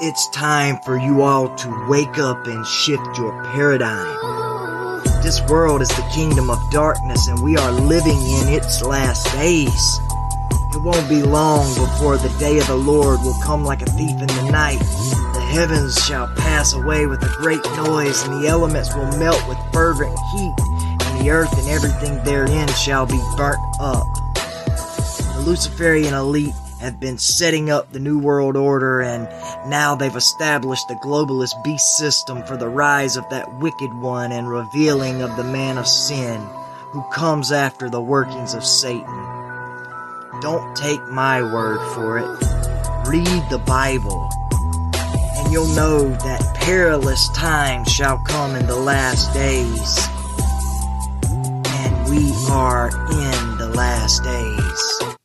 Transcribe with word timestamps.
It's 0.00 0.28
time 0.28 0.78
for 0.84 0.96
you 0.96 1.22
all 1.22 1.52
to 1.56 1.86
wake 1.88 2.18
up 2.18 2.46
and 2.46 2.64
shift 2.64 3.18
your 3.18 3.42
paradigm. 3.50 5.02
This 5.24 5.40
world 5.48 5.82
is 5.82 5.88
the 5.88 6.08
kingdom 6.14 6.50
of 6.50 6.70
darkness 6.70 7.26
and 7.26 7.42
we 7.42 7.56
are 7.56 7.72
living 7.72 8.20
in 8.20 8.46
its 8.46 8.80
last 8.80 9.24
days. 9.32 9.98
It 10.72 10.82
won't 10.84 11.08
be 11.08 11.24
long 11.24 11.66
before 11.74 12.16
the 12.16 12.32
day 12.38 12.58
of 12.58 12.68
the 12.68 12.76
Lord 12.76 13.18
will 13.22 13.40
come 13.42 13.64
like 13.64 13.82
a 13.82 13.86
thief 13.86 14.20
in 14.20 14.28
the 14.28 14.50
night. 14.52 14.78
The 14.78 15.40
heavens 15.40 15.98
shall 16.06 16.32
pass 16.36 16.74
away 16.74 17.06
with 17.06 17.20
a 17.24 17.34
great 17.38 17.64
noise 17.76 18.22
and 18.22 18.40
the 18.40 18.46
elements 18.46 18.94
will 18.94 19.10
melt 19.18 19.42
with 19.48 19.58
fervent 19.72 20.16
heat 20.32 20.54
and 21.06 21.26
the 21.26 21.30
earth 21.30 21.58
and 21.58 21.68
everything 21.70 22.22
therein 22.22 22.68
shall 22.68 23.04
be 23.04 23.20
burnt 23.36 23.58
up. 23.80 24.06
The 25.34 25.42
Luciferian 25.44 26.14
elite 26.14 26.54
have 26.80 27.00
been 27.00 27.18
setting 27.18 27.70
up 27.70 27.92
the 27.92 27.98
New 27.98 28.18
World 28.18 28.56
Order, 28.56 29.00
and 29.00 29.24
now 29.68 29.94
they've 29.94 30.14
established 30.14 30.86
the 30.88 30.94
globalist 30.96 31.62
beast 31.64 31.96
system 31.96 32.42
for 32.44 32.56
the 32.56 32.68
rise 32.68 33.16
of 33.16 33.28
that 33.30 33.52
wicked 33.60 33.92
one 33.94 34.32
and 34.32 34.48
revealing 34.48 35.22
of 35.22 35.36
the 35.36 35.44
man 35.44 35.78
of 35.78 35.86
sin 35.86 36.40
who 36.92 37.02
comes 37.12 37.52
after 37.52 37.90
the 37.90 38.00
workings 38.00 38.54
of 38.54 38.64
Satan. 38.64 39.38
Don't 40.40 40.76
take 40.76 41.02
my 41.08 41.42
word 41.42 41.80
for 41.94 42.18
it. 42.18 42.28
Read 43.08 43.42
the 43.50 43.62
Bible, 43.66 44.28
and 45.36 45.52
you'll 45.52 45.74
know 45.74 46.08
that 46.08 46.54
perilous 46.60 47.28
times 47.30 47.90
shall 47.90 48.18
come 48.26 48.54
in 48.54 48.66
the 48.66 48.76
last 48.76 49.32
days. 49.34 49.98
And 51.26 52.10
we 52.10 52.32
are 52.50 52.88
in 52.88 53.58
the 53.58 53.72
last 53.74 54.22
days. 54.22 55.17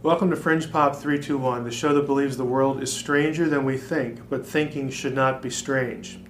Welcome 0.00 0.30
to 0.30 0.36
Fringe 0.36 0.70
Pop 0.70 0.94
321, 0.94 1.64
the 1.64 1.72
show 1.72 1.92
that 1.92 2.06
believes 2.06 2.36
the 2.36 2.44
world 2.44 2.80
is 2.80 2.92
stranger 2.92 3.48
than 3.48 3.64
we 3.64 3.76
think, 3.76 4.20
but 4.30 4.46
thinking 4.46 4.90
should 4.90 5.12
not 5.12 5.42
be 5.42 5.50
strange. 5.50 6.20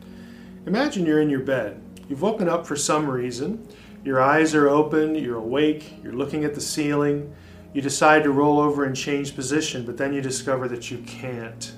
Imagine 0.64 1.05
you're 1.05 1.20
in 1.20 1.28
your 1.28 1.41
bed. 1.41 1.83
You've 2.08 2.22
woken 2.22 2.48
up 2.48 2.66
for 2.66 2.77
some 2.77 3.06
reason. 3.06 3.69
Your 4.06 4.22
eyes 4.22 4.55
are 4.55 4.70
open, 4.70 5.14
you're 5.14 5.36
awake, 5.36 6.02
you're 6.02 6.14
looking 6.14 6.44
at 6.44 6.55
the 6.55 6.62
ceiling. 6.62 7.30
You 7.75 7.83
decide 7.83 8.22
to 8.22 8.30
roll 8.30 8.58
over 8.58 8.84
and 8.84 8.97
change 8.97 9.34
position, 9.36 9.84
but 9.84 9.98
then 9.98 10.14
you 10.14 10.22
discover 10.22 10.66
that 10.69 10.91
you 10.91 11.05
can't. 11.06 11.70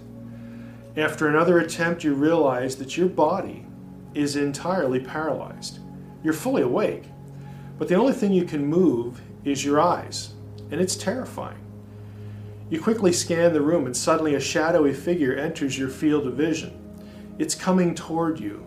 After 0.97 1.27
another 1.27 1.59
attempt, 1.59 2.05
you 2.05 2.15
realize 2.15 2.77
that 2.77 2.97
your 2.97 3.09
body 3.09 3.67
is 4.15 4.37
entirely 4.37 5.01
paralyzed. 5.01 5.81
You're 6.23 6.35
fully 6.35 6.63
awake, 6.63 7.07
but 7.81 7.89
the 7.89 7.97
only 7.97 8.13
thing 8.13 8.33
you 8.33 8.45
can 8.45 8.65
move 8.65 9.21
is 9.45 9.65
your 9.65 9.81
eyes, 9.81 10.35
and 10.71 10.81
it's 10.81 10.95
terrifying. 10.95 11.59
You 12.71 12.81
quickly 12.81 13.13
scan 13.13 13.53
the 13.53 13.61
room, 13.61 13.87
and 13.87 13.97
suddenly 13.97 14.37
a 14.37 14.41
shadowy 14.41 14.95
figure 14.95 15.35
enters 15.35 15.77
your 15.77 15.89
field 15.89 16.29
of 16.29 16.35
vision. 16.35 16.81
It's 17.37 17.57
coming 17.57 17.97
toward 17.97 18.39
you, 18.39 18.65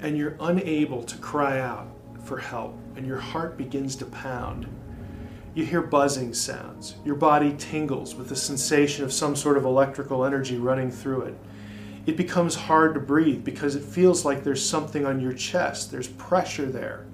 and 0.00 0.16
you're 0.16 0.36
unable 0.40 1.02
to 1.04 1.16
cry 1.16 1.58
out 1.60 1.88
for 2.22 2.36
help, 2.36 2.78
and 2.96 3.06
your 3.06 3.18
heart 3.18 3.56
begins 3.56 3.96
to 3.96 4.04
pound. 4.04 4.66
You 5.54 5.64
hear 5.64 5.80
buzzing 5.80 6.34
sounds. 6.34 6.96
Your 7.02 7.14
body 7.14 7.54
tingles 7.56 8.14
with 8.14 8.28
the 8.28 8.36
sensation 8.36 9.06
of 9.06 9.12
some 9.12 9.34
sort 9.34 9.56
of 9.56 9.64
electrical 9.64 10.26
energy 10.26 10.58
running 10.58 10.90
through 10.90 11.22
it. 11.22 11.38
It 12.04 12.18
becomes 12.18 12.54
hard 12.54 12.92
to 12.92 13.00
breathe 13.00 13.42
because 13.42 13.74
it 13.74 13.82
feels 13.82 14.22
like 14.22 14.44
there's 14.44 14.62
something 14.62 15.06
on 15.06 15.18
your 15.18 15.32
chest, 15.32 15.90
there's 15.90 16.08
pressure 16.08 16.66
there, 16.66 17.06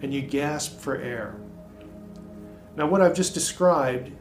and 0.00 0.14
you 0.14 0.22
gasp 0.22 0.78
for 0.78 0.94
air. 0.94 1.34
Now, 2.76 2.86
what 2.86 3.00
I've 3.00 3.16
just 3.16 3.34
described 3.34 4.12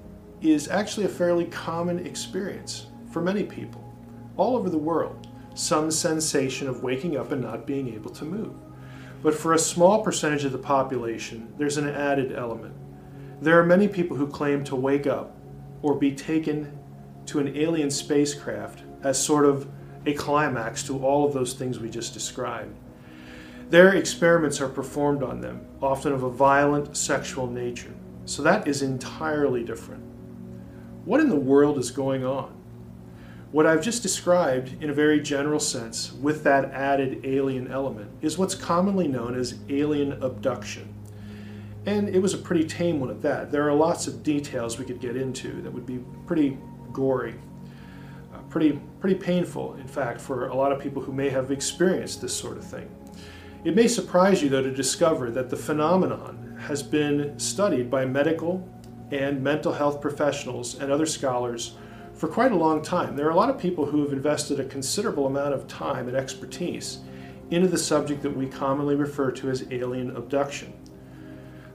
is 0.41 0.67
actually 0.67 1.05
a 1.05 1.09
fairly 1.09 1.45
common 1.45 2.05
experience 2.05 2.87
for 3.11 3.21
many 3.21 3.43
people 3.43 3.93
all 4.37 4.55
over 4.55 4.69
the 4.69 4.77
world. 4.77 5.27
Some 5.53 5.91
sensation 5.91 6.67
of 6.67 6.83
waking 6.83 7.17
up 7.17 7.31
and 7.31 7.41
not 7.41 7.67
being 7.67 7.93
able 7.93 8.11
to 8.11 8.25
move. 8.25 8.55
But 9.21 9.35
for 9.35 9.53
a 9.53 9.59
small 9.59 10.03
percentage 10.03 10.45
of 10.45 10.51
the 10.51 10.57
population, 10.57 11.53
there's 11.57 11.77
an 11.77 11.89
added 11.89 12.31
element. 12.31 12.73
There 13.41 13.59
are 13.59 13.65
many 13.65 13.87
people 13.87 14.17
who 14.17 14.27
claim 14.27 14.63
to 14.65 14.75
wake 14.75 15.05
up 15.05 15.37
or 15.81 15.95
be 15.95 16.13
taken 16.13 16.77
to 17.27 17.39
an 17.39 17.55
alien 17.55 17.91
spacecraft 17.91 18.83
as 19.03 19.23
sort 19.23 19.45
of 19.45 19.69
a 20.05 20.13
climax 20.13 20.83
to 20.83 21.03
all 21.03 21.25
of 21.25 21.33
those 21.33 21.53
things 21.53 21.79
we 21.79 21.89
just 21.89 22.13
described. 22.13 22.75
Their 23.69 23.93
experiments 23.93 24.59
are 24.59 24.67
performed 24.67 25.23
on 25.23 25.41
them, 25.41 25.65
often 25.81 26.11
of 26.11 26.23
a 26.23 26.29
violent 26.29 26.97
sexual 26.97 27.47
nature. 27.47 27.93
So 28.25 28.41
that 28.43 28.67
is 28.67 28.81
entirely 28.81 29.63
different. 29.63 30.03
What 31.03 31.19
in 31.19 31.29
the 31.29 31.35
world 31.35 31.79
is 31.79 31.89
going 31.89 32.23
on? 32.23 32.55
What 33.51 33.65
I've 33.65 33.81
just 33.81 34.03
described 34.03 34.81
in 34.83 34.91
a 34.91 34.93
very 34.93 35.19
general 35.19 35.59
sense, 35.59 36.13
with 36.13 36.43
that 36.43 36.65
added 36.71 37.21
alien 37.25 37.71
element, 37.71 38.11
is 38.21 38.37
what's 38.37 38.53
commonly 38.53 39.07
known 39.07 39.35
as 39.35 39.55
alien 39.67 40.13
abduction. 40.23 40.93
And 41.87 42.07
it 42.07 42.19
was 42.19 42.35
a 42.35 42.37
pretty 42.37 42.63
tame 42.65 42.99
one 42.99 43.09
at 43.09 43.21
that. 43.23 43.51
There 43.51 43.67
are 43.67 43.73
lots 43.73 44.05
of 44.05 44.21
details 44.21 44.77
we 44.77 44.85
could 44.85 45.01
get 45.01 45.17
into 45.17 45.61
that 45.63 45.73
would 45.73 45.87
be 45.87 45.99
pretty 46.27 46.57
gory, 46.93 47.33
uh, 48.33 48.37
pretty, 48.49 48.79
pretty 48.99 49.15
painful, 49.15 49.73
in 49.75 49.87
fact, 49.87 50.21
for 50.21 50.49
a 50.49 50.55
lot 50.55 50.71
of 50.71 50.79
people 50.79 51.01
who 51.01 51.11
may 51.11 51.29
have 51.29 51.49
experienced 51.49 52.21
this 52.21 52.33
sort 52.33 52.57
of 52.57 52.63
thing. 52.63 52.89
It 53.63 53.75
may 53.75 53.87
surprise 53.87 54.43
you, 54.43 54.49
though, 54.49 54.61
to 54.61 54.71
discover 54.71 55.31
that 55.31 55.49
the 55.49 55.57
phenomenon 55.57 56.57
has 56.67 56.83
been 56.83 57.37
studied 57.39 57.89
by 57.89 58.05
medical 58.05 58.67
and 59.11 59.43
mental 59.43 59.73
health 59.73 60.01
professionals 60.01 60.79
and 60.79 60.91
other 60.91 61.05
scholars 61.05 61.75
for 62.13 62.27
quite 62.27 62.51
a 62.51 62.55
long 62.55 62.81
time. 62.81 63.15
There 63.15 63.27
are 63.27 63.31
a 63.31 63.35
lot 63.35 63.49
of 63.49 63.57
people 63.57 63.85
who 63.85 64.03
have 64.03 64.13
invested 64.13 64.59
a 64.59 64.65
considerable 64.65 65.27
amount 65.27 65.53
of 65.53 65.67
time 65.67 66.07
and 66.07 66.15
expertise 66.15 66.99
into 67.49 67.67
the 67.67 67.77
subject 67.77 68.21
that 68.23 68.35
we 68.35 68.47
commonly 68.47 68.95
refer 68.95 69.31
to 69.31 69.49
as 69.49 69.65
alien 69.71 70.15
abduction. 70.15 70.73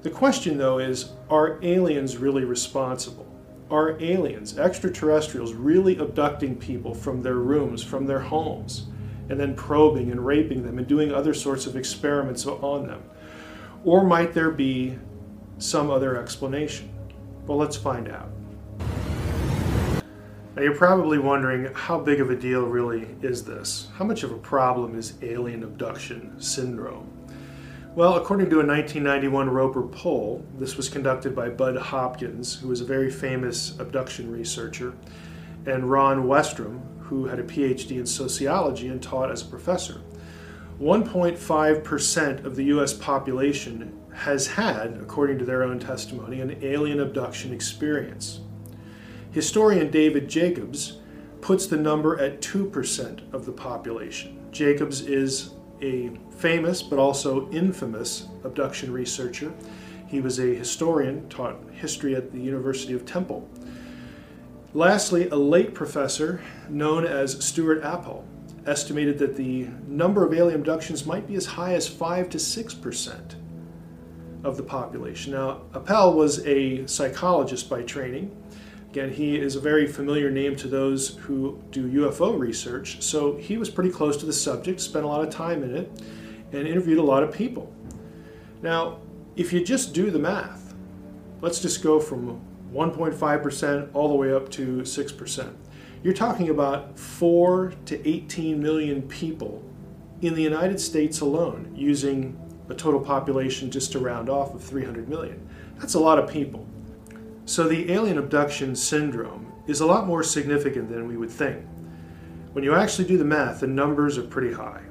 The 0.03 0.11
question, 0.11 0.57
though, 0.57 0.79
is 0.79 1.11
are 1.29 1.59
aliens 1.63 2.17
really 2.17 2.45
responsible? 2.45 3.27
Are 3.71 4.01
aliens, 4.01 4.57
extraterrestrials, 4.57 5.53
really 5.53 5.99
abducting 5.99 6.57
people 6.57 6.95
from 6.95 7.23
their 7.23 7.35
rooms, 7.35 7.83
from 7.83 8.07
their 8.07 8.21
homes, 8.21 8.87
and 9.29 9.41
then 9.41 9.57
probing 9.57 10.13
and 10.13 10.25
raping 10.25 10.63
them 10.63 10.79
and 10.79 10.87
doing 10.87 11.13
other 11.13 11.35
sorts 11.35 11.67
of 11.67 11.77
experiments 11.77 12.47
on 12.47 12.87
them? 12.87 13.03
Or 13.85 14.05
might 14.05 14.33
there 14.33 14.53
be 14.53 14.97
some 15.59 15.91
other 15.91 16.17
explanation? 16.17 16.96
Well, 17.47 17.59
let's 17.59 17.77
find 17.77 18.09
out. 18.09 18.29
Now, 20.57 20.63
you're 20.63 20.75
probably 20.75 21.19
wondering 21.19 21.73
how 21.75 22.01
big 22.01 22.21
of 22.21 22.31
a 22.31 22.35
deal 22.35 22.63
really 22.63 23.07
is 23.23 23.45
this? 23.45 23.89
How 23.95 24.05
much 24.05 24.23
of 24.23 24.33
a 24.33 24.39
problem 24.39 24.99
is 24.99 25.15
alien 25.23 25.63
abduction 25.63 26.41
syndrome? 26.41 27.13
Well, 27.95 28.17
according 28.17 28.51
to 28.51 28.61
a 28.61 28.67
1991 28.67 29.49
Roper 29.49 29.83
poll, 29.83 30.45
this 30.59 30.77
was 30.77 30.89
conducted 30.89 31.37
by 31.37 31.51
Budd 31.51 31.77
Hopkins, 31.77 32.59
who 32.59 32.69
was 32.69 32.81
a 32.81 32.85
very 32.85 33.11
famous 33.11 33.79
abduction 33.79 34.31
researcher, 34.31 34.95
and 35.67 35.91
Ron 35.91 36.25
Westrum, 36.25 36.81
who 37.01 37.27
had 37.27 37.39
a 37.39 37.45
PhD 37.45 37.99
in 37.99 38.07
sociology 38.07 38.89
and 38.89 39.03
taught 39.03 39.31
as 39.31 39.43
a 39.43 39.47
professor. 39.47 40.01
1.5% 40.81 42.45
of 42.45 42.57
the 42.57 42.65
US 42.65 42.93
population 42.93 43.99
has 44.17 44.47
had, 44.47 44.99
according 45.01 45.39
to 45.39 45.45
their 45.45 45.63
own 45.63 45.79
testimony, 45.79 46.41
an 46.41 46.59
alien 46.63 47.01
abduction 47.01 47.53
experience. 47.53 48.41
Historian 49.31 49.91
David 49.91 50.27
Jacobs 50.27 51.01
puts 51.43 51.67
the 51.67 51.77
number 51.77 52.19
at 52.19 52.41
2% 52.41 53.35
of 53.35 53.45
the 53.45 53.53
population. 53.53 54.39
Jacobs 54.51 55.03
is 55.03 55.51
a 55.83 56.11
famous 56.39 56.83
but 56.83 56.99
also 56.99 57.51
infamous 57.51 58.27
abduction 58.43 58.91
researcher. 58.91 59.53
He 60.07 60.21
was 60.21 60.39
a 60.39 60.55
historian, 60.55 61.29
taught 61.29 61.59
history 61.73 62.17
at 62.17 62.33
the 62.33 62.41
University 62.41 62.95
of 62.95 63.05
Temple. 63.05 63.47
Lastly, 64.73 65.29
a 65.29 65.37
late 65.37 65.75
professor 65.75 66.41
known 66.71 67.05
as 67.05 67.45
Stuart 67.45 67.83
Appelle 67.83 68.25
estimated 68.67 69.19
that 69.19 69.37
the 69.37 69.69
number 69.87 70.25
of 70.25 70.33
alien 70.33 70.61
abductions 70.61 71.05
might 71.05 71.27
be 71.27 71.35
as 71.35 71.45
high 71.45 71.75
as 71.75 71.87
5 71.87 72.31
to 72.31 72.39
6 72.39 72.75
percent 72.75 73.37
of 74.47 74.57
the 74.57 74.63
population. 74.63 75.33
Now, 75.33 75.63
Appelle 75.73 76.15
was 76.15 76.47
a 76.47 76.87
psychologist 76.87 77.69
by 77.69 77.83
training. 77.83 78.31
Again, 78.91 79.11
he 79.11 79.37
is 79.37 79.57
a 79.57 79.61
very 79.61 79.89
familiar 79.89 80.31
name 80.31 80.55
to 80.57 80.69
those 80.69 81.17
who 81.17 81.61
do 81.73 82.09
UFO 82.09 82.39
research, 82.39 83.03
so 83.03 83.37
he 83.37 83.59
was 83.59 83.69
pretty 83.69 83.91
close 83.91 84.17
to 84.19 84.25
the 84.25 84.33
subject, 84.33 84.81
spent 84.81 85.05
a 85.05 85.09
lot 85.09 85.21
of 85.23 85.31
time 85.31 85.65
in 85.65 85.75
it, 85.75 85.91
and 86.53 86.67
interviewed 86.67 86.99
a 86.99 87.03
lot 87.03 87.25
of 87.25 87.35
people. 87.35 87.75
Now, 88.63 89.01
if 89.35 89.53
you 89.53 89.65
just 89.65 89.93
do 89.93 90.13
the 90.13 90.19
math, 90.19 90.75
let's 91.41 91.61
just 91.61 91.83
go 91.83 91.99
from 91.99 92.41
1.5% 92.73 93.89
all 93.95 94.09
the 94.09 94.15
way 94.15 94.33
up 94.33 94.49
to 94.53 94.79
6%. 94.79 95.55
You're 96.05 96.15
talking 96.15 96.51
about 96.51 96.97
4 96.97 97.73
to 97.87 98.09
18 98.09 98.63
million 98.63 99.03
people 99.03 99.65
in 100.23 100.35
the 100.35 100.43
United 100.43 100.81
States 100.81 101.21
alone, 101.21 101.73
using 101.75 102.41
a 102.69 102.75
total 102.75 103.01
population 103.01 103.71
just 103.71 103.93
to 103.93 103.99
round 103.99 104.29
off 104.29 104.55
of 104.55 104.63
300 104.63 105.09
million. 105.09 105.49
That's 105.79 105.95
a 105.95 106.01
lot 106.01 106.19
of 106.19 106.31
people. 106.31 106.67
So 107.45 107.69
the 107.69 107.93
alien 107.93 108.19
abduction 108.19 108.75
syndrome 108.75 109.53
is 109.67 109.81
a 109.81 109.87
lot 109.87 110.07
more 110.07 110.23
significant 110.23 110.89
than 110.89 111.07
we 111.07 111.17
would 111.17 111.31
think. 111.31 111.65
When 112.53 112.65
you 112.65 112.75
actually 112.75 113.07
do 113.07 113.19
the 113.19 113.25
math, 113.25 113.61
the 113.61 113.67
numbers 113.67 114.19
are 114.19 114.23
pretty 114.23 114.53
high. 114.53 114.83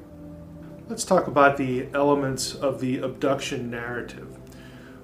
Let's 0.88 1.04
talk 1.04 1.26
about 1.26 1.56
the 1.56 1.88
elements 1.92 2.54
of 2.54 2.80
the 2.80 2.98
abduction 2.98 3.70
narrative. 3.70 4.38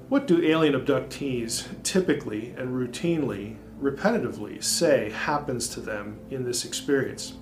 What 0.08 0.26
do 0.26 0.44
alien 0.44 0.74
abductees 0.74 1.66
typically 1.82 2.50
and 2.56 2.68
routinely, 2.68 3.56
repetitively 3.80 4.62
say 4.62 5.10
happens 5.10 5.68
to 5.70 5.80
them 5.80 6.20
in 6.30 6.44
this 6.44 6.64
experience? 6.64 7.34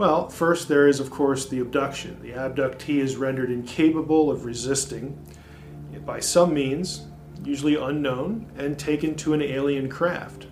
Well, 0.00 0.30
first 0.30 0.68
there 0.68 0.88
is, 0.88 0.98
of 0.98 1.10
course, 1.10 1.44
the 1.44 1.60
abduction. 1.60 2.22
The 2.22 2.30
abductee 2.30 3.00
is 3.00 3.16
rendered 3.16 3.50
incapable 3.50 4.30
of 4.30 4.46
resisting 4.46 5.22
by 6.06 6.20
some 6.20 6.54
means, 6.54 7.02
usually 7.44 7.76
unknown, 7.76 8.50
and 8.56 8.78
taken 8.78 9.14
to 9.16 9.34
an 9.34 9.42
alien 9.42 9.90
craft. 9.90 10.46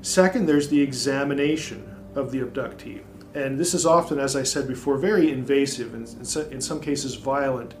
Second, 0.00 0.46
there's 0.46 0.70
the 0.70 0.80
examination 0.80 1.94
of 2.14 2.32
the 2.32 2.40
abductee. 2.40 3.02
And 3.34 3.58
this 3.58 3.74
is 3.74 3.84
often, 3.84 4.18
as 4.18 4.34
I 4.34 4.44
said 4.44 4.66
before, 4.66 4.96
very 4.96 5.30
invasive 5.30 5.92
and 5.92 6.08
in 6.50 6.62
some 6.62 6.80
cases 6.80 7.16
violent, 7.16 7.74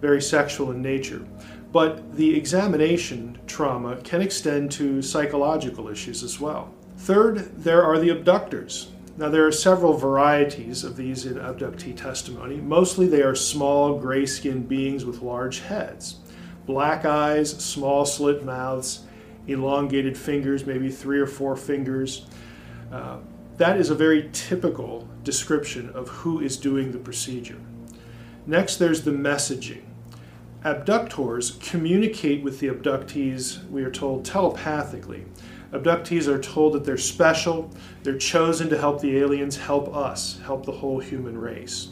very 0.00 0.22
sexual 0.22 0.70
in 0.70 0.80
nature. 0.80 1.26
But 1.72 2.16
the 2.16 2.34
examination 2.34 3.38
trauma 3.46 3.96
can 3.96 4.22
extend 4.22 4.72
to 4.72 5.02
psychological 5.02 5.88
issues 5.88 6.22
as 6.22 6.40
well. 6.40 6.72
Third, 6.96 7.54
there 7.62 7.82
are 7.84 7.98
the 7.98 8.08
abductors. 8.08 8.92
Now, 9.16 9.28
there 9.28 9.46
are 9.46 9.52
several 9.52 9.92
varieties 9.92 10.82
of 10.82 10.96
these 10.96 11.24
in 11.24 11.34
abductee 11.34 11.96
testimony. 11.96 12.56
Mostly, 12.56 13.06
they 13.06 13.22
are 13.22 13.36
small, 13.36 13.98
gray 13.98 14.26
skinned 14.26 14.68
beings 14.68 15.04
with 15.04 15.22
large 15.22 15.60
heads, 15.60 16.16
black 16.66 17.04
eyes, 17.04 17.50
small 17.64 18.06
slit 18.06 18.44
mouths, 18.44 19.04
elongated 19.46 20.18
fingers, 20.18 20.66
maybe 20.66 20.90
three 20.90 21.20
or 21.20 21.28
four 21.28 21.54
fingers. 21.54 22.26
Uh, 22.92 23.18
that 23.56 23.76
is 23.76 23.90
a 23.90 23.94
very 23.94 24.30
typical 24.32 25.08
description 25.22 25.90
of 25.90 26.08
who 26.08 26.40
is 26.40 26.56
doing 26.56 26.90
the 26.90 26.98
procedure. 26.98 27.60
Next, 28.46 28.78
there's 28.78 29.02
the 29.02 29.12
messaging. 29.12 29.82
Abductors 30.64 31.52
communicate 31.60 32.42
with 32.42 32.58
the 32.58 32.68
abductees, 32.68 33.68
we 33.70 33.84
are 33.84 33.90
told, 33.90 34.24
telepathically. 34.24 35.24
Abductees 35.74 36.28
are 36.28 36.40
told 36.40 36.72
that 36.74 36.84
they're 36.84 36.96
special, 36.96 37.68
they're 38.04 38.16
chosen 38.16 38.68
to 38.68 38.78
help 38.78 39.00
the 39.00 39.18
aliens 39.18 39.56
help 39.56 39.94
us, 39.94 40.38
help 40.46 40.64
the 40.64 40.72
whole 40.72 41.00
human 41.00 41.36
race. 41.36 41.88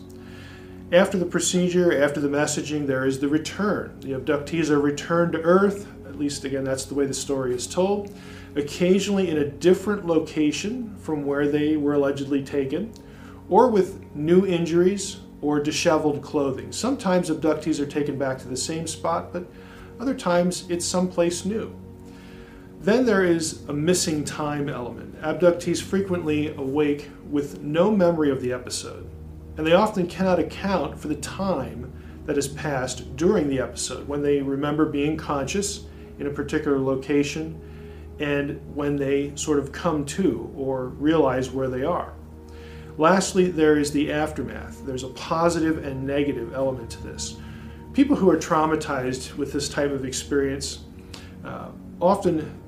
After 0.93 1.19
the 1.19 1.27
procedure, 1.27 2.01
after 2.01 2.21
the 2.21 2.29
messaging, 2.29 2.87
there 2.87 3.05
is 3.05 3.19
the 3.19 3.27
return. 3.27 3.99
The 4.01 4.13
abductees 4.13 4.71
are 4.71 4.81
returned 4.81 5.33
to 5.33 5.41
Earth, 5.41 5.89
at 6.07 6.17
least 6.17 6.45
again, 6.45 6.63
that's 6.63 6.85
the 6.85 6.95
way 6.95 7.07
the 7.07 7.15
story 7.15 7.57
is 7.57 7.67
told, 7.67 8.15
occasionally 8.55 9.29
in 9.29 9.39
a 9.39 9.49
different 9.49 10.07
location 10.07 10.95
from 10.99 11.27
where 11.27 11.49
they 11.49 11.77
were 11.77 11.95
allegedly 11.95 12.45
taken, 12.45 12.93
or 13.49 13.69
with 13.69 14.15
new 14.15 14.47
injuries 14.47 15.19
or 15.41 15.59
disheveled 15.59 16.23
clothing. 16.23 16.71
Sometimes 16.71 17.31
abductees 17.31 17.81
are 17.81 17.87
taken 17.87 18.17
back 18.17 18.39
to 18.39 18.49
the 18.49 18.57
same 18.57 18.87
spot, 18.87 19.33
but 19.33 19.45
other 19.99 20.15
times 20.15 20.67
it's 20.69 20.85
someplace 20.87 21.45
new. 21.45 21.75
Then 22.83 23.07
there 23.07 23.25
is 23.25 23.63
a 23.69 23.73
missing 23.73 24.25
time 24.25 24.69
element. 24.69 25.23
Abductees 25.23 25.81
frequently 25.81 26.49
awake 26.57 27.09
with 27.31 27.63
no 27.63 27.93
memory 27.93 28.29
of 28.29 28.43
the 28.43 28.53
episode, 28.53 29.09
and 29.57 29.65
they 29.65 29.73
often 29.73 30.09
cannot 30.09 30.41
account 30.41 30.99
for 30.99 31.07
the 31.07 31.15
time 31.15 31.93
that 32.27 32.35
has 32.35 32.49
passed 32.49 33.17
during 33.17 33.49
the 33.49 33.61
episode 33.61 34.09
when 34.09 34.21
they 34.21 34.43
remember 34.43 34.85
being 34.85 35.17
conscious 35.17 35.85
in 36.19 36.27
a 36.27 36.31
particular 36.31 36.77
location 36.77 37.61
and 38.19 38.61
when 38.75 38.97
they 38.97 39.31
sort 39.37 39.61
of 39.61 39.71
come 39.71 40.05
to 40.05 40.53
or 40.57 40.87
realize 40.89 41.53
where 41.53 41.69
they 41.69 41.85
are. 41.85 42.13
Lastly, 42.99 43.49
there 43.49 43.79
is 43.79 43.93
the 43.93 44.11
aftermath. 44.11 44.85
There's 44.85 45.05
a 45.05 45.09
positive 45.11 45.85
and 45.85 46.05
negative 46.05 46.53
element 46.53 46.91
to 46.91 47.03
this. 47.05 47.37
People 47.93 48.17
who 48.17 48.29
are 48.29 48.37
traumatized 48.37 49.37
with 49.37 49.53
this 49.53 49.69
type 49.69 49.93
of 49.93 50.05
experience 50.05 50.81
uh, 51.45 51.69
often 52.01 52.59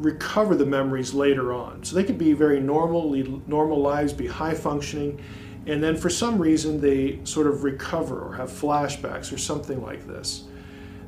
recover 0.00 0.54
the 0.54 0.66
memories 0.66 1.12
later 1.12 1.52
on. 1.52 1.84
So 1.84 1.94
they 1.94 2.04
could 2.04 2.18
be 2.18 2.32
very 2.32 2.58
normal, 2.58 3.14
normal 3.46 3.80
lives, 3.80 4.12
be 4.12 4.26
high 4.26 4.54
functioning, 4.54 5.20
and 5.66 5.82
then 5.82 5.96
for 5.96 6.08
some 6.08 6.38
reason 6.38 6.80
they 6.80 7.20
sort 7.24 7.46
of 7.46 7.62
recover 7.64 8.20
or 8.20 8.34
have 8.34 8.50
flashbacks 8.50 9.32
or 9.32 9.38
something 9.38 9.82
like 9.82 10.06
this. 10.06 10.44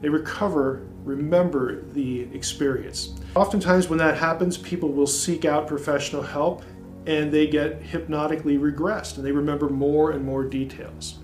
They 0.03 0.11
recover, 0.11 0.87
remember 1.05 1.83
the 1.93 2.23
experience. 2.35 3.15
Oftentimes, 3.35 3.89
when 3.89 3.99
that 3.99 4.19
happens, 4.19 4.59
people 4.59 4.91
will 4.91 5.07
seek 5.07 5.45
out 5.45 5.67
professional 5.67 6.23
help 6.23 6.63
and 7.07 7.33
they 7.33 7.47
get 7.47 7.83
hypnotically 7.83 8.59
regressed 8.59 9.17
and 9.17 9.25
they 9.25 9.33
remember 9.33 9.69
more 9.69 10.11
and 10.11 10.25
more 10.25 10.45
details. 10.45 11.19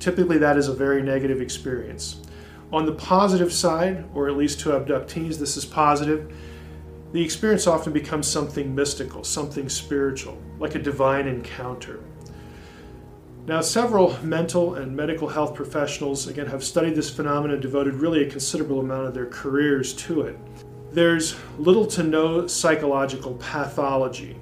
Typically, 0.00 0.38
that 0.38 0.56
is 0.56 0.68
a 0.68 0.74
very 0.74 1.02
negative 1.02 1.40
experience. 1.40 2.22
On 2.72 2.86
the 2.86 2.92
positive 2.92 3.52
side, 3.52 4.04
or 4.14 4.28
at 4.28 4.36
least 4.36 4.60
to 4.60 4.70
abductees, 4.70 5.38
this 5.38 5.56
is 5.56 5.64
positive 5.64 6.32
the 7.12 7.22
experience 7.22 7.66
often 7.66 7.92
becomes 7.92 8.26
something 8.26 8.74
mystical, 8.74 9.24
something 9.24 9.68
spiritual, 9.68 10.38
like 10.58 10.74
a 10.74 10.78
divine 10.78 11.26
encounter. 11.26 12.00
Now, 13.46 13.62
several 13.62 14.22
mental 14.22 14.74
and 14.74 14.94
medical 14.94 15.26
health 15.26 15.54
professionals, 15.54 16.26
again, 16.26 16.46
have 16.46 16.62
studied 16.62 16.94
this 16.94 17.08
phenomenon 17.08 17.52
and 17.52 17.62
devoted 17.62 17.94
really 17.94 18.26
a 18.26 18.30
considerable 18.30 18.80
amount 18.80 19.06
of 19.06 19.14
their 19.14 19.24
careers 19.24 19.94
to 19.94 20.20
it. 20.22 20.38
There's 20.92 21.34
little 21.58 21.86
to 21.86 22.02
no 22.02 22.46
psychological 22.46 23.34
pathology 23.34 24.36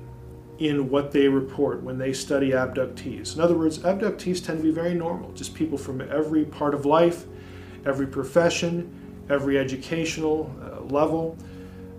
in 0.58 0.88
what 0.88 1.12
they 1.12 1.28
report 1.28 1.82
when 1.82 1.98
they 1.98 2.12
study 2.12 2.50
abductees. 2.50 3.36
In 3.36 3.40
other 3.40 3.56
words, 3.56 3.78
abductees 3.78 4.44
tend 4.44 4.58
to 4.58 4.64
be 4.64 4.72
very 4.72 4.94
normal, 4.94 5.30
just 5.32 5.54
people 5.54 5.78
from 5.78 6.00
every 6.00 6.44
part 6.44 6.74
of 6.74 6.84
life, 6.84 7.26
every 7.84 8.08
profession, 8.08 8.90
every 9.30 9.56
educational 9.56 10.52
uh, 10.60 10.80
level 10.92 11.36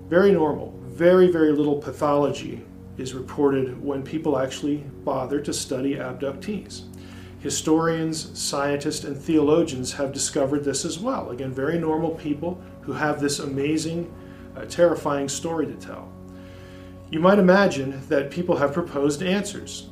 very 0.10 0.32
normal. 0.32 0.74
Very, 0.86 1.30
very 1.30 1.52
little 1.52 1.78
pathology 1.78 2.66
is 2.98 3.14
reported 3.14 3.82
when 3.84 4.02
people 4.04 4.40
actually 4.40 4.78
bother 5.04 5.40
to 5.42 5.54
study 5.54 5.96
abductees. 5.96 6.84
Historians, 7.40 8.38
scientists, 8.38 9.04
and 9.04 9.16
theologians 9.16 9.94
have 9.94 10.12
discovered 10.12 10.64
this 10.64 10.86
as 10.86 10.98
well. 10.98 11.30
Again, 11.30 11.54
very 11.54 11.78
normal 11.78 12.12
people 12.12 12.60
who 12.82 12.94
have 12.94 13.20
this 13.20 13.40
amazing, 13.40 14.12
uh, 14.56 14.66
terrifying 14.66 15.30
story 15.30 15.68
to 15.68 15.76
tell. 15.76 16.12
You 17.12 17.20
might 17.20 17.38
imagine 17.38 18.02
that 18.10 18.32
people 18.32 18.56
have 18.56 18.74
proposed 18.74 19.22
answers. 19.22 19.90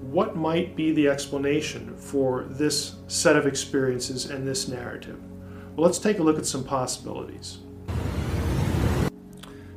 What 0.00 0.36
might 0.36 0.74
be 0.74 0.92
the 0.92 1.08
explanation 1.08 1.94
for 1.96 2.44
this 2.50 2.96
set 3.06 3.36
of 3.36 3.46
experiences 3.46 4.30
and 4.30 4.46
this 4.46 4.68
narrative? 4.68 5.20
Well, 5.76 5.86
let's 5.86 5.98
take 5.98 6.18
a 6.18 6.22
look 6.22 6.38
at 6.38 6.46
some 6.46 6.64
possibilities. 6.64 7.58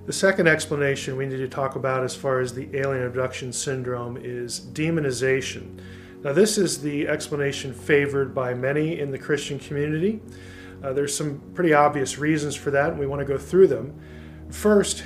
The 0.05 0.11
second 0.11 0.49
explanation 0.49 1.15
we 1.15 1.25
need 1.25 1.37
to 1.37 1.47
talk 1.47 1.77
about 1.77 2.03
as 2.03 2.13
far 2.13 2.41
as 2.41 2.53
the 2.53 2.67
alien 2.77 3.05
abduction 3.05 3.53
syndrome 3.53 4.17
is 4.17 4.59
demonization. 4.59 5.79
Now, 6.23 6.33
this 6.33 6.57
is 6.57 6.81
the 6.81 7.07
explanation 7.07 7.73
favored 7.73 8.35
by 8.35 8.53
many 8.53 8.99
in 8.99 9.11
the 9.11 9.17
Christian 9.17 9.57
community. 9.59 10.19
Uh, 10.83 10.91
there's 10.91 11.15
some 11.15 11.41
pretty 11.53 11.73
obvious 11.73 12.17
reasons 12.17 12.53
for 12.53 12.69
that, 12.71 12.89
and 12.89 12.99
we 12.99 13.07
want 13.07 13.21
to 13.21 13.25
go 13.25 13.37
through 13.37 13.67
them. 13.67 13.97
First, 14.49 15.05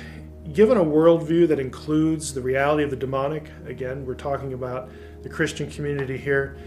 given 0.52 0.76
a 0.76 0.84
worldview 0.84 1.46
that 1.46 1.60
includes 1.60 2.34
the 2.34 2.42
reality 2.42 2.82
of 2.82 2.90
the 2.90 2.96
demonic, 2.96 3.48
again, 3.66 4.04
we're 4.04 4.14
talking 4.14 4.52
about 4.52 4.90
the 5.22 5.28
Christian 5.28 5.70
community 5.70 6.16
here, 6.16 6.58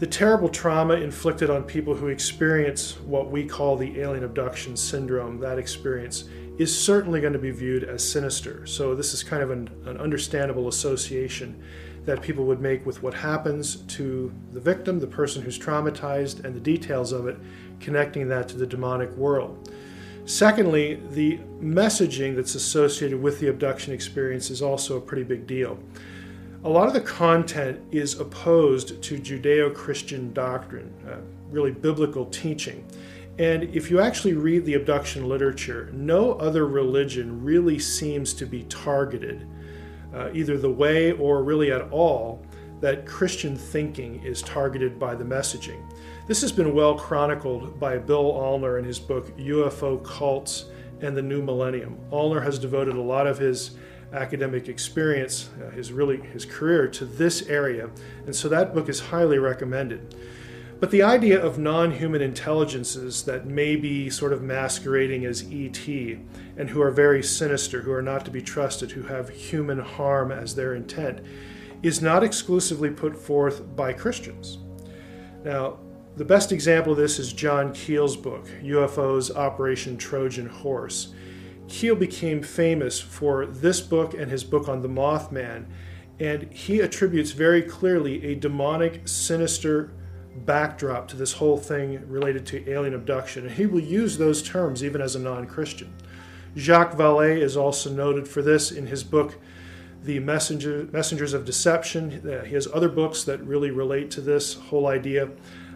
the 0.00 0.06
terrible 0.06 0.50
trauma 0.50 0.94
inflicted 0.94 1.48
on 1.48 1.62
people 1.62 1.94
who 1.94 2.08
experience 2.08 2.98
what 3.00 3.30
we 3.30 3.46
call 3.46 3.76
the 3.76 4.00
alien 4.00 4.24
abduction 4.24 4.76
syndrome, 4.76 5.38
that 5.40 5.58
experience, 5.58 6.24
is 6.60 6.78
certainly 6.78 7.22
going 7.22 7.32
to 7.32 7.38
be 7.38 7.50
viewed 7.50 7.84
as 7.84 8.06
sinister. 8.06 8.66
So, 8.66 8.94
this 8.94 9.14
is 9.14 9.22
kind 9.22 9.42
of 9.42 9.50
an, 9.50 9.70
an, 9.86 9.96
understandable 9.96 10.68
association 10.68 11.58
that 12.04 12.20
people 12.20 12.44
would 12.44 12.60
make 12.60 12.84
with 12.84 13.02
what 13.02 13.14
happens 13.14 13.76
to 13.76 14.30
the 14.52 14.60
victim, 14.60 15.00
the 15.00 15.06
person 15.06 15.40
who's 15.40 15.58
traumatized, 15.58 16.44
and 16.44 16.54
the 16.54 16.60
details 16.60 17.12
of 17.12 17.26
it, 17.26 17.38
connecting 17.80 18.28
that 18.28 18.46
to 18.50 18.58
the 18.58 18.66
demonic 18.66 19.10
world. 19.12 19.72
Secondly, 20.26 21.00
the 21.12 21.38
messaging 21.62 22.36
that's 22.36 22.54
associated 22.54 23.22
with 23.22 23.40
the 23.40 23.48
abduction 23.48 23.94
experience 23.94 24.50
is 24.50 24.60
also 24.60 24.98
a 24.98 25.00
pretty 25.00 25.24
big 25.24 25.46
deal. 25.46 25.78
A 26.64 26.68
lot 26.68 26.86
of 26.86 26.92
the 26.92 27.00
content 27.00 27.80
is 27.90 28.20
opposed 28.20 29.02
to 29.02 29.16
Judeo 29.16 29.74
Christian 29.74 30.30
doctrine, 30.34 30.92
uh, 31.08 31.16
really 31.50 31.70
biblical 31.70 32.26
teaching. 32.26 32.86
And 33.40 33.74
if 33.74 33.90
you 33.90 34.00
actually 34.00 34.34
read 34.34 34.66
the 34.66 34.74
abduction 34.74 35.26
literature, 35.26 35.88
no 35.94 36.34
other 36.34 36.66
religion 36.66 37.42
really 37.42 37.78
seems 37.78 38.34
to 38.34 38.44
be 38.44 38.64
targeted, 38.64 39.48
uh, 40.14 40.28
either 40.34 40.58
the 40.58 40.70
way 40.70 41.12
or 41.12 41.42
really 41.42 41.72
at 41.72 41.90
all, 41.90 42.44
that 42.82 43.06
Christian 43.06 43.56
thinking 43.56 44.22
is 44.22 44.42
targeted 44.42 44.98
by 44.98 45.14
the 45.14 45.24
messaging. 45.24 45.80
This 46.26 46.42
has 46.42 46.52
been 46.52 46.74
well 46.74 46.98
chronicled 46.98 47.80
by 47.80 47.96
Bill 47.96 48.30
Alnor 48.30 48.78
in 48.78 48.84
his 48.84 48.98
book 48.98 49.34
UFO 49.38 50.04
Cults 50.04 50.66
and 51.00 51.16
the 51.16 51.22
New 51.22 51.40
Millennium. 51.40 51.96
Alnor 52.12 52.42
has 52.42 52.58
devoted 52.58 52.96
a 52.96 53.00
lot 53.00 53.26
of 53.26 53.38
his 53.38 53.70
academic 54.12 54.68
experience, 54.68 55.48
uh, 55.64 55.70
his 55.70 55.92
really 55.92 56.18
his 56.18 56.44
career 56.44 56.88
to 56.88 57.06
this 57.06 57.48
area, 57.48 57.88
and 58.26 58.36
so 58.36 58.50
that 58.50 58.74
book 58.74 58.90
is 58.90 59.00
highly 59.00 59.38
recommended. 59.38 60.14
But 60.80 60.90
the 60.90 61.02
idea 61.02 61.38
of 61.38 61.58
non 61.58 61.92
human 61.92 62.22
intelligences 62.22 63.24
that 63.24 63.46
may 63.46 63.76
be 63.76 64.08
sort 64.08 64.32
of 64.32 64.42
masquerading 64.42 65.26
as 65.26 65.42
ET 65.52 65.86
and 66.56 66.70
who 66.70 66.80
are 66.80 66.90
very 66.90 67.22
sinister, 67.22 67.82
who 67.82 67.92
are 67.92 68.00
not 68.00 68.24
to 68.24 68.30
be 68.30 68.40
trusted, 68.40 68.92
who 68.92 69.02
have 69.02 69.28
human 69.28 69.78
harm 69.78 70.32
as 70.32 70.54
their 70.54 70.74
intent, 70.74 71.20
is 71.82 72.00
not 72.00 72.24
exclusively 72.24 72.88
put 72.88 73.14
forth 73.14 73.76
by 73.76 73.92
Christians. 73.92 74.58
Now, 75.44 75.78
the 76.16 76.24
best 76.24 76.50
example 76.50 76.92
of 76.92 76.98
this 76.98 77.18
is 77.18 77.34
John 77.34 77.74
Keel's 77.74 78.16
book, 78.16 78.46
UFOs 78.62 79.34
Operation 79.36 79.98
Trojan 79.98 80.48
Horse. 80.48 81.12
Keel 81.68 81.94
became 81.94 82.42
famous 82.42 82.98
for 82.98 83.44
this 83.46 83.82
book 83.82 84.14
and 84.14 84.30
his 84.30 84.44
book 84.44 84.66
on 84.66 84.80
the 84.80 84.88
Mothman, 84.88 85.66
and 86.18 86.50
he 86.52 86.80
attributes 86.80 87.32
very 87.32 87.62
clearly 87.62 88.24
a 88.24 88.34
demonic, 88.34 89.06
sinister 89.06 89.92
backdrop 90.34 91.08
to 91.08 91.16
this 91.16 91.34
whole 91.34 91.58
thing 91.58 92.08
related 92.08 92.46
to 92.46 92.70
alien 92.70 92.94
abduction. 92.94 93.46
And 93.46 93.56
he 93.56 93.66
will 93.66 93.80
use 93.80 94.18
those 94.18 94.42
terms 94.42 94.84
even 94.84 95.00
as 95.00 95.16
a 95.16 95.18
non 95.18 95.46
Christian. 95.46 95.92
Jacques 96.56 96.96
Vallée 96.96 97.40
is 97.40 97.56
also 97.56 97.90
noted 97.90 98.26
for 98.26 98.42
this 98.42 98.72
in 98.72 98.86
his 98.86 99.04
book, 99.04 99.38
The 100.02 100.18
Messenger, 100.18 100.88
Messengers 100.92 101.32
of 101.32 101.44
Deception. 101.44 102.28
Uh, 102.28 102.44
he 102.44 102.54
has 102.54 102.66
other 102.72 102.88
books 102.88 103.22
that 103.24 103.40
really 103.44 103.70
relate 103.70 104.10
to 104.12 104.20
this 104.20 104.54
whole 104.54 104.86
idea. 104.86 105.30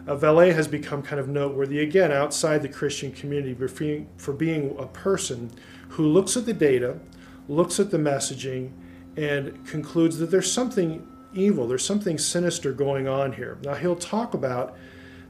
Uh, 0.07 0.15
Vallée 0.15 0.53
has 0.53 0.67
become 0.67 1.01
kind 1.01 1.19
of 1.19 1.27
noteworthy 1.27 1.79
again 1.79 2.11
outside 2.11 2.61
the 2.61 2.69
Christian 2.69 3.11
community 3.11 3.53
for 3.53 3.67
being, 3.67 4.07
for 4.17 4.33
being 4.33 4.75
a 4.77 4.85
person 4.87 5.51
who 5.89 6.05
looks 6.05 6.35
at 6.35 6.45
the 6.45 6.53
data, 6.53 6.99
looks 7.47 7.79
at 7.79 7.91
the 7.91 7.97
messaging, 7.97 8.71
and 9.15 9.65
concludes 9.65 10.17
that 10.17 10.29
there's 10.29 10.51
something 10.51 11.07
evil. 11.35 11.67
There's 11.67 11.85
something 11.85 12.17
sinister 12.17 12.73
going 12.73 13.07
on 13.07 13.33
here. 13.33 13.57
Now, 13.63 13.75
he'll 13.75 13.95
talk 13.95 14.33
about 14.33 14.77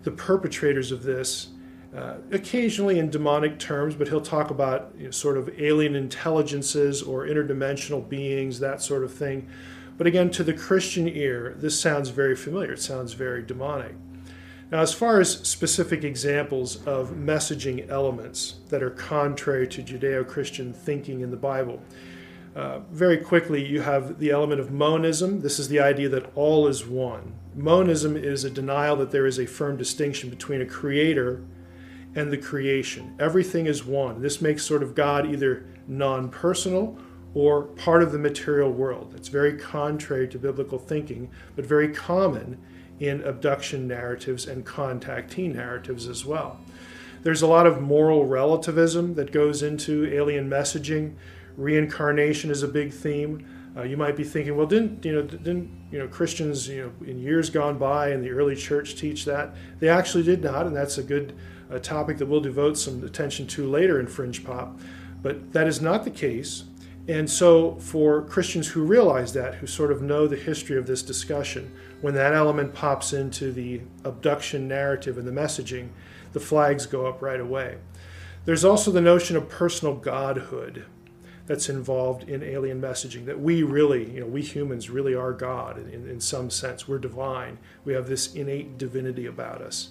the 0.04 0.12
perpetrators 0.12 0.92
of 0.92 1.04
this 1.04 1.50
uh, 1.96 2.16
occasionally 2.32 3.00
in 3.00 3.10
demonic 3.10 3.58
terms, 3.58 3.96
but 3.96 4.10
he'll 4.10 4.20
talk 4.20 4.50
about 4.50 4.92
you 4.98 5.06
know, 5.06 5.12
sort 5.12 5.38
of 5.38 5.50
alien 5.58 5.96
intelligences 5.96 7.02
or 7.02 7.26
interdimensional 7.26 8.08
beings, 8.08 8.60
that 8.60 8.82
sort 8.82 9.04
of 9.04 9.14
thing. 9.14 9.48
But 9.98 10.06
again, 10.06 10.30
to 10.32 10.44
the 10.44 10.54
Christian 10.54 11.08
ear, 11.08 11.56
this 11.58 11.80
sounds 11.80 12.10
very 12.10 12.36
familiar. 12.36 12.74
It 12.74 12.82
sounds 12.82 13.14
very 13.14 13.44
demonic. 13.44 13.96
Now, 14.72 14.82
as 14.82 14.94
far 14.94 15.22
as 15.22 15.32
specific 15.48 16.04
examples 16.04 16.86
of 16.86 17.12
messaging 17.12 17.90
elements 17.90 18.56
that 18.70 18.84
are 18.84 18.90
contrary 18.90 19.68
to 19.70 19.82
Judeo 19.82 20.28
Christian 20.28 20.74
thinking 20.74 21.22
in 21.22 21.32
the 21.32 21.38
Bible, 21.38 21.82
uh, 22.56 22.80
very 22.90 23.18
quickly, 23.18 23.66
you 23.66 23.82
have 23.82 24.18
the 24.20 24.32
element 24.32 24.62
of 24.62 24.72
monism. 24.72 25.42
This 25.42 25.60
is 25.60 25.68
the 25.68 25.82
idea 25.82 26.08
that 26.10 26.32
all 26.36 26.68
is 26.68 26.86
one. 26.86 27.36
Monism 27.54 28.16
is 28.16 28.46
a 28.46 28.50
denial 28.50 28.96
that 28.98 29.12
there 29.12 29.26
is 29.26 29.40
a 29.40 29.46
firm 29.46 29.76
distinction 29.76 30.30
between 30.30 30.62
a 30.62 30.66
creator 30.66 31.44
and 32.16 32.32
the 32.32 32.38
creation. 32.38 33.14
Everything 33.20 33.66
is 33.66 33.84
one. 33.84 34.22
This 34.22 34.42
makes 34.42 34.64
sort 34.64 34.84
of 34.84 34.96
God 34.96 35.26
either 35.30 35.66
non 35.88 36.30
personal 36.30 36.98
or 37.34 37.64
part 37.64 38.02
of 38.02 38.14
the 38.14 38.18
material 38.18 38.72
world. 38.72 39.14
It's 39.18 39.28
very 39.28 39.58
contrary 39.58 40.28
to 40.30 40.40
biblical 40.40 40.80
thinking, 40.80 41.30
but 41.58 41.66
very 41.66 41.90
common 41.90 42.58
in 43.02 43.22
abduction 43.24 43.86
narratives 43.86 44.48
and 44.48 44.66
contactee 44.66 45.54
narratives 45.54 46.08
as 46.08 46.26
well. 46.26 46.62
There's 47.24 47.42
a 47.42 47.48
lot 47.48 47.68
of 47.68 47.82
moral 47.82 48.26
relativism 48.26 49.16
that 49.16 49.34
goes 49.34 49.62
into 49.62 50.08
alien 50.14 50.50
messaging. 50.50 51.16
Reincarnation 51.58 52.52
is 52.52 52.64
a 52.64 52.68
big 52.68 52.92
theme. 52.92 53.46
Uh, 53.78 53.84
you 53.84 53.98
might 53.98 54.16
be 54.16 54.24
thinking, 54.24 54.56
well, 54.56 54.68
didn't 54.68 55.04
you 55.04 55.14
know? 55.14 55.22
Didn't 55.22 55.70
you 55.92 56.00
know 56.00 56.08
Christians, 56.08 56.68
you 56.68 56.84
know, 56.84 57.08
in 57.08 57.20
years 57.20 57.50
gone 57.50 57.78
by 57.78 58.12
in 58.12 58.22
the 58.22 58.30
early 58.30 58.56
church 58.56 58.96
teach 58.96 59.26
that? 59.26 59.54
They 59.80 59.90
actually 59.90 60.24
did 60.24 60.44
not, 60.44 60.66
and 60.66 60.76
that's 60.76 60.98
a 60.98 61.04
good 61.04 61.36
uh, 61.70 61.80
topic 61.80 62.18
that 62.20 62.26
we'll 62.26 62.42
devote 62.42 62.78
some 62.78 63.04
attention 63.04 63.48
to 63.48 63.70
later 63.70 64.00
in 64.00 64.08
Fringe 64.08 64.44
Pop. 64.44 64.80
But 65.22 65.52
that 65.54 65.68
is 65.68 65.82
not 65.82 66.04
the 66.04 66.12
case. 66.12 66.66
And 67.08 67.30
so, 67.30 67.76
for 67.76 68.24
Christians 68.24 68.70
who 68.70 68.84
realize 68.84 69.34
that, 69.34 69.56
who 69.56 69.68
sort 69.68 69.92
of 69.92 70.02
know 70.02 70.26
the 70.26 70.36
history 70.36 70.78
of 70.78 70.88
this 70.88 71.04
discussion, 71.04 71.72
when 72.02 72.16
that 72.16 72.34
element 72.34 72.74
pops 72.74 73.14
into 73.14 73.52
the 73.52 73.82
abduction 74.04 74.68
narrative 74.68 75.18
and 75.18 75.28
the 75.28 75.32
messaging, 75.32 75.90
the 76.34 76.40
flags 76.40 76.86
go 76.86 77.06
up 77.06 77.22
right 77.22 77.40
away. 77.40 77.78
There's 78.46 78.66
also 78.66 78.92
the 78.92 79.02
notion 79.02 79.36
of 79.36 79.50
personal 79.50 79.96
godhood 79.96 80.86
that's 81.48 81.70
involved 81.70 82.28
in 82.28 82.42
alien 82.42 82.82
messaging 82.82 83.26
that 83.26 83.40
we 83.40 83.62
really, 83.62 84.12
you 84.12 84.20
know, 84.20 84.26
we 84.26 84.42
humans 84.42 84.90
really 84.90 85.14
are 85.14 85.32
God 85.32 85.78
in, 85.78 86.08
in 86.10 86.20
some 86.20 86.50
sense. 86.50 86.88
We're 86.88 86.98
divine. 86.98 87.60
We 87.84 87.94
have 87.94 88.08
this 88.08 88.34
innate 88.34 88.78
divinity 88.78 89.26
about 89.26 89.62
us. 89.62 89.90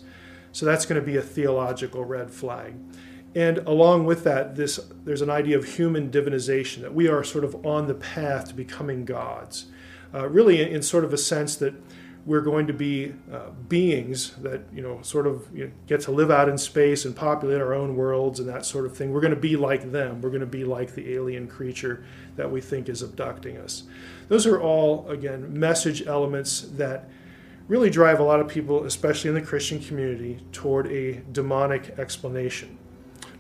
So 0.53 0.67
that's 0.67 0.87
going 0.87 1.01
to 1.01 1.07
be 1.07 1.17
a 1.17 1.23
theological 1.23 2.05
red 2.05 2.31
flag. 2.31 2.75
And 3.35 3.59
along 3.59 4.05
with 4.05 4.23
that, 4.25 4.55
this, 4.55 4.79
there's 5.05 5.23
an 5.23 5.31
idea 5.31 5.59
of 5.59 5.65
human 5.65 6.11
divinization, 6.11 6.83
that 6.83 6.95
we 6.95 7.09
are 7.09 7.25
sort 7.25 7.45
of 7.45 7.67
on 7.67 7.89
the 7.89 7.95
path 7.95 8.49
to 8.49 8.55
becoming 8.55 9.05
gods. 9.05 9.67
Uh, 10.13 10.29
really, 10.29 10.63
in, 10.63 10.69
in, 10.69 10.83
sort 10.83 11.05
of 11.05 11.13
a 11.13 11.19
sense 11.19 11.57
that 11.57 11.75
we're 12.27 12.41
going 12.41 12.67
to 12.67 12.73
be 12.73 13.13
uh, 13.33 13.51
beings 13.69 14.35
that 14.37 14.63
you 14.73 14.83
know 14.83 15.01
sort 15.03 15.27
of 15.27 15.47
you 15.55 15.67
know, 15.67 15.73
get 15.87 16.01
to 16.03 16.11
live 16.11 16.31
out 16.31 16.49
in 16.49 16.57
space 16.57 17.05
and 17.05 17.15
populate 17.15 17.61
our 17.61 17.75
own 17.75 17.97
worlds 17.97 18.41
and 18.41 18.49
that 18.49 18.65
sort 18.65 18.87
of 18.87 18.97
thing. 18.97 19.13
We're 19.13 19.21
going 19.21 19.35
to 19.35 19.41
be 19.41 19.57
like 19.57 19.93
them. 19.93 20.21
We're 20.21 20.31
going 20.31 20.41
to 20.41 20.47
be 20.47 20.65
like 20.65 20.95
the 20.95 21.15
alien 21.15 21.47
creature 21.47 22.05
that 22.37 22.51
we 22.51 22.61
think 22.61 22.89
is 22.89 23.03
abducting 23.03 23.59
us. 23.59 23.85
Those 24.29 24.47
are 24.47 24.61
all 24.61 25.09
again 25.09 25.59
message 25.59 26.07
elements 26.07 26.63
that 26.77 27.09
really 27.69 27.91
drive 27.91 28.21
a 28.21 28.23
lot 28.23 28.41
of 28.41 28.49
people, 28.49 28.85
especially 28.85 29.29
in 29.29 29.35
the 29.35 29.43
Christian 29.43 29.81
community, 29.81 30.41
toward 30.53 30.87
a 30.91 31.23
demonic 31.33 31.99
explanation. 31.99 32.79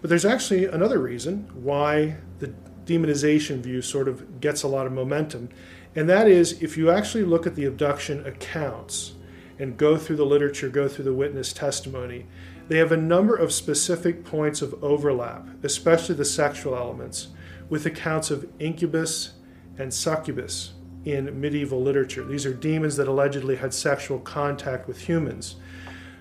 But 0.00 0.08
there's 0.10 0.24
actually 0.24 0.66
another 0.66 0.98
reason 0.98 1.48
why 1.54 2.16
the 2.38 2.52
demonization 2.84 3.60
view 3.60 3.80
sort 3.82 4.08
of 4.08 4.40
gets 4.40 4.62
a 4.62 4.68
lot 4.68 4.86
of 4.86 4.92
momentum, 4.92 5.48
and 5.96 6.08
that 6.08 6.28
is 6.28 6.62
if 6.62 6.76
you 6.76 6.90
actually 6.90 7.24
look 7.24 7.46
at 7.46 7.54
the 7.54 7.64
abduction 7.64 8.26
accounts 8.26 9.14
and 9.58 9.76
go 9.76 9.96
through 9.96 10.16
the 10.16 10.26
literature, 10.26 10.68
go 10.68 10.88
through 10.88 11.04
the 11.04 11.14
witness 11.14 11.52
testimony, 11.52 12.26
they 12.68 12.78
have 12.78 12.92
a 12.92 12.96
number 12.96 13.36
of 13.36 13.52
specific 13.52 14.24
points 14.24 14.62
of 14.62 14.82
overlap, 14.82 15.46
especially 15.62 16.14
the 16.14 16.24
sexual 16.24 16.74
elements, 16.74 17.28
with 17.68 17.86
accounts 17.86 18.30
of 18.30 18.48
incubus 18.58 19.34
and 19.78 19.92
succubus 19.92 20.72
in 21.04 21.40
medieval 21.40 21.82
literature. 21.82 22.24
These 22.24 22.46
are 22.46 22.54
demons 22.54 22.96
that 22.96 23.06
allegedly 23.06 23.56
had 23.56 23.74
sexual 23.74 24.18
contact 24.18 24.88
with 24.88 25.02
humans. 25.02 25.56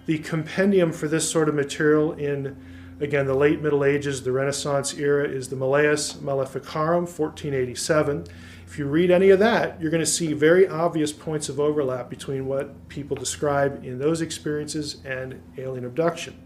The 0.05 0.19
compendium 0.19 0.91
for 0.91 1.07
this 1.07 1.29
sort 1.29 1.47
of 1.47 1.55
material 1.55 2.11
in 2.13 2.57
again 2.99 3.25
the 3.25 3.33
late 3.33 3.61
Middle 3.61 3.83
Ages, 3.83 4.23
the 4.23 4.31
Renaissance 4.31 4.93
era 4.93 5.27
is 5.27 5.49
the 5.49 5.55
Malleus 5.55 6.21
Maleficarum 6.21 7.05
1487 7.05 8.25
if 8.73 8.79
you 8.79 8.87
read 8.87 9.11
any 9.11 9.29
of 9.29 9.37
that, 9.37 9.79
you're 9.79 9.91
going 9.91 10.01
to 10.01 10.11
see 10.11 10.33
very 10.33 10.67
obvious 10.67 11.13
points 11.13 11.47
of 11.47 11.59
overlap 11.59 12.09
between 12.09 12.47
what 12.47 12.89
people 12.89 13.15
describe 13.15 13.85
in 13.85 13.99
those 13.99 14.19
experiences 14.19 14.97
and 15.05 15.39
alien 15.59 15.85
abduction. 15.85 16.41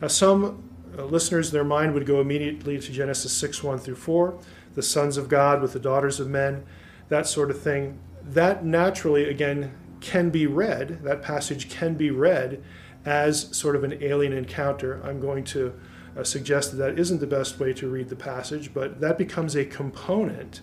Now, 0.00 0.06
some 0.06 0.62
uh, 0.96 1.06
listeners, 1.06 1.50
their 1.50 1.64
mind 1.64 1.92
would 1.94 2.06
go 2.06 2.20
immediately 2.20 2.78
to 2.78 2.92
Genesis 2.92 3.32
6 3.32 3.64
1 3.64 3.78
through 3.80 3.96
4, 3.96 4.38
the 4.76 4.82
sons 4.82 5.16
of 5.16 5.28
God 5.28 5.60
with 5.60 5.72
the 5.72 5.80
daughters 5.80 6.20
of 6.20 6.28
men, 6.28 6.64
that 7.08 7.26
sort 7.26 7.50
of 7.50 7.60
thing. 7.60 7.98
That 8.22 8.64
naturally, 8.64 9.28
again, 9.28 9.74
can 10.00 10.30
be 10.30 10.46
read, 10.46 11.02
that 11.02 11.20
passage 11.20 11.68
can 11.68 11.94
be 11.94 12.12
read 12.12 12.62
as 13.04 13.48
sort 13.50 13.74
of 13.74 13.82
an 13.82 14.00
alien 14.04 14.32
encounter. 14.32 15.02
I'm 15.02 15.18
going 15.18 15.42
to 15.46 15.74
uh, 16.16 16.22
suggest 16.22 16.70
that 16.70 16.76
that 16.76 16.96
isn't 16.96 17.18
the 17.18 17.26
best 17.26 17.58
way 17.58 17.72
to 17.72 17.88
read 17.88 18.08
the 18.08 18.14
passage, 18.14 18.72
but 18.72 19.00
that 19.00 19.18
becomes 19.18 19.56
a 19.56 19.64
component 19.64 20.60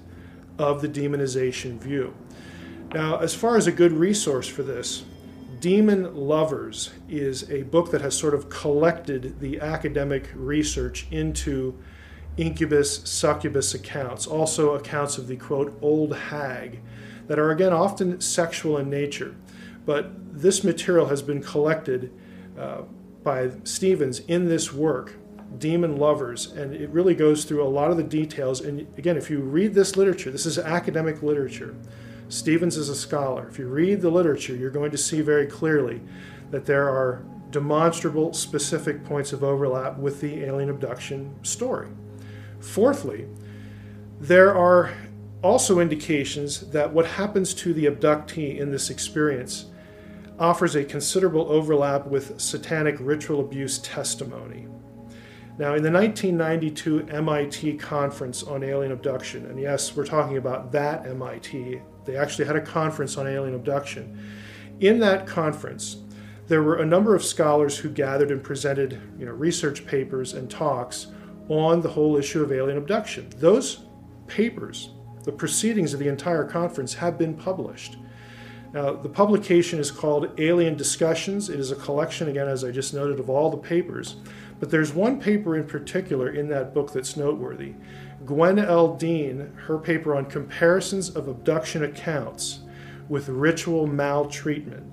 of 0.57 0.81
the 0.81 0.89
demonization 0.89 1.79
view. 1.79 2.13
Now, 2.93 3.17
as 3.17 3.33
far 3.33 3.57
as 3.57 3.67
a 3.67 3.71
good 3.71 3.91
resource 3.91 4.47
for 4.47 4.63
this, 4.63 5.03
Demon 5.59 6.15
Lovers 6.15 6.91
is 7.07 7.49
a 7.49 7.63
book 7.63 7.91
that 7.91 8.01
has 8.01 8.17
sort 8.17 8.33
of 8.33 8.49
collected 8.49 9.39
the 9.39 9.61
academic 9.61 10.29
research 10.35 11.07
into 11.09 11.77
incubus, 12.37 13.01
succubus 13.05 13.73
accounts, 13.73 14.27
also 14.27 14.75
accounts 14.75 15.17
of 15.17 15.27
the 15.27 15.37
quote, 15.37 15.77
old 15.81 16.15
hag, 16.15 16.81
that 17.27 17.39
are 17.39 17.51
again 17.51 17.73
often 17.73 18.19
sexual 18.19 18.77
in 18.77 18.89
nature. 18.89 19.35
But 19.85 20.11
this 20.39 20.63
material 20.63 21.07
has 21.07 21.21
been 21.21 21.41
collected 21.41 22.11
uh, 22.59 22.81
by 23.23 23.51
Stephens 23.63 24.19
in 24.19 24.49
this 24.49 24.73
work 24.73 25.15
demon 25.57 25.97
lovers, 25.97 26.51
and 26.51 26.73
it 26.73 26.89
really 26.89 27.15
goes 27.15 27.45
through 27.45 27.63
a 27.63 27.67
lot 27.67 27.91
of 27.91 27.97
the 27.97 28.03
details. 28.03 28.61
And 28.61 28.87
again, 28.97 29.17
if 29.17 29.29
you 29.29 29.39
read 29.39 29.73
this 29.73 29.95
literature, 29.95 30.31
this 30.31 30.45
is 30.45 30.57
academic 30.57 31.21
literature. 31.21 31.75
Stephens 32.29 32.77
is 32.77 32.89
a 32.89 32.95
scholar. 32.95 33.47
If 33.47 33.59
you 33.59 33.67
read 33.67 34.01
the 34.01 34.09
literature, 34.09 34.55
you're 34.55 34.71
going 34.71 34.91
to 34.91 34.97
see 34.97 35.21
very 35.21 35.45
clearly 35.45 36.01
that 36.51 36.65
there 36.65 36.89
are 36.89 37.25
demonstrable 37.51 38.33
specific 38.33 39.03
points 39.05 39.31
of 39.31 39.43
overlap 39.43 39.97
with 39.97 40.19
the 40.21 40.43
alien 40.43 40.69
abduction 40.69 41.35
story. 41.43 41.87
Fourthly, 42.59 43.27
there 44.19 44.55
are 44.55 44.93
also 45.43 45.79
indications 45.79 46.61
that 46.71 46.91
what 46.91 47.05
happens 47.05 47.53
to 47.53 47.73
the 47.73 47.85
abductee 47.85 48.57
in 48.57 48.71
this 48.71 48.89
experience 48.89 49.65
offers 50.39 50.75
a 50.75 50.83
considerable 50.83 51.51
overlap 51.51 52.07
with 52.07 52.39
satanic 52.39 52.95
ritual 52.99 53.39
abuse 53.39 53.77
testimony. 53.79 54.67
Now, 55.55 55.75
in 55.75 55.83
the 55.83 55.91
1992 55.91 57.09
MIT 57.09 57.77
Conference 57.77 58.41
on 58.41 58.63
Alien 58.63 58.91
Abduction, 58.91 59.45
and 59.45 59.59
yes, 59.59 59.95
we're 59.95 60.05
talking 60.05 60.37
about 60.37 60.71
that 60.71 61.05
MIT, 61.05 61.79
they 62.05 62.17
actually 62.17 62.45
had 62.45 62.55
a 62.55 62.61
conference 62.61 63.17
on 63.17 63.27
alien 63.27 63.55
abduction. 63.55 64.19
In 64.79 64.99
that 64.99 65.27
conference, 65.27 65.97
there 66.47 66.63
were 66.63 66.77
a 66.77 66.85
number 66.85 67.15
of 67.15 67.23
scholars 67.23 67.77
who 67.77 67.89
gathered 67.89 68.31
and 68.31 68.43
presented 68.43 68.99
you 69.17 69.25
know, 69.25 69.31
research 69.31 69.85
papers 69.85 70.33
and 70.33 70.49
talks 70.49 71.07
on 71.49 71.81
the 71.81 71.89
whole 71.89 72.17
issue 72.17 72.43
of 72.43 72.51
alien 72.51 72.77
abduction. 72.77 73.29
Those 73.37 73.85
papers, 74.27 74.89
the 75.23 75.31
proceedings 75.31 75.93
of 75.93 75.99
the 75.99 76.07
entire 76.07 76.45
conference, 76.45 76.95
have 76.95 77.17
been 77.17 77.35
published. 77.35 77.97
Now, 78.73 78.93
the 78.93 79.09
publication 79.09 79.79
is 79.79 79.91
called 79.91 80.31
Alien 80.39 80.75
Discussions. 80.75 81.49
It 81.49 81.59
is 81.59 81.71
a 81.71 81.75
collection, 81.75 82.27
again, 82.27 82.47
as 82.47 82.63
I 82.63 82.71
just 82.71 82.93
noted, 82.93 83.19
of 83.19 83.29
all 83.29 83.51
the 83.51 83.57
papers. 83.57 84.15
But 84.63 84.71
there's 84.71 84.93
one 84.93 85.19
paper 85.19 85.57
in 85.57 85.65
particular 85.65 86.29
in 86.29 86.47
that 86.47 86.73
book 86.73 86.93
that's 86.93 87.17
noteworthy. 87.17 87.73
Gwen 88.25 88.57
L. 88.57 88.95
Dean, 88.95 89.51
her 89.67 89.77
paper 89.77 90.15
on 90.15 90.23
comparisons 90.23 91.09
of 91.09 91.27
abduction 91.27 91.83
accounts 91.83 92.61
with 93.09 93.27
ritual 93.27 93.87
maltreatment 93.87 94.89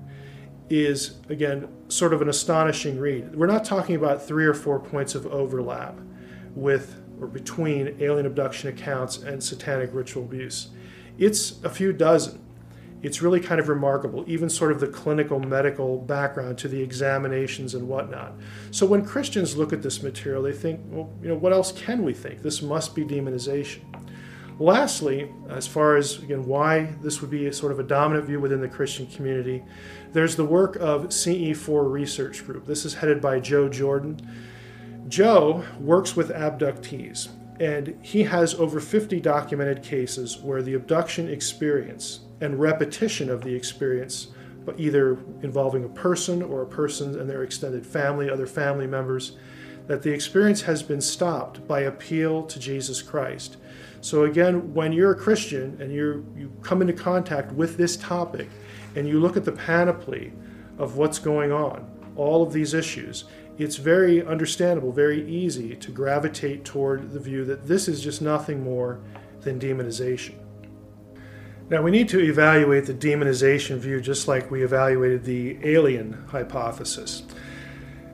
is, 0.69 1.19
again, 1.29 1.69
sort 1.87 2.13
of 2.13 2.21
an 2.21 2.27
astonishing 2.27 2.99
read. 2.99 3.33
We're 3.33 3.47
not 3.47 3.63
talking 3.63 3.95
about 3.95 4.21
three 4.21 4.45
or 4.45 4.53
four 4.53 4.77
points 4.77 5.15
of 5.15 5.25
overlap 5.27 5.97
with 6.53 7.01
or 7.21 7.27
between 7.27 7.95
alien 8.01 8.25
abduction 8.25 8.67
accounts 8.67 9.19
and 9.19 9.41
satanic 9.41 9.91
ritual 9.93 10.25
abuse. 10.25 10.71
It's 11.17 11.63
a 11.63 11.69
few 11.69 11.93
dozen 11.93 12.41
it's 13.03 13.21
really 13.21 13.39
kind 13.39 13.59
of 13.59 13.67
remarkable, 13.67 14.23
even 14.27 14.49
sort 14.49 14.71
of 14.71 14.79
the 14.79 14.87
clinical 14.87 15.39
medical 15.39 15.97
background 15.97 16.57
to 16.59 16.67
the 16.67 16.81
examinations 16.81 17.73
and 17.73 17.87
whatnot. 17.87 18.33
So 18.69 18.85
when 18.85 19.03
Christians 19.05 19.57
look 19.57 19.73
at 19.73 19.81
this 19.81 20.03
material, 20.03 20.43
they 20.43 20.53
think, 20.53 20.81
well, 20.85 21.09
you 21.21 21.29
know, 21.29 21.35
what 21.35 21.51
else 21.51 21.71
can 21.71 22.03
we 22.03 22.13
think? 22.13 22.41
This 22.41 22.61
must 22.61 22.93
be 22.93 23.03
demonization. 23.03 23.81
Lastly, 24.59 25.31
as 25.49 25.65
far 25.65 25.97
as 25.97 26.19
again 26.19 26.45
why 26.45 26.93
this 27.01 27.19
would 27.21 27.31
be 27.31 27.47
a 27.47 27.53
sort 27.53 27.71
of 27.71 27.79
a 27.79 27.83
dominant 27.83 28.27
view 28.27 28.39
within 28.39 28.61
the 28.61 28.67
Christian 28.67 29.07
community, 29.07 29.63
there's 30.13 30.35
the 30.35 30.45
work 30.45 30.75
of 30.75 31.05
CE4 31.05 31.91
Research 31.91 32.45
Group. 32.45 32.67
This 32.67 32.85
is 32.85 32.93
headed 32.93 33.21
by 33.21 33.39
Joe 33.39 33.67
Jordan. 33.69 34.19
Joe 35.07 35.63
works 35.79 36.15
with 36.15 36.29
abductees, 36.29 37.29
and 37.59 37.97
he 38.03 38.21
has 38.23 38.53
over 38.53 38.79
50 38.79 39.19
documented 39.19 39.81
cases 39.81 40.37
where 40.37 40.61
the 40.61 40.75
abduction 40.75 41.27
experience 41.27 42.19
and 42.41 42.59
repetition 42.59 43.29
of 43.29 43.43
the 43.43 43.53
experience, 43.53 44.27
but 44.65 44.79
either 44.79 45.17
involving 45.41 45.85
a 45.85 45.89
person 45.89 46.41
or 46.41 46.61
a 46.61 46.67
person 46.67 47.19
and 47.19 47.29
their 47.29 47.43
extended 47.43 47.85
family, 47.85 48.29
other 48.29 48.47
family 48.47 48.87
members, 48.87 49.37
that 49.87 50.01
the 50.01 50.11
experience 50.11 50.61
has 50.61 50.83
been 50.83 51.01
stopped 51.01 51.67
by 51.67 51.81
appeal 51.81 52.43
to 52.43 52.59
Jesus 52.59 53.01
Christ. 53.01 53.57
So 54.01 54.25
again, 54.25 54.73
when 54.73 54.91
you're 54.91 55.11
a 55.11 55.15
Christian 55.15 55.77
and 55.79 55.91
you 55.91 56.25
you 56.35 56.51
come 56.61 56.81
into 56.81 56.93
contact 56.93 57.51
with 57.51 57.77
this 57.77 57.95
topic 57.97 58.49
and 58.95 59.07
you 59.07 59.19
look 59.19 59.37
at 59.37 59.45
the 59.45 59.51
panoply 59.51 60.33
of 60.77 60.97
what's 60.97 61.19
going 61.19 61.51
on, 61.51 61.89
all 62.15 62.43
of 62.43 62.51
these 62.53 62.73
issues, 62.73 63.25
it's 63.57 63.75
very 63.75 64.25
understandable, 64.25 64.91
very 64.91 65.27
easy 65.29 65.75
to 65.75 65.91
gravitate 65.91 66.65
toward 66.65 67.11
the 67.11 67.19
view 67.19 67.45
that 67.45 67.67
this 67.67 67.87
is 67.87 68.01
just 68.01 68.21
nothing 68.21 68.63
more 68.63 68.99
than 69.41 69.59
demonization. 69.59 70.40
Now, 71.71 71.81
we 71.81 71.89
need 71.89 72.09
to 72.09 72.19
evaluate 72.19 72.85
the 72.85 72.93
demonization 72.93 73.77
view 73.77 74.01
just 74.01 74.27
like 74.27 74.51
we 74.51 74.61
evaluated 74.61 75.23
the 75.23 75.57
alien 75.63 76.25
hypothesis. 76.27 77.23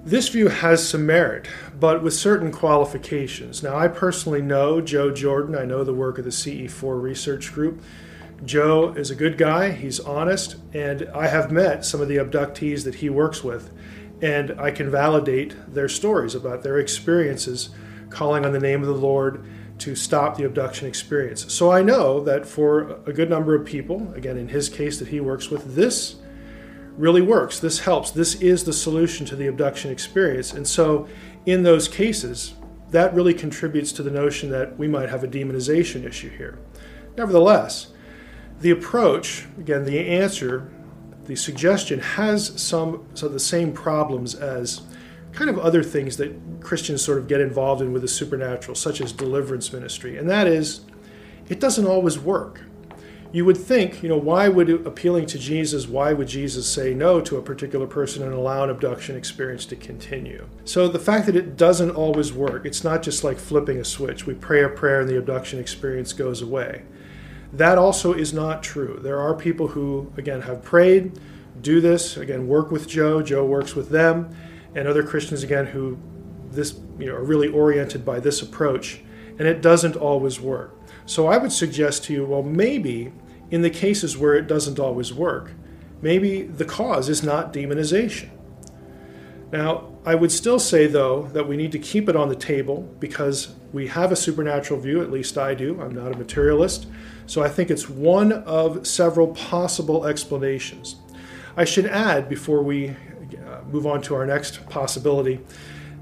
This 0.05 0.29
view 0.29 0.49
has 0.49 0.87
some 0.87 1.07
merit, 1.07 1.47
but 1.79 2.03
with 2.03 2.13
certain 2.13 2.51
qualifications. 2.51 3.63
Now, 3.63 3.75
I 3.75 3.87
personally 3.87 4.43
know 4.43 4.79
Joe 4.79 5.09
Jordan, 5.09 5.55
I 5.55 5.65
know 5.65 5.83
the 5.83 5.91
work 5.91 6.19
of 6.19 6.25
the 6.25 6.29
CE4 6.29 7.01
research 7.01 7.51
group. 7.51 7.81
Joe 8.45 8.93
is 8.93 9.09
a 9.09 9.15
good 9.15 9.39
guy, 9.39 9.71
he's 9.71 9.99
honest, 9.99 10.57
and 10.75 11.09
I 11.11 11.25
have 11.25 11.51
met 11.51 11.83
some 11.83 11.99
of 11.99 12.07
the 12.07 12.17
abductees 12.17 12.83
that 12.83 12.93
he 12.93 13.09
works 13.09 13.43
with, 13.43 13.71
and 14.21 14.51
I 14.61 14.69
can 14.69 14.91
validate 14.91 15.55
their 15.73 15.89
stories 15.89 16.35
about 16.35 16.61
their 16.61 16.77
experiences 16.77 17.71
calling 18.11 18.45
on 18.45 18.51
the 18.51 18.59
name 18.59 18.81
of 18.81 18.87
the 18.87 18.93
Lord 18.93 19.43
to 19.79 19.95
stop 19.95 20.37
the 20.37 20.43
abduction 20.43 20.87
experience. 20.87 21.53
So 21.53 21.71
I 21.71 21.81
know 21.81 22.19
that 22.21 22.45
for 22.45 22.99
a 23.05 23.13
good 23.13 23.29
number 23.29 23.53
of 23.55 23.65
people, 23.65 24.11
again, 24.13 24.37
in 24.37 24.47
his 24.47 24.69
case 24.69 24.97
that 24.99 25.09
he 25.09 25.19
works 25.19 25.49
with, 25.49 25.75
this 25.75 26.15
really 26.97 27.21
works. 27.21 27.59
This 27.59 27.79
helps. 27.79 28.11
This 28.11 28.35
is 28.41 28.63
the 28.63 28.73
solution 28.73 29.25
to 29.27 29.35
the 29.35 29.47
abduction 29.47 29.91
experience. 29.91 30.53
And 30.53 30.67
so 30.67 31.07
in 31.45 31.63
those 31.63 31.87
cases, 31.87 32.55
that 32.89 33.13
really 33.13 33.33
contributes 33.33 33.91
to 33.93 34.03
the 34.03 34.11
notion 34.11 34.49
that 34.49 34.77
we 34.77 34.87
might 34.87 35.09
have 35.09 35.23
a 35.23 35.27
demonization 35.27 36.05
issue 36.05 36.29
here. 36.29 36.57
Nevertheless, 37.15 37.87
the 38.61 38.71
approach, 38.71 39.45
again, 39.59 39.85
the 39.85 39.99
answer, 39.99 40.71
the 41.25 41.35
suggestion 41.35 41.99
has 41.99 42.59
some 42.59 43.05
so 43.13 43.27
the 43.27 43.39
same 43.39 43.73
problems 43.73 44.33
as 44.33 44.81
kind 45.37 45.51
of 45.51 45.59
other 45.59 45.83
things 45.83 46.17
that 46.17 46.35
Christians 46.61 47.03
sort 47.03 47.19
of 47.19 47.27
get 47.27 47.39
involved 47.39 47.79
in 47.79 47.93
with 47.93 48.01
the 48.01 48.07
supernatural, 48.07 48.73
such 48.73 48.99
as 48.99 49.11
deliverance 49.11 49.71
ministry. 49.71 50.17
And 50.17 50.27
that 50.27 50.47
is, 50.47 50.81
it 51.47 51.59
doesn't 51.59 51.85
always 51.85 52.17
work. 52.17 52.61
You 53.31 53.45
would 53.45 53.57
think, 53.57 54.01
you 54.01 54.09
know, 54.09 54.17
why 54.17 54.49
would 54.49 54.67
appealing 54.67 55.27
to 55.27 55.37
Jesus, 55.37 55.87
why 55.87 56.11
would 56.11 56.27
Jesus 56.27 56.67
say 56.67 56.95
no 56.95 57.21
to 57.21 57.37
a 57.37 57.41
particular 57.43 57.85
person 57.85 58.23
and 58.23 58.33
allow 58.33 58.63
an 58.63 58.71
abduction 58.71 59.15
experience 59.15 59.67
to 59.67 59.75
continue? 59.75 60.47
So 60.65 60.87
the 60.87 60.97
fact 60.97 61.27
that 61.27 61.35
it 61.35 61.55
doesn't 61.55 61.91
always 61.91 62.33
work, 62.33 62.65
it's 62.65 62.83
not 62.83 63.03
just 63.03 63.23
like 63.23 63.37
flipping 63.37 63.77
a 63.77 63.85
switch. 63.85 64.25
We 64.25 64.33
pray 64.33 64.63
a 64.63 64.69
prayer 64.69 65.01
and 65.01 65.09
the 65.09 65.19
abduction 65.19 65.59
experience 65.59 66.13
goes 66.13 66.41
away. 66.41 66.81
That 67.53 67.77
also 67.77 68.11
is 68.11 68.33
not 68.33 68.63
true. 68.63 68.99
There 69.03 69.19
are 69.19 69.35
people 69.35 69.67
who, 69.67 70.11
again, 70.17 70.41
have 70.41 70.63
prayed, 70.63 71.19
do 71.61 71.79
this, 71.79 72.17
again, 72.17 72.47
work 72.47 72.71
with 72.71 72.87
Joe, 72.87 73.21
Joe 73.21 73.45
works 73.45 73.75
with 73.75 73.89
them, 73.89 74.35
and 74.77 74.87
other 74.87 75.01
Christians 75.01 75.41
again 75.41 75.65
who 75.65 75.97
this 76.51 76.79
you 76.99 77.07
know 77.07 77.15
are 77.15 77.23
really 77.23 77.47
oriented 77.47 78.05
by 78.05 78.19
this 78.19 78.41
approach, 78.41 79.01
and 79.39 79.47
it 79.47 79.61
doesn't 79.61 79.95
always 79.95 80.39
work. 80.39 80.79
So 81.05 81.27
I 81.27 81.37
would 81.37 81.51
suggest 81.51 82.03
to 82.05 82.13
you, 82.13 82.25
well, 82.25 82.43
maybe 82.43 83.11
in 83.49 83.63
the 83.63 83.69
cases 83.69 84.17
where 84.17 84.35
it 84.35 84.45
doesn't 84.47 84.79
always 84.79 85.13
work, 85.13 85.51
maybe 86.01 86.43
the 86.43 86.65
cause 86.65 87.09
is 87.09 87.23
not 87.23 87.51
demonization. 87.53 88.29
Now, 89.51 89.93
I 90.05 90.15
would 90.15 90.31
still 90.31 90.59
say, 90.59 90.87
though, 90.87 91.23
that 91.33 91.47
we 91.47 91.57
need 91.57 91.71
to 91.71 91.79
keep 91.79 92.09
it 92.09 92.15
on 92.15 92.29
the 92.29 92.35
table 92.35 92.81
because 92.99 93.55
we 93.71 93.87
have 93.87 94.11
a 94.11 94.15
supernatural 94.15 94.79
view, 94.79 95.01
at 95.01 95.09
least 95.09 95.37
I 95.37 95.53
do. 95.53 95.81
I'm 95.81 95.95
not 95.95 96.13
a 96.13 96.17
materialist. 96.17 96.87
So 97.25 97.41
I 97.41 97.49
think 97.49 97.71
it's 97.71 97.89
one 97.89 98.31
of 98.31 98.85
several 98.85 99.29
possible 99.29 100.05
explanations. 100.05 100.97
I 101.55 101.63
should 101.63 101.85
add, 101.85 102.27
before 102.27 102.61
we 102.61 102.95
move 103.71 103.85
on 103.85 104.01
to 104.03 104.15
our 104.15 104.25
next 104.25 104.67
possibility. 104.69 105.39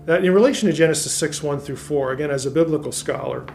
That 0.06 0.24
in 0.24 0.34
relation 0.34 0.70
to 0.70 0.74
Genesis 0.74 1.14
6 1.14 1.42
1 1.42 1.60
through 1.60 1.78
4, 1.78 2.12
again, 2.12 2.32
as 2.32 2.46
a 2.46 2.52
biblical 2.52 2.92
scholar, 2.92 3.46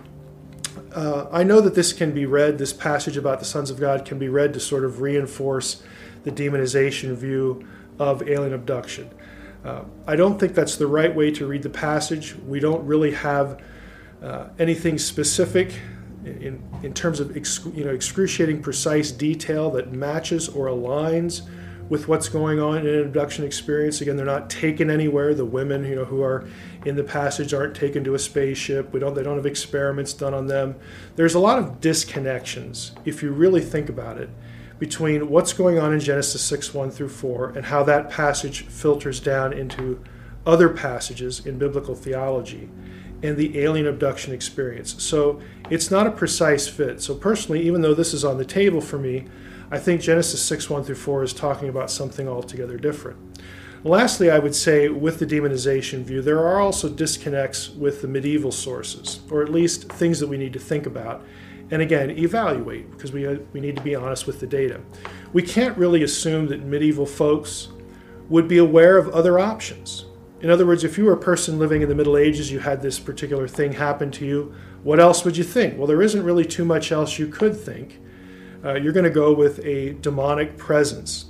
uh, 0.95 1.27
I 1.31 1.45
know 1.45 1.61
that 1.61 1.75
this 1.75 1.93
can 1.93 2.13
be 2.13 2.27
read, 2.27 2.59
this 2.59 2.73
passage 2.73 3.17
about 3.17 3.39
the 3.39 3.45
sons 3.45 3.71
of 3.71 3.79
God 3.79 4.05
can 4.05 4.19
be 4.19 4.29
read 4.29 4.53
to 4.55 4.61
sort 4.61 4.85
of 4.85 5.01
reinforce 5.01 5.83
the 6.25 6.33
demonization 6.33 7.15
view 7.15 7.67
of 7.99 8.29
alien 8.29 8.53
abduction. 8.53 9.11
Uh, 9.65 9.83
I 10.07 10.17
don't 10.17 10.41
think 10.41 10.55
that's 10.55 10.77
the 10.77 10.87
right 10.87 11.15
way 11.15 11.31
to 11.33 11.47
read 11.47 11.63
the 11.63 11.71
passage. 11.71 12.35
We 12.47 12.61
don't 12.61 12.85
really 12.87 13.13
have 13.13 13.63
uh, 14.23 14.49
anything 14.59 14.99
specific 14.99 15.75
in, 16.25 16.63
in 16.83 16.93
terms 16.93 17.21
of 17.21 17.35
you 17.77 17.85
know, 17.85 17.93
excruciating 17.93 18.63
precise 18.63 19.11
detail 19.11 19.71
that 19.71 19.93
matches 19.93 20.49
or 20.49 20.67
aligns 20.67 21.49
with 21.91 22.07
what's 22.09 22.29
going 22.29 22.61
on 22.61 22.79
in 22.79 22.87
an 22.87 23.01
abduction 23.01 23.45
experience. 23.45 24.01
Again, 24.01 24.17
they're 24.17 24.25
not 24.25 24.49
taken 24.49 24.89
anywhere. 24.89 25.35
The 25.35 25.45
women, 25.45 25.85
you 25.85 25.97
know, 25.97 26.07
who 26.07 26.23
are 26.23 26.49
in 26.87 26.97
the 26.97 27.05
passage 27.05 27.53
aren't 27.53 27.75
taken 27.75 28.05
to 28.05 28.15
a 28.15 28.19
spaceship. 28.19 28.93
We 28.95 29.01
don't 29.01 29.15
they 29.15 29.23
don't 29.23 29.37
have 29.37 29.45
experiments 29.45 30.15
done 30.15 30.33
on 30.33 30.47
them. 30.47 30.77
There's 31.17 31.35
a 31.35 31.41
lot 31.41 31.59
of 31.59 31.81
disconnections 31.81 32.93
if 33.05 33.23
you 33.23 33.33
really 33.33 33.61
think 33.61 33.91
about 33.91 34.17
it 34.17 34.31
between 34.79 35.29
what's 35.29 35.53
going 35.53 35.79
on 35.79 35.93
in 35.93 36.01
Genesis 36.01 36.41
6 36.43 36.73
1 36.73 36.91
through 36.91 37.11
4 37.11 37.51
and 37.51 37.67
how 37.67 37.83
that 37.83 38.09
passage 38.09 38.63
filters 38.63 39.21
down 39.21 39.53
into 39.53 40.03
other 40.47 40.71
passages 40.71 41.45
in 41.45 41.59
biblical 41.59 41.95
theology. 41.95 42.71
and 43.23 43.37
the 43.37 43.61
alien 43.61 43.87
abduction 43.87 44.33
experience. 44.33 45.03
So 45.03 45.41
it's 45.69 45.91
not 45.91 46.07
a 46.07 46.11
precise 46.11 46.69
fit. 46.69 47.03
So 47.03 47.15
personally, 47.15 47.61
even 47.67 47.83
though 47.83 47.93
this 47.93 48.15
is 48.15 48.25
on 48.25 48.39
the 48.39 48.47
table 48.47 48.81
for 48.81 48.99
me, 48.99 49.27
I 49.71 49.79
think 49.79 50.01
Genesis 50.01 50.43
6 50.43 50.69
1 50.69 50.85
through 50.85 50.97
4 50.97 51.23
is 51.23 51.33
talking 51.33 51.69
about 51.69 51.91
something 51.91 52.29
altogether 52.29 52.77
different. 52.77 53.19
Lastly, 53.85 54.31
I 54.31 54.39
would 54.39 54.55
say 54.55 54.89
with 54.89 55.19
the 55.21 55.27
demonization 55.27 56.03
view, 56.03 56.21
there 56.21 56.41
are 56.41 56.61
also 56.61 56.89
disconnects 56.89 57.71
with 57.71 58.03
the 58.03 58.09
medieval 58.09 58.53
sources, 58.53 59.21
or 59.31 59.43
at 59.43 59.49
least 59.49 59.91
things 59.93 60.21
that 60.21 60.27
we 60.27 60.37
need 60.37 60.53
to 60.53 60.59
think 60.59 60.87
about. 60.87 61.25
And 61.71 61.81
again, 61.81 62.11
evaluate, 62.11 62.91
because 62.91 63.13
we, 63.13 63.27
uh, 63.27 63.39
we 63.53 63.61
need 63.61 63.77
to 63.77 63.83
be 63.83 63.95
honest 63.95 64.27
with 64.27 64.41
the 64.41 64.47
data. 64.47 64.81
We 65.33 65.43
can't 65.43 65.79
really 65.79 66.03
assume 66.03 66.49
that 66.49 66.63
medieval 66.63 67.07
folks 67.07 67.69
would 68.29 68.49
be 68.49 68.59
aware 68.59 68.99
of 68.99 69.09
other 69.11 69.39
options. 69.39 70.05
In 70.41 70.51
other 70.51 70.67
words, 70.67 70.85
if 70.85 70.99
you 70.99 71.05
were 71.05 71.13
a 71.13 71.19
person 71.19 71.59
living 71.59 71.81
in 71.81 71.89
the 71.89 71.95
Middle 71.95 72.17
Ages, 72.17 72.51
you 72.51 72.59
had 72.59 72.83
this 72.83 72.99
particular 72.99 73.47
thing 73.47 73.73
happen 73.73 74.11
to 74.13 74.27
you, 74.27 74.55
what 74.83 74.99
else 74.99 75.25
would 75.25 75.37
you 75.37 75.45
think? 75.45 75.79
Well, 75.79 75.87
there 75.87 76.03
isn't 76.03 76.25
really 76.25 76.45
too 76.45 76.65
much 76.65 76.91
else 76.91 77.19
you 77.19 77.29
could 77.29 77.59
think. 77.59 78.01
Uh, 78.65 78.75
you're 78.75 78.93
going 78.93 79.05
to 79.05 79.11
go 79.11 79.33
with 79.33 79.59
a 79.65 79.95
demonic 79.95 80.57
presence. 80.57 81.27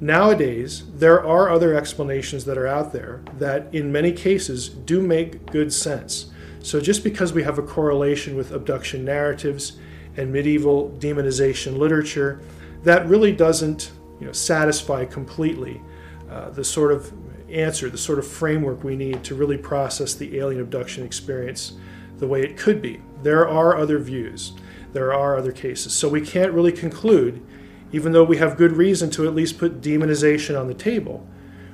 Nowadays, 0.00 0.84
there 0.94 1.24
are 1.26 1.50
other 1.50 1.74
explanations 1.74 2.46
that 2.46 2.56
are 2.56 2.66
out 2.66 2.92
there 2.92 3.22
that, 3.38 3.72
in 3.74 3.92
many 3.92 4.12
cases, 4.12 4.68
do 4.68 5.02
make 5.02 5.44
good 5.52 5.72
sense. 5.72 6.30
So, 6.62 6.80
just 6.80 7.04
because 7.04 7.34
we 7.34 7.42
have 7.42 7.58
a 7.58 7.62
correlation 7.62 8.34
with 8.34 8.52
abduction 8.52 9.04
narratives 9.04 9.76
and 10.16 10.32
medieval 10.32 10.96
demonization 10.98 11.76
literature, 11.76 12.40
that 12.82 13.06
really 13.08 13.32
doesn't 13.32 13.92
you 14.20 14.26
know, 14.26 14.32
satisfy 14.32 15.04
completely 15.04 15.82
uh, 16.30 16.50
the 16.50 16.64
sort 16.64 16.92
of 16.92 17.12
answer, 17.50 17.90
the 17.90 17.98
sort 17.98 18.18
of 18.18 18.26
framework 18.26 18.84
we 18.84 18.96
need 18.96 19.22
to 19.24 19.34
really 19.34 19.58
process 19.58 20.14
the 20.14 20.38
alien 20.38 20.60
abduction 20.60 21.04
experience 21.04 21.74
the 22.18 22.26
way 22.26 22.42
it 22.42 22.56
could 22.56 22.80
be. 22.80 23.00
There 23.22 23.48
are 23.48 23.76
other 23.76 23.98
views, 23.98 24.52
there 24.92 25.12
are 25.12 25.36
other 25.36 25.52
cases. 25.52 25.92
So 25.92 26.08
we 26.08 26.20
can't 26.20 26.52
really 26.52 26.72
conclude, 26.72 27.44
even 27.92 28.12
though 28.12 28.24
we 28.24 28.38
have 28.38 28.56
good 28.56 28.72
reason 28.72 29.10
to 29.10 29.26
at 29.26 29.34
least 29.34 29.58
put 29.58 29.80
demonization 29.80 30.58
on 30.58 30.66
the 30.66 30.74
table, 30.74 31.26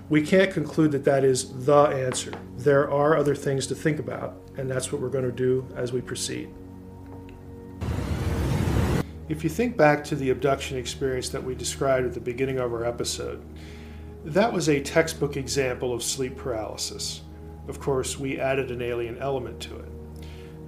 we 0.08 0.22
can't 0.22 0.52
conclude 0.52 0.92
that 0.92 1.04
that 1.04 1.24
is 1.24 1.64
the 1.64 1.86
answer. 1.86 2.32
There 2.56 2.90
are 2.90 3.16
other 3.16 3.34
things 3.34 3.66
to 3.68 3.74
think 3.74 3.98
about, 3.98 4.40
and 4.56 4.70
that's 4.70 4.92
what 4.92 5.00
we're 5.00 5.08
going 5.08 5.24
to 5.24 5.32
do 5.32 5.66
as 5.74 5.92
we 5.92 6.00
proceed. 6.00 6.48
If 9.28 9.42
you 9.42 9.50
think 9.50 9.76
back 9.76 10.04
to 10.04 10.14
the 10.14 10.30
abduction 10.30 10.78
experience 10.78 11.30
that 11.30 11.42
we 11.42 11.56
described 11.56 12.06
at 12.06 12.14
the 12.14 12.20
beginning 12.20 12.60
of 12.60 12.72
our 12.72 12.84
episode, 12.84 13.42
that 14.24 14.52
was 14.52 14.68
a 14.68 14.80
textbook 14.80 15.36
example 15.36 15.92
of 15.92 16.02
sleep 16.02 16.36
paralysis. 16.36 17.22
Of 17.66 17.80
course, 17.80 18.18
we 18.18 18.38
added 18.38 18.70
an 18.70 18.82
alien 18.82 19.18
element 19.18 19.58
to 19.62 19.76
it. 19.76 19.88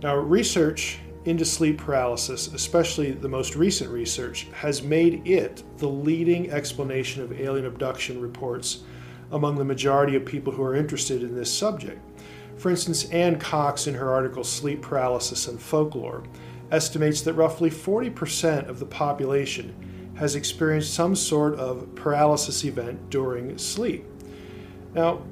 Now, 0.03 0.17
research 0.17 0.99
into 1.29 1.45
sleep 1.45 1.79
paralysis, 1.79 2.49
especially 2.49 3.13
the 3.13 3.29
most 3.29 3.55
recent 3.55 3.91
research, 3.91 4.49
has 4.53 4.83
made 4.83 5.27
it 5.27 5.63
the 5.77 5.89
leading 5.89 6.51
explanation 6.51 7.23
of 7.23 7.39
alien 7.39 7.67
abduction 7.67 8.21
reports 8.21 8.85
among 9.33 9.57
the 9.57 9.65
majority 9.65 10.17
of 10.17 10.25
people 10.25 10.53
who 10.53 10.63
are 10.63 10.75
interested 10.75 11.23
in 11.23 11.35
this 11.35 11.53
subject. 11.53 12.01
For 12.57 12.71
instance, 12.71 13.11
Anne 13.11 13.39
Cox, 13.39 13.87
in 13.87 13.95
her 13.95 14.11
article 14.11 14.43
Sleep 14.43 14.83
Paralysis 14.83 15.49
and 15.49 15.61
Folklore, 15.61 16.25
estimates 16.71 17.21
that 17.23 17.35
roughly 17.35 17.71
40% 17.71 18.69
of 18.69 18.79
the 18.79 18.87
population 18.87 19.75
has 20.17 20.35
experienced 20.35 20.95
some 20.95 21.15
sort 21.15 21.55
of 21.55 21.95
paralysis 21.95 22.65
event 22.65 23.11
during 23.11 23.57
sleep. 23.59 24.05
Now, 24.95 25.23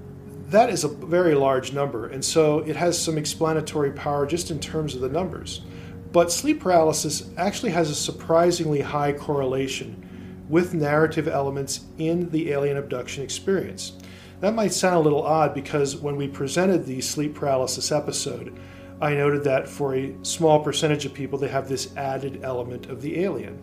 that 0.49 0.71
is 0.71 0.85
a 0.85 0.89
very 0.89 1.35
large 1.35 1.73
number, 1.73 2.07
and 2.07 2.25
so 2.25 2.61
it 2.61 2.77
has 2.77 2.97
some 2.97 3.19
explanatory 3.19 3.91
power 3.91 4.27
just 4.27 4.51
in 4.51 4.61
terms 4.61 4.95
of 4.95 5.01
the 5.01 5.09
numbers. 5.09 5.63
But 6.13 6.33
sleep 6.33 6.61
paralysis 6.61 7.29
actually 7.37 7.73
has 7.73 7.91
a 7.91 7.95
surprisingly 7.95 8.81
high 8.81 9.13
correlation 9.13 10.03
with 10.49 10.75
narrative 10.75 11.29
elements 11.29 11.81
in 11.99 12.31
the 12.31 12.53
alien 12.53 12.77
abduction 12.77 13.23
experience. 13.23 13.93
That 14.41 14.55
might 14.55 14.73
sound 14.73 14.97
a 14.97 15.01
little 15.01 15.23
odd 15.23 15.55
because 15.55 15.97
when 15.97 16.17
we 16.17 16.29
presented 16.29 16.85
the 16.85 17.01
sleep 17.01 17.35
paralysis 17.35 17.91
episode, 17.91 18.57
I 19.01 19.15
noted 19.15 19.45
that 19.45 19.69
for 19.69 19.95
a 19.95 20.15
small 20.23 20.63
percentage 20.63 21.05
of 21.05 21.13
people, 21.13 21.39
they 21.39 21.49
have 21.49 21.69
this 21.69 21.95
added 21.97 22.41
element 22.43 22.87
of 22.87 23.03
the 23.03 23.21
alien. 23.21 23.63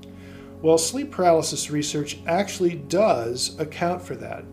Well, 0.61 0.77
sleep 0.77 1.11
paralysis 1.11 1.71
research 1.71 2.19
actually 2.27 2.75
does 2.75 3.59
account 3.59 4.01
for 4.01 4.15
that. 4.15 4.45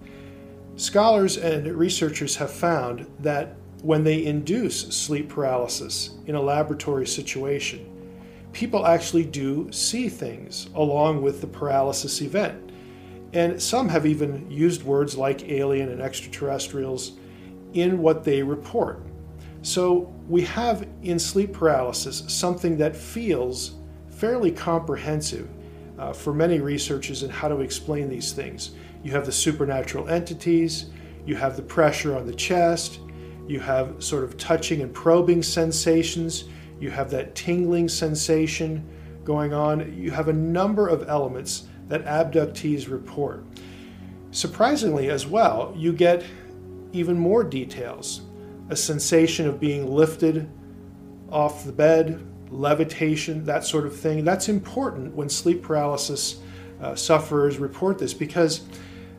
Scholars 0.76 1.37
and 1.37 1.66
researchers 1.66 2.37
have 2.37 2.50
found 2.50 3.07
that 3.20 3.57
when 3.83 4.05
they 4.05 4.25
induce 4.25 4.81
sleep 4.95 5.29
paralysis 5.29 6.11
in 6.27 6.35
a 6.35 6.40
laboratory 6.40 7.07
situation, 7.07 7.87
people 8.53 8.87
actually 8.87 9.25
do 9.25 9.71
see 9.73 10.09
things 10.09 10.69
along 10.75 11.23
with 11.23 11.40
the 11.40 11.47
paralysis 11.47 12.21
event. 12.21 12.71
And 13.33 13.62
some 13.62 13.88
have 13.88 14.07
even 14.07 14.51
used 14.51 14.83
words 14.83 15.16
like 15.16 15.49
alien 15.49 15.88
and 15.90 16.01
extraterrestrials 16.01 17.12
in 17.75 17.99
what 17.99 18.25
they 18.25 18.43
report. 18.43 19.03
So 19.62 20.12
we 20.29 20.43
have 20.43 20.87
in 21.03 21.19
sleep 21.19 21.53
paralysis 21.53 22.25
something 22.27 22.77
that 22.79 22.97
feels 22.97 23.73
fairly 24.09 24.51
comprehensive 24.51 25.49
uh, 25.99 26.12
for 26.12 26.33
many 26.33 26.61
researchers 26.61 27.23
in 27.23 27.31
how 27.31 27.49
to 27.49 27.61
explain 27.61 28.09
these 28.09 28.33
things. 28.33 28.73
You 29.03 29.12
have 29.12 29.27
the 29.27 29.33
supernatural 29.33 30.09
entities, 30.09 30.87
you 31.27 31.37
have 31.37 31.57
the 31.57 31.62
pressure 31.62 32.16
on 32.16 32.27
the 32.27 32.35
chest, 32.35 33.01
you 33.50 33.60
have 33.60 34.02
sort 34.02 34.24
of 34.24 34.36
touching 34.38 34.80
and 34.80 34.94
probing 34.94 35.42
sensations, 35.42 36.44
you 36.78 36.90
have 36.90 37.10
that 37.10 37.34
tingling 37.34 37.88
sensation 37.88 38.88
going 39.24 39.52
on. 39.52 39.94
You 39.96 40.10
have 40.10 40.28
a 40.28 40.32
number 40.32 40.88
of 40.88 41.08
elements 41.08 41.64
that 41.88 42.04
abductees 42.04 42.88
report. 42.88 43.44
Surprisingly, 44.30 45.10
as 45.10 45.26
well, 45.26 45.74
you 45.76 45.92
get 45.92 46.24
even 46.92 47.18
more 47.18 47.44
details 47.44 48.22
a 48.70 48.76
sensation 48.76 49.48
of 49.48 49.58
being 49.58 49.92
lifted 49.92 50.48
off 51.30 51.64
the 51.64 51.72
bed, 51.72 52.24
levitation, 52.50 53.44
that 53.44 53.64
sort 53.64 53.84
of 53.84 53.96
thing. 53.96 54.24
That's 54.24 54.48
important 54.48 55.14
when 55.14 55.28
sleep 55.28 55.62
paralysis 55.62 56.40
uh, 56.80 56.94
sufferers 56.94 57.58
report 57.58 57.98
this 57.98 58.14
because 58.14 58.62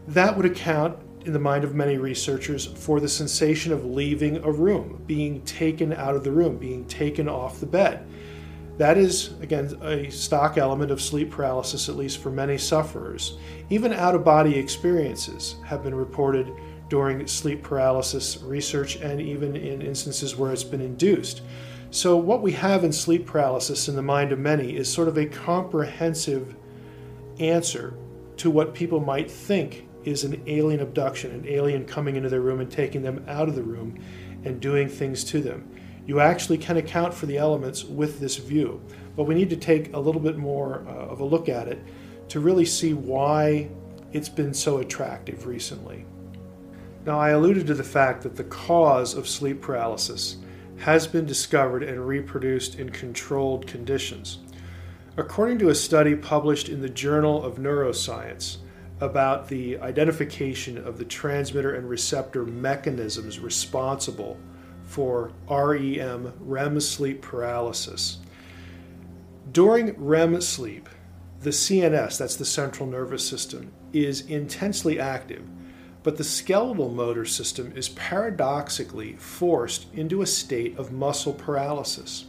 that 0.07 0.35
would 0.35 0.45
account, 0.45 0.97
in 1.25 1.33
the 1.33 1.39
mind 1.39 1.63
of 1.63 1.75
many 1.75 1.97
researchers, 1.97 2.65
for 2.65 2.99
the 2.99 3.09
sensation 3.09 3.71
of 3.71 3.85
leaving 3.85 4.37
a 4.37 4.51
room, 4.51 5.01
being 5.05 5.41
taken 5.41 5.93
out 5.93 6.15
of 6.15 6.23
the 6.23 6.31
room, 6.31 6.57
being 6.57 6.85
taken 6.85 7.29
off 7.29 7.59
the 7.59 7.65
bed. 7.65 8.05
That 8.77 8.97
is, 8.97 9.33
again, 9.41 9.77
a 9.83 10.09
stock 10.09 10.57
element 10.57 10.91
of 10.91 11.01
sleep 11.01 11.29
paralysis, 11.29 11.89
at 11.89 11.95
least 11.95 12.19
for 12.19 12.31
many 12.31 12.57
sufferers. 12.57 13.37
Even 13.69 13.93
out 13.93 14.15
of 14.15 14.23
body 14.23 14.57
experiences 14.57 15.57
have 15.65 15.83
been 15.83 15.93
reported 15.93 16.51
during 16.89 17.25
sleep 17.27 17.63
paralysis 17.63 18.41
research 18.41 18.95
and 18.97 19.21
even 19.21 19.55
in 19.55 19.81
instances 19.81 20.35
where 20.35 20.51
it's 20.51 20.63
been 20.63 20.81
induced. 20.81 21.41
So, 21.91 22.17
what 22.17 22.41
we 22.41 22.53
have 22.53 22.83
in 22.83 22.91
sleep 22.91 23.25
paralysis 23.25 23.87
in 23.87 23.95
the 23.95 24.01
mind 24.01 24.31
of 24.31 24.39
many 24.39 24.75
is 24.75 24.91
sort 24.91 25.07
of 25.07 25.17
a 25.17 25.25
comprehensive 25.25 26.55
answer 27.39 27.93
to 28.37 28.49
what 28.49 28.73
people 28.73 28.99
might 28.99 29.29
think 29.29 29.85
is 30.03 30.23
an 30.23 30.41
alien 30.47 30.79
abduction, 30.79 31.31
an 31.31 31.47
alien 31.47 31.85
coming 31.85 32.15
into 32.15 32.29
their 32.29 32.41
room 32.41 32.59
and 32.59 32.71
taking 32.71 33.01
them 33.01 33.23
out 33.27 33.47
of 33.47 33.55
the 33.55 33.63
room 33.63 33.97
and 34.43 34.59
doing 34.59 34.87
things 34.87 35.23
to 35.25 35.41
them. 35.41 35.69
You 36.05 36.19
actually 36.19 36.57
can 36.57 36.77
account 36.77 37.13
for 37.13 37.25
the 37.25 37.37
elements 37.37 37.83
with 37.83 38.19
this 38.19 38.37
view, 38.37 38.81
but 39.15 39.23
we 39.23 39.35
need 39.35 39.49
to 39.51 39.55
take 39.55 39.93
a 39.93 39.99
little 39.99 40.21
bit 40.21 40.37
more 40.37 40.83
uh, 40.87 40.91
of 40.91 41.19
a 41.19 41.25
look 41.25 41.47
at 41.47 41.67
it 41.67 41.79
to 42.29 42.39
really 42.39 42.65
see 42.65 42.93
why 42.93 43.69
it's 44.11 44.29
been 44.29 44.53
so 44.53 44.79
attractive 44.79 45.45
recently. 45.45 46.05
Now, 47.05 47.19
I 47.19 47.29
alluded 47.29 47.67
to 47.67 47.73
the 47.73 47.83
fact 47.83 48.23
that 48.23 48.35
the 48.35 48.43
cause 48.43 49.13
of 49.13 49.27
sleep 49.27 49.61
paralysis 49.61 50.37
has 50.77 51.07
been 51.07 51.25
discovered 51.25 51.83
and 51.83 52.07
reproduced 52.07 52.75
in 52.75 52.89
controlled 52.89 53.67
conditions. 53.67 54.39
According 55.17 55.59
to 55.59 55.69
a 55.69 55.75
study 55.75 56.15
published 56.15 56.69
in 56.69 56.81
the 56.81 56.89
Journal 56.89 57.43
of 57.43 57.57
Neuroscience 57.57 58.57
about 59.01 59.47
the 59.47 59.77
identification 59.79 60.77
of 60.77 60.97
the 60.97 61.05
transmitter 61.05 61.75
and 61.75 61.89
receptor 61.89 62.45
mechanisms 62.45 63.39
responsible 63.39 64.39
for 64.83 65.31
REM, 65.49 66.33
REM 66.39 66.79
sleep 66.79 67.21
paralysis. 67.21 68.19
During 69.51 69.95
REM 69.97 70.39
sleep, 70.41 70.87
the 71.41 71.49
CNS, 71.49 72.17
that's 72.17 72.35
the 72.35 72.45
central 72.45 72.87
nervous 72.87 73.27
system, 73.27 73.71
is 73.91 74.21
intensely 74.27 74.99
active 74.99 75.43
but 76.03 76.17
the 76.17 76.23
skeletal 76.23 76.89
motor 76.89 77.25
system 77.25 77.71
is 77.75 77.89
paradoxically 77.89 79.13
forced 79.13 79.85
into 79.93 80.21
a 80.21 80.27
state 80.27 80.77
of 80.77 80.91
muscle 80.91 81.33
paralysis. 81.33 82.25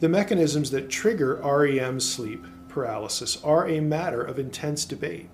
The 0.00 0.08
mechanisms 0.08 0.70
that 0.72 0.90
trigger 0.90 1.36
REM 1.42 2.00
sleep 2.00 2.44
paralysis 2.68 3.42
are 3.42 3.68
a 3.68 3.80
matter 3.80 4.22
of 4.22 4.38
intense 4.38 4.84
debate. 4.84 5.30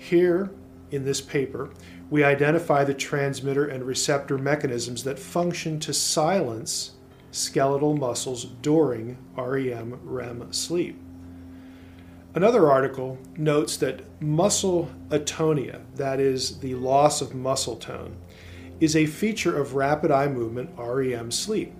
Here, 0.00 0.50
in 0.90 1.04
this 1.04 1.20
paper, 1.20 1.68
we 2.08 2.24
identify 2.24 2.84
the 2.84 2.94
transmitter 2.94 3.66
and 3.66 3.84
receptor 3.84 4.38
mechanisms 4.38 5.04
that 5.04 5.18
function 5.18 5.78
to 5.80 5.92
silence 5.92 6.92
skeletal 7.30 7.94
muscles 7.94 8.46
during 8.62 9.18
REM 9.36 10.00
REM 10.02 10.52
sleep. 10.54 10.98
Another 12.34 12.70
article 12.70 13.18
notes 13.36 13.76
that 13.76 14.00
muscle 14.22 14.90
atonia, 15.10 15.82
that 15.96 16.18
is, 16.18 16.58
the 16.60 16.74
loss 16.76 17.20
of 17.20 17.34
muscle 17.34 17.76
tone, 17.76 18.16
is 18.80 18.96
a 18.96 19.04
feature 19.04 19.60
of 19.60 19.74
rapid 19.74 20.10
eye 20.10 20.28
movement 20.28 20.70
REM 20.78 21.30
sleep. 21.30 21.74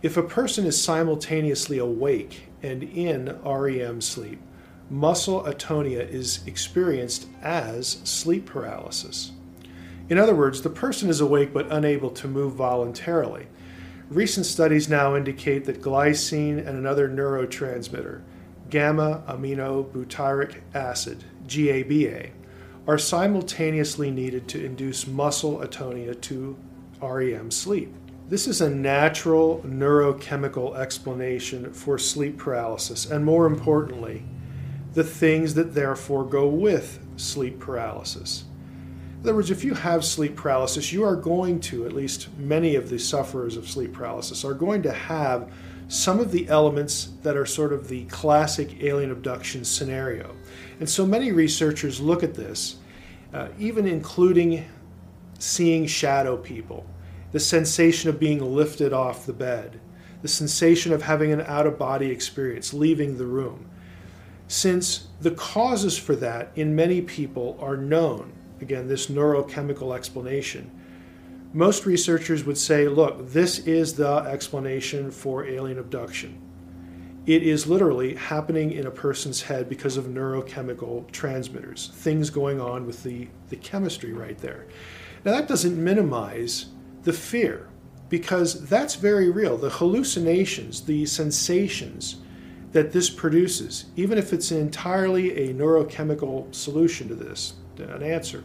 If 0.00 0.16
a 0.16 0.22
person 0.22 0.64
is 0.64 0.80
simultaneously 0.80 1.78
awake 1.78 2.50
and 2.62 2.84
in 2.84 3.36
REM 3.44 4.00
sleep, 4.00 4.40
muscle 4.90 5.42
atonia 5.44 6.08
is 6.08 6.40
experienced 6.46 7.26
as 7.42 7.98
sleep 8.04 8.46
paralysis. 8.46 9.32
In 10.08 10.18
other 10.18 10.34
words, 10.34 10.62
the 10.62 10.70
person 10.70 11.08
is 11.08 11.20
awake 11.20 11.52
but 11.52 11.70
unable 11.72 12.10
to 12.10 12.28
move 12.28 12.54
voluntarily. 12.54 13.46
Recent 14.10 14.44
studies 14.44 14.88
now 14.88 15.16
indicate 15.16 15.64
that 15.64 15.80
glycine 15.80 16.58
and 16.58 16.76
another 16.76 17.08
neurotransmitter, 17.08 18.20
gamma 18.68 19.22
aminobutyric 19.26 20.60
acid, 20.74 21.24
GABA, 21.46 22.30
are 22.86 22.98
simultaneously 22.98 24.10
needed 24.10 24.46
to 24.48 24.62
induce 24.62 25.06
muscle 25.06 25.60
atonia 25.60 26.20
to 26.20 26.58
REM 27.00 27.50
sleep. 27.50 27.94
This 28.28 28.46
is 28.46 28.60
a 28.60 28.70
natural 28.70 29.62
neurochemical 29.66 30.76
explanation 30.76 31.72
for 31.72 31.98
sleep 31.98 32.38
paralysis, 32.38 33.10
and 33.10 33.24
more 33.24 33.46
importantly, 33.46 34.24
the 34.94 35.04
things 35.04 35.54
that 35.54 35.74
therefore 35.74 36.24
go 36.24 36.46
with 36.48 36.98
sleep 37.16 37.58
paralysis. 37.58 38.44
In 39.14 39.28
other 39.30 39.36
words, 39.36 39.50
if 39.50 39.64
you 39.64 39.74
have 39.74 40.04
sleep 40.04 40.36
paralysis, 40.36 40.92
you 40.92 41.02
are 41.02 41.16
going 41.16 41.58
to, 41.60 41.86
at 41.86 41.92
least 41.92 42.28
many 42.38 42.76
of 42.76 42.90
the 42.90 42.98
sufferers 42.98 43.56
of 43.56 43.68
sleep 43.68 43.92
paralysis, 43.92 44.44
are 44.44 44.54
going 44.54 44.82
to 44.82 44.92
have 44.92 45.50
some 45.88 46.20
of 46.20 46.30
the 46.30 46.48
elements 46.48 47.10
that 47.22 47.36
are 47.36 47.46
sort 47.46 47.72
of 47.72 47.88
the 47.88 48.04
classic 48.06 48.82
alien 48.82 49.10
abduction 49.10 49.64
scenario. 49.64 50.34
And 50.80 50.88
so 50.88 51.06
many 51.06 51.32
researchers 51.32 52.00
look 52.00 52.22
at 52.22 52.34
this, 52.34 52.76
uh, 53.32 53.48
even 53.58 53.86
including 53.86 54.64
seeing 55.38 55.86
shadow 55.86 56.36
people, 56.36 56.86
the 57.32 57.40
sensation 57.40 58.10
of 58.10 58.20
being 58.20 58.40
lifted 58.40 58.92
off 58.92 59.26
the 59.26 59.32
bed, 59.32 59.80
the 60.22 60.28
sensation 60.28 60.92
of 60.92 61.02
having 61.02 61.32
an 61.32 61.40
out 61.42 61.66
of 61.66 61.78
body 61.78 62.10
experience, 62.10 62.72
leaving 62.72 63.18
the 63.18 63.26
room. 63.26 63.68
Since 64.48 65.08
the 65.20 65.30
causes 65.30 65.96
for 65.96 66.14
that 66.16 66.50
in 66.54 66.76
many 66.76 67.00
people 67.00 67.56
are 67.60 67.76
known, 67.76 68.32
again, 68.60 68.88
this 68.88 69.06
neurochemical 69.06 69.94
explanation. 69.94 70.70
Most 71.52 71.86
researchers 71.86 72.44
would 72.44 72.58
say, 72.58 72.88
look, 72.88 73.30
this 73.30 73.60
is 73.60 73.94
the 73.94 74.16
explanation 74.16 75.10
for 75.10 75.46
alien 75.46 75.78
abduction. 75.78 76.40
It 77.26 77.42
is 77.42 77.66
literally 77.66 78.16
happening 78.16 78.72
in 78.72 78.86
a 78.86 78.90
person's 78.90 79.42
head 79.42 79.68
because 79.68 79.96
of 79.96 80.06
neurochemical 80.06 81.10
transmitters, 81.10 81.90
things 81.94 82.28
going 82.28 82.60
on 82.60 82.86
with 82.86 83.02
the, 83.02 83.28
the 83.48 83.56
chemistry 83.56 84.12
right 84.12 84.36
there. 84.38 84.66
Now, 85.24 85.32
that 85.32 85.48
doesn't 85.48 85.82
minimize 85.82 86.66
the 87.04 87.14
fear, 87.14 87.68
because 88.10 88.66
that's 88.66 88.96
very 88.96 89.30
real. 89.30 89.56
The 89.56 89.70
hallucinations, 89.70 90.82
the 90.82 91.06
sensations 91.06 92.16
that 92.74 92.90
this 92.90 93.08
produces, 93.08 93.84
even 93.94 94.18
if 94.18 94.32
it's 94.32 94.50
entirely 94.50 95.48
a 95.48 95.54
neurochemical 95.54 96.52
solution 96.52 97.06
to 97.06 97.14
this, 97.14 97.54
an 97.78 98.02
answer. 98.02 98.42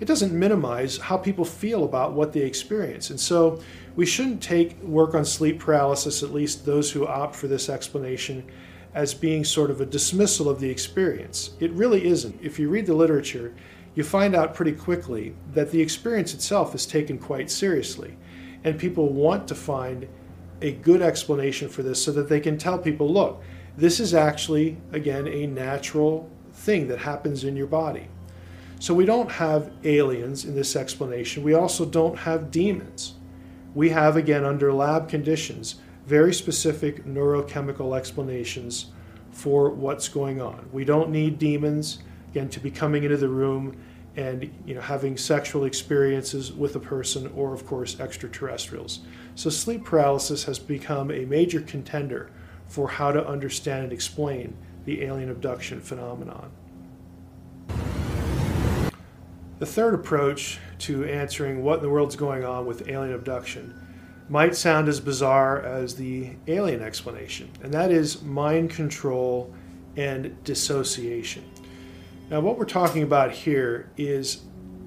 It 0.00 0.06
doesn't 0.06 0.36
minimize 0.36 0.96
how 0.98 1.16
people 1.16 1.44
feel 1.44 1.84
about 1.84 2.12
what 2.12 2.32
they 2.32 2.40
experience. 2.40 3.10
And 3.10 3.20
so 3.20 3.60
we 3.94 4.04
shouldn't 4.04 4.42
take 4.42 4.82
work 4.82 5.14
on 5.14 5.24
sleep 5.24 5.60
paralysis, 5.60 6.24
at 6.24 6.34
least 6.34 6.66
those 6.66 6.90
who 6.90 7.06
opt 7.06 7.36
for 7.36 7.46
this 7.46 7.68
explanation, 7.68 8.44
as 8.94 9.14
being 9.14 9.44
sort 9.44 9.70
of 9.70 9.80
a 9.80 9.86
dismissal 9.86 10.48
of 10.48 10.58
the 10.58 10.68
experience. 10.68 11.50
It 11.60 11.70
really 11.70 12.04
isn't. 12.04 12.36
If 12.42 12.58
you 12.58 12.68
read 12.68 12.86
the 12.86 12.94
literature, 12.94 13.54
you 13.94 14.02
find 14.02 14.34
out 14.34 14.54
pretty 14.54 14.72
quickly 14.72 15.36
that 15.54 15.70
the 15.70 15.80
experience 15.80 16.34
itself 16.34 16.74
is 16.74 16.84
taken 16.84 17.16
quite 17.16 17.48
seriously. 17.48 18.16
And 18.64 18.76
people 18.76 19.12
want 19.12 19.46
to 19.46 19.54
find 19.54 20.08
a 20.62 20.72
good 20.72 21.00
explanation 21.00 21.68
for 21.68 21.84
this 21.84 22.02
so 22.02 22.10
that 22.10 22.28
they 22.28 22.40
can 22.40 22.58
tell 22.58 22.76
people 22.76 23.12
look, 23.12 23.40
this 23.78 24.00
is 24.00 24.12
actually, 24.12 24.76
again, 24.90 25.28
a 25.28 25.46
natural 25.46 26.28
thing 26.52 26.88
that 26.88 26.98
happens 26.98 27.44
in 27.44 27.56
your 27.56 27.68
body. 27.68 28.08
So 28.80 28.92
we 28.92 29.04
don't 29.04 29.30
have 29.30 29.70
aliens 29.84 30.44
in 30.44 30.56
this 30.56 30.74
explanation. 30.74 31.44
We 31.44 31.54
also 31.54 31.84
don't 31.84 32.18
have 32.18 32.50
demons. 32.50 33.14
We 33.76 33.90
have, 33.90 34.16
again, 34.16 34.44
under 34.44 34.72
lab 34.72 35.08
conditions, 35.08 35.76
very 36.06 36.34
specific 36.34 37.04
neurochemical 37.04 37.96
explanations 37.96 38.86
for 39.30 39.70
what's 39.70 40.08
going 40.08 40.40
on. 40.40 40.68
We 40.72 40.84
don't 40.84 41.10
need 41.10 41.38
demons, 41.38 42.00
again, 42.32 42.48
to 42.48 42.58
be 42.58 42.72
coming 42.72 43.04
into 43.04 43.16
the 43.16 43.28
room 43.28 43.76
and 44.16 44.50
you 44.66 44.74
know, 44.74 44.80
having 44.80 45.16
sexual 45.16 45.66
experiences 45.66 46.52
with 46.52 46.74
a 46.74 46.80
person 46.80 47.30
or, 47.36 47.54
of 47.54 47.64
course, 47.64 48.00
extraterrestrials. 48.00 49.02
So 49.36 49.50
sleep 49.50 49.84
paralysis 49.84 50.42
has 50.44 50.58
become 50.58 51.12
a 51.12 51.24
major 51.26 51.60
contender 51.60 52.32
for 52.68 52.88
how 52.88 53.10
to 53.10 53.26
understand 53.26 53.84
and 53.84 53.92
explain 53.92 54.56
the 54.84 55.02
alien 55.02 55.30
abduction 55.30 55.80
phenomenon. 55.80 56.50
The 59.58 59.66
third 59.66 59.94
approach 59.94 60.60
to 60.80 61.04
answering 61.04 61.64
what 61.64 61.76
in 61.76 61.82
the 61.82 61.90
world's 61.90 62.14
going 62.14 62.44
on 62.44 62.64
with 62.64 62.88
alien 62.88 63.14
abduction 63.14 63.74
might 64.28 64.54
sound 64.54 64.88
as 64.88 65.00
bizarre 65.00 65.60
as 65.62 65.96
the 65.96 66.30
alien 66.46 66.82
explanation, 66.82 67.50
and 67.62 67.72
that 67.74 67.90
is 67.90 68.22
mind 68.22 68.70
control 68.70 69.52
and 69.96 70.42
dissociation. 70.44 71.42
Now, 72.30 72.40
what 72.40 72.58
we're 72.58 72.66
talking 72.66 73.02
about 73.02 73.32
here 73.32 73.90
is 73.96 74.42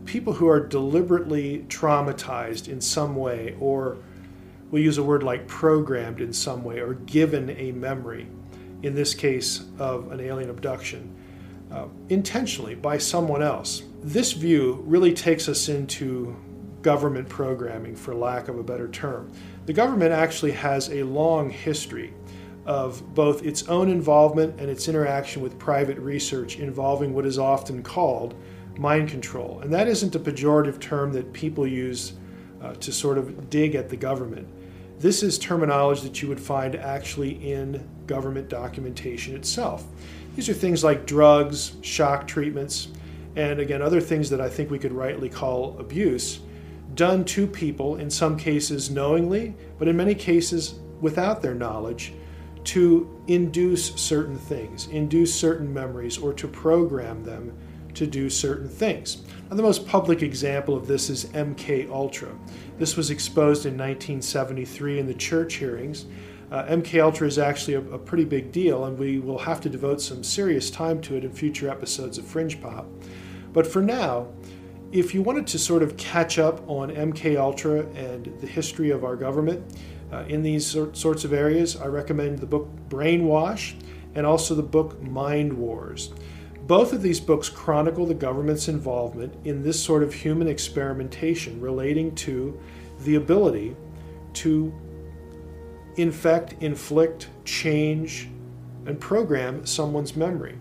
people 0.06 0.34
who 0.34 0.48
are 0.48 0.60
deliberately 0.60 1.65
traumatized 1.67 2.70
in 2.70 2.80
some 2.80 3.15
way, 3.15 3.58
or 3.60 3.98
we'll 4.72 4.82
use 4.82 4.98
a 4.98 5.04
word 5.04 5.22
like 5.22 5.48
programmed 5.48 6.22
in 6.22 6.34
some 6.34 6.64
way, 6.64 6.80
or 6.80 6.96
given 6.96 7.52
a 7.52 7.72
memory, 7.74 8.28
in 8.82 8.96
this 8.96 9.14
case 9.14 9.66
of 9.78 10.12
an 10.12 10.20
alien 10.20 10.50
abduction, 10.50 11.16
uh, 11.72 11.86
intentionally 12.10 12.74
by 12.74 12.98
someone 12.98 13.44
else 13.44 13.84
this 14.04 14.32
view 14.32 14.84
really 14.88 15.14
takes 15.14 15.48
us 15.48 15.70
into 15.70 16.36
government 16.82 17.30
programming, 17.30 17.96
for 17.96 18.16
lack 18.16 18.48
of 18.48 18.58
a 18.58 18.64
better 18.64 18.88
term. 18.88 19.32
The 19.68 19.74
government 19.74 20.12
actually 20.12 20.54
has 20.54 20.90
a 20.90 21.04
long 21.04 21.52
history 21.52 22.14
of 22.66 23.14
both 23.14 23.44
its 23.44 23.68
own 23.68 23.90
involvement 23.90 24.60
and 24.60 24.70
its 24.70 24.88
interaction 24.88 25.42
with 25.42 25.58
private 25.60 26.00
research 26.00 26.58
involving 26.58 27.14
what 27.14 27.26
is 27.26 27.38
often 27.38 27.84
called 27.84 28.34
mind 28.78 29.10
control. 29.10 29.60
And 29.62 29.72
that 29.74 29.88
isn't 29.88 30.16
a 30.16 30.20
pejorative 30.20 30.80
term 30.80 31.14
that 31.14 31.32
people 31.32 31.68
use 31.68 32.14
uh, 32.62 32.74
to 32.74 32.92
sort 32.92 33.20
of 33.20 33.50
dig 33.52 33.76
at 33.76 33.90
the 33.90 33.98
government. 33.98 34.48
This 35.02 35.24
is 35.24 35.40
terminology 35.40 36.04
that 36.04 36.22
you 36.22 36.28
would 36.28 36.40
find 36.40 36.76
actually 36.76 37.32
in 37.52 37.90
government 38.06 38.50
documentation 38.50 39.36
itself. 39.36 39.84
These 40.36 40.48
are 40.48 40.54
things 40.54 40.84
like 40.84 41.08
drugs, 41.08 41.72
shock 41.82 42.28
treatments, 42.28 42.90
and 43.36 43.60
again, 43.60 43.82
other 43.82 44.00
things 44.00 44.30
that 44.30 44.40
I 44.40 44.48
think 44.48 44.70
we 44.70 44.78
could 44.78 44.92
rightly 44.92 45.28
call 45.28 45.76
abuse, 45.80 46.42
done 46.94 47.26
to 47.26 47.48
people, 47.48 47.96
in 47.96 48.12
some 48.12 48.38
cases 48.38 48.92
knowingly, 48.92 49.56
but 49.80 49.88
in 49.88 49.98
many 49.98 50.14
cases 50.14 50.76
without 51.00 51.42
their 51.42 51.56
knowledge, 51.56 52.14
to 52.66 53.10
induce 53.26 53.96
certain 53.96 54.38
things, 54.38 54.86
induce 54.90 55.34
certain 55.34 55.74
memories, 55.74 56.20
or 56.20 56.32
to 56.34 56.48
program 56.48 57.24
them 57.24 57.58
to 57.96 58.08
do 58.08 58.30
certain 58.30 58.68
things. 58.68 59.24
Now, 59.50 59.56
the 59.58 59.64
most 59.64 59.88
public 59.88 60.22
example 60.22 60.76
of 60.76 60.88
this 60.88 61.10
is 61.10 61.26
MK 61.26 61.90
Ultra. 61.90 62.30
This 62.78 62.96
was 62.96 63.10
exposed 63.10 63.66
in 63.66 63.74
1973 63.74 65.00
in 65.00 65.08
the 65.08 65.14
Church 65.14 65.56
hearings. 65.56 66.06
Uh, 66.52 66.66
MK 66.66 67.02
Ultra 67.02 67.28
is 67.28 67.40
actually 67.40 67.76
a, 67.76 67.82
a 67.92 67.98
pretty 67.98 68.26
big 68.26 68.52
deal, 68.52 68.86
and 68.86 68.98
we 68.98 69.20
will 69.20 69.38
have 69.38 69.62
to 69.62 69.70
devote 69.70 70.02
some 70.02 70.24
serious 70.24 70.70
time 70.70 71.00
to 71.02 71.16
it 71.16 71.24
in 71.24 71.32
future 71.32 71.70
episodes 71.70 72.18
of 72.18 72.26
Fringe 72.26 72.62
Pop. 72.62 72.88
But 73.54 73.68
for 73.68 73.82
now, 73.82 74.28
if 74.92 75.14
you 75.14 75.22
wanted 75.22 75.48
to 75.48 75.60
sort 75.60 75.84
of 75.84 75.96
catch 75.96 76.38
up 76.38 76.68
on 76.70 76.90
MK 76.90 77.38
Ultra 77.38 77.86
and 77.92 78.26
the 78.42 78.48
history 78.48 78.90
of 78.90 79.06
our 79.06 79.16
government 79.16 79.64
uh, 80.12 80.26
in 80.28 80.44
these 80.44 80.66
sorts 80.66 81.24
of 81.24 81.32
areas, 81.32 81.78
I 81.78 81.86
recommend 81.86 82.40
the 82.40 82.46
book 82.46 82.70
Brainwash 82.90 83.76
and 84.16 84.26
also 84.26 84.56
the 84.56 84.64
book 84.64 85.02
Mind 85.02 85.54
Wars. 85.54 86.12
Both 86.72 86.94
of 86.94 87.02
these 87.02 87.20
books 87.20 87.50
chronicle 87.50 88.06
the 88.06 88.14
government's 88.14 88.70
involvement 88.70 89.36
in 89.44 89.62
this 89.62 89.78
sort 89.78 90.04
of 90.04 90.14
human 90.14 90.48
experimentation 90.48 91.60
relating 91.60 92.16
to 92.16 92.58
the 93.02 93.16
ability 93.16 93.76
to 94.36 94.74
infect, 95.98 96.54
inflict, 96.64 97.28
change, 97.44 98.30
and 98.86 98.98
program 99.02 99.66
someone's 99.66 100.16
memory. 100.16 100.58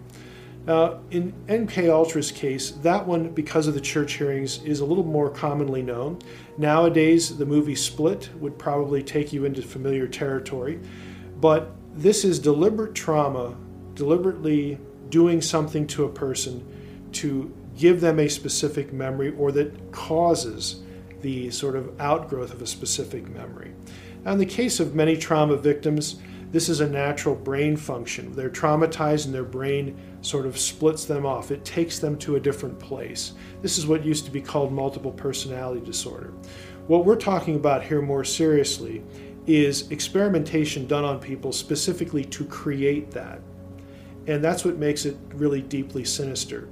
Now, 0.66 0.99
in 1.12 1.33
MK 1.46 1.88
Ultra's 1.88 2.33
case, 2.33 2.73
that 2.83 3.07
one, 3.07 3.31
because 3.31 3.68
of 3.68 3.75
the 3.75 3.81
Church 3.81 4.14
hearings, 4.14 4.64
is 4.64 4.81
a 4.81 4.85
little 4.85 5.07
more 5.07 5.31
commonly 5.31 5.81
known. 5.81 6.18
Nowadays, 6.59 7.37
the 7.37 7.46
movie 7.46 7.77
Split 7.77 8.31
would 8.40 8.59
probably 8.59 9.05
take 9.05 9.33
you 9.33 9.44
into 9.44 9.62
familiar 9.62 10.09
territory, 10.09 10.81
but 11.40 11.70
this 11.94 12.25
is 12.25 12.40
deliberate 12.40 12.96
trauma, 12.96 13.55
deliberately 13.94 14.81
doing 15.11 15.42
something 15.42 15.87
to 15.88 16.05
a 16.05 16.09
person 16.09 16.64
to 17.12 17.53
give 17.77 18.01
them 18.01 18.18
a 18.18 18.29
specific 18.29 18.92
memory 18.92 19.35
or 19.37 19.53
that 19.53 19.92
causes 19.92 20.83
the 21.23 21.51
sort 21.51 21.77
of 21.77 22.01
outgrowth 22.01 22.53
of 22.53 22.62
a 22.62 22.66
specific 22.66 23.29
memory. 23.29 23.73
Now, 24.25 24.33
in 24.33 24.38
the 24.38 24.46
case 24.46 24.81
of 24.81 24.94
many 24.94 25.16
trauma 25.16 25.57
victims, 25.57 26.16
this 26.53 26.68
is 26.68 26.81
a 26.81 26.88
natural 26.88 27.35
brain 27.35 27.77
function. 27.77 28.33
They're 28.35 28.51
traumatized 28.51 29.27
and 29.27 29.35
their 29.35 29.44
brain 29.44 29.96
sort 30.20 30.46
of 30.46 30.59
splits 30.59 31.05
them 31.05 31.25
off. 31.25 31.51
It 31.51 31.64
takes 31.64 31.99
them 31.99 32.18
to 32.18 32.37
a 32.37 32.40
different 32.40 32.79
place. 32.79 33.35
This 33.62 33.79
is 33.79 33.87
what 33.87 34.05
used 34.05 34.25
to 34.25 34.31
be 34.31 34.40
called 34.40 34.73
multiple 34.73 35.12
personality 35.12 35.85
disorder. 35.85 36.33
What 36.88 37.05
we're 37.05 37.16
talking 37.16 37.55
about 37.55 37.85
here 37.85 38.03
more 38.03 38.25
seriously 38.25 39.03
is 39.46 39.90
experimentation 39.90 40.87
done 40.87 41.05
on 41.05 41.20
people 41.20 41.53
specifically 41.53 42.25
to 42.25 42.44
create 42.44 43.11
that. 43.12 43.40
And 44.26 44.44
that's 44.44 44.64
what 44.64 44.76
makes 44.76 45.04
it 45.06 45.16
really 45.35 45.62
deeply 45.62 46.04
sinister. 46.04 46.68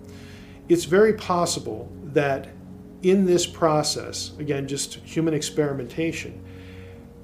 It's 0.68 0.84
very 0.84 1.14
possible 1.14 1.90
that 2.04 2.48
in 3.02 3.24
this 3.24 3.46
process, 3.46 4.32
again, 4.38 4.66
just 4.66 4.94
human 4.96 5.34
experimentation, 5.34 6.44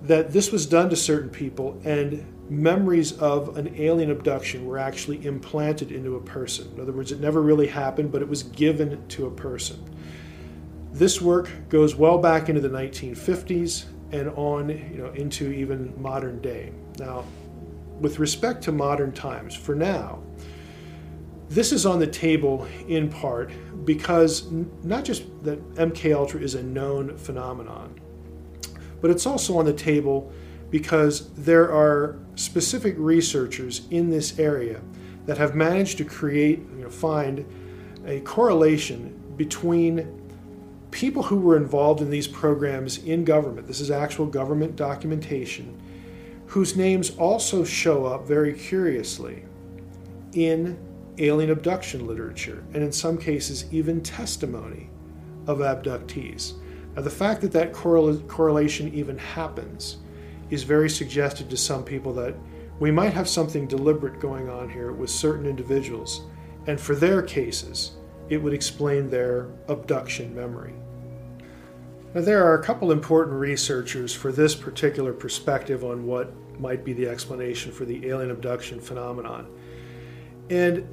that 0.03 0.33
this 0.33 0.53
was 0.53 0.67
done 0.67 0.91
to 0.91 0.97
certain 0.97 1.31
people 1.31 1.81
and 1.85 2.25
memories 2.49 3.13
of 3.19 3.57
an 3.57 3.75
alien 3.77 4.11
abduction 4.11 4.67
were 4.67 4.79
actually 4.79 5.25
implanted 5.25 5.91
into 5.91 6.17
a 6.17 6.21
person. 6.21 6.71
In 6.75 6.81
other 6.81 6.93
words, 6.93 7.11
it 7.11 7.21
never 7.21 7.41
really 7.41 7.67
happened, 7.67 8.13
but 8.13 8.21
it 8.21 8.29
was 8.29 8.43
given 8.43 9.07
to 9.09 9.27
a 9.27 9.31
person. 9.31 9.83
This 10.93 11.21
work 11.21 11.51
goes 11.71 11.97
well 11.97 12.19
back 12.19 12.49
into 12.49 12.61
the 12.61 12.69
1950s 12.69 13.87
and 14.13 14.29
on 14.31 14.69
you 14.69 14.99
know, 14.99 15.11
into 15.13 15.51
even 15.51 16.01
modern 16.01 16.41
day. 16.41 16.73
Now, 16.99 17.25
with 18.01 18.19
respect 18.19 18.63
to 18.65 18.73
modern 18.73 19.13
times, 19.13 19.55
for 19.55 19.75
now, 19.75 20.23
this 21.49 21.73
is 21.73 21.87
on 21.87 21.99
the 21.99 22.07
table 22.07 22.67
in 22.89 23.09
part 23.09 23.53
because 23.85 24.51
not 24.83 25.05
just 25.05 25.25
that 25.45 25.63
MK 25.75 26.15
Ultra 26.15 26.41
is 26.41 26.55
a 26.55 26.63
known 26.63 27.17
phenomenon, 27.17 28.01
but 29.01 29.11
it's 29.11 29.27
also 29.27 29.59
on 29.59 29.65
the 29.65 29.73
table 29.73 30.33
because 30.71 31.31
there 31.35 31.71
are 31.71 32.19
specific 32.35 32.95
researchers 32.99 33.83
in 33.91 34.11
this 34.11 34.39
area 34.39 34.81
that 35.27 35.39
have 35.39 35.55
managed 35.55 35.99
to 35.99 36.05
create, 36.05 36.59
you 36.59 36.83
know, 36.83 36.91
find 36.91 37.45
a 38.07 38.21
correlation 38.21 39.19
between 39.37 40.21
people 40.91 41.23
who 41.23 41.37
were 41.37 41.57
involved 41.57 42.01
in 42.01 42.11
these 42.11 42.29
programs 42.29 42.99
in 42.99 43.25
government. 43.25 43.67
This 43.67 43.81
is 43.81 43.91
actual 43.91 44.27
government 44.27 44.77
documentation, 44.77 45.81
whose 46.55 46.77
names 46.77 47.11
also 47.17 47.65
show 47.65 48.07
up 48.07 48.29
very 48.29 48.55
curiously 48.55 49.43
in 50.35 50.79
alien 51.19 51.51
abduction 51.51 52.07
literature, 52.07 52.63
and 52.73 52.81
in 52.81 52.93
some 52.93 53.19
cases, 53.19 53.65
even 53.73 54.01
testimony 54.01 54.89
of 55.49 55.59
abductees. 55.59 56.53
Now, 56.95 57.03
the 57.03 57.11
fact 57.11 57.41
that 57.41 57.51
that 57.51 57.73
correl- 57.73 58.25
correlation 58.29 58.95
even 58.95 59.19
happens 59.19 59.97
is 60.51 60.63
very 60.63 60.89
suggestive 60.89 61.49
to 61.49 61.57
some 61.57 61.83
people 61.83 62.13
that 62.13 62.37
we 62.79 62.93
might 62.93 63.15
have 63.15 63.29
something 63.29 63.67
deliberate 63.67 64.21
going 64.21 64.49
on 64.49 64.71
here 64.71 64.93
with 64.93 65.11
certain 65.11 65.47
individuals, 65.47 66.21
and 66.69 66.81
for 66.81 66.95
their 66.95 67.21
cases, 67.21 67.97
it 68.29 68.37
would 68.37 68.55
explain 68.55 69.11
their 69.11 69.49
abduction 69.67 70.33
memory. 70.33 70.75
Now, 72.15 72.21
there 72.21 72.47
are 72.47 72.55
a 72.55 72.63
couple 72.63 72.93
important 72.93 73.37
researchers 73.37 74.15
for 74.15 74.31
this 74.31 74.55
particular 74.55 75.13
perspective 75.13 75.83
on 75.83 76.07
what 76.07 76.33
might 76.61 76.85
be 76.85 76.93
the 76.93 77.09
explanation 77.09 77.73
for 77.73 77.85
the 77.85 78.07
alien 78.07 78.31
abduction 78.31 78.81
phenomenon. 78.81 79.49
And 80.49 80.87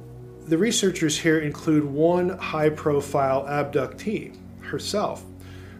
the 0.48 0.58
researchers 0.58 1.16
here 1.16 1.38
include 1.38 1.84
one 1.84 2.30
high 2.30 2.70
profile 2.70 3.44
abductee, 3.44 4.36
herself, 4.62 5.24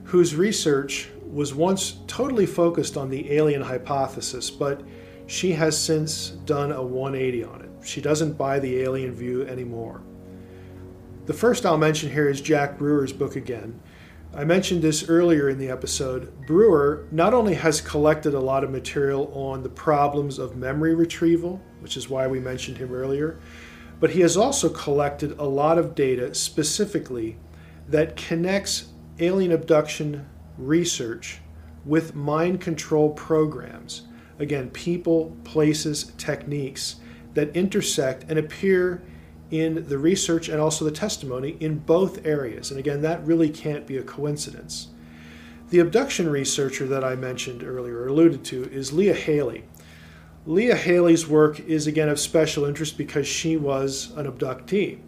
whose 0.05 0.37
research 0.37 1.09
was 1.27 1.53
once 1.53 1.97
totally 2.07 2.47
focused 2.47 2.97
on 2.97 3.11
the 3.11 3.33
alien 3.33 3.63
hypothesis, 3.63 4.49
but 4.49 4.83
she 5.27 5.51
has 5.53 5.77
since 5.77 6.31
done 6.45 6.71
a 6.71 6.81
180 6.81 7.43
on 7.43 7.63
it. 7.63 7.71
She 7.85 8.01
doesn't 8.01 8.35
buy 8.35 8.61
the 8.61 8.83
alien 8.83 9.13
view 9.13 9.43
anymore. 9.49 10.03
The 11.27 11.35
first 11.35 11.67
I'll 11.67 11.79
mention 11.79 12.13
here 12.13 12.29
is 12.29 12.41
Jack 12.41 12.79
Brewer's 12.79 13.13
book 13.13 13.35
again. 13.35 13.81
I 14.35 14.45
mentioned 14.45 14.81
this 14.81 15.11
earlier 15.11 15.51
in 15.51 15.59
the 15.59 15.69
episode. 15.69 16.47
Brewer 16.47 17.07
not 17.11 17.35
only 17.35 17.53
has 17.53 17.83
collected 17.83 18.33
a 18.33 18.41
lot 18.41 18.65
of 18.65 18.71
material 18.71 19.31
on 19.35 19.63
the 19.63 19.69
problems 19.69 20.39
of 20.39 20.57
memory 20.57 20.95
retrieval, 20.95 21.61
which 21.81 21.99
is 21.99 22.09
why 22.09 22.27
we 22.27 22.41
mentioned 22.41 22.79
him 22.79 22.95
earlier, 22.95 23.39
but 24.01 24.09
he 24.09 24.21
has 24.23 24.35
also 24.35 24.71
collected 24.71 25.39
a 25.39 25.45
lot 25.45 25.77
of 25.77 25.95
data 25.95 26.35
specifically 26.35 27.37
that 27.89 28.17
connects 28.17 28.87
alien 29.19 29.53
abduction 29.53 30.27
research 30.57 31.41
with 31.85 32.15
mind 32.15 32.59
control 32.59 33.11
programs. 33.11 34.07
Again, 34.39 34.71
people, 34.71 35.37
places, 35.45 36.13
techniques 36.17 36.97
that 37.35 37.55
intersect 37.55 38.25
and 38.31 38.39
appear 38.39 39.03
in 39.53 39.87
the 39.89 39.99
research 39.99 40.49
and 40.49 40.59
also 40.61 40.85
the 40.85 40.91
testimony 40.91 41.57
in 41.61 41.79
both 41.79 42.27
areas. 42.27 42.71
And 42.71 42.81
again, 42.81 43.03
that 43.03 43.25
really 43.25 43.51
can't 43.51 43.87
be 43.87 43.99
a 43.99 44.03
coincidence. 44.03 44.89
The 45.69 45.79
abduction 45.79 46.29
researcher 46.29 46.87
that 46.87 47.05
I 47.05 47.15
mentioned 47.15 47.63
earlier, 47.63 48.07
alluded 48.07 48.45
to, 48.47 48.65
is 48.73 48.93
Leah 48.93 49.15
Haley. 49.15 49.65
Leah 50.47 50.77
Haley's 50.77 51.29
work 51.29 51.61
is 51.61 51.87
again 51.87 52.09
of 52.09 52.19
special 52.19 52.65
interest 52.65 52.99
because 52.99 53.29
she 53.29 53.57
was 53.57 54.13
an 54.17 54.27
abductee. 54.27 54.99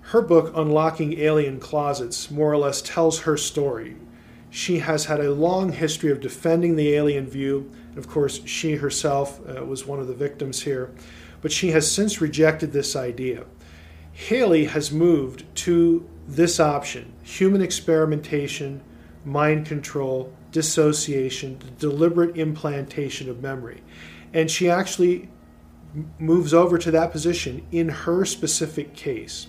Her 0.00 0.22
book, 0.22 0.52
Unlocking 0.54 1.18
Alien 1.18 1.58
Closets, 1.58 2.30
more 2.30 2.52
or 2.52 2.58
less 2.58 2.80
tells 2.80 3.20
her 3.20 3.36
story. 3.36 3.96
She 4.50 4.78
has 4.78 5.06
had 5.06 5.18
a 5.18 5.32
long 5.32 5.72
history 5.72 6.12
of 6.12 6.20
defending 6.20 6.76
the 6.76 6.94
alien 6.94 7.26
view. 7.26 7.70
Of 7.96 8.08
course, 8.08 8.40
she 8.44 8.76
herself 8.76 9.40
uh, 9.48 9.64
was 9.64 9.84
one 9.84 9.98
of 9.98 10.06
the 10.06 10.14
victims 10.14 10.62
here. 10.62 10.94
But 11.40 11.52
she 11.52 11.72
has 11.72 11.90
since 11.90 12.20
rejected 12.20 12.72
this 12.72 12.96
idea. 12.96 13.46
Haley 14.14 14.66
has 14.66 14.92
moved 14.92 15.44
to 15.56 16.08
this 16.26 16.58
option 16.60 17.12
human 17.22 17.60
experimentation, 17.60 18.80
mind 19.24 19.66
control, 19.66 20.32
dissociation, 20.52 21.58
deliberate 21.78 22.36
implantation 22.36 23.28
of 23.28 23.42
memory. 23.42 23.82
And 24.32 24.50
she 24.50 24.70
actually 24.70 25.28
moves 26.18 26.54
over 26.54 26.78
to 26.78 26.90
that 26.92 27.10
position 27.10 27.66
in 27.72 27.88
her 27.88 28.24
specific 28.24 28.94
case. 28.94 29.48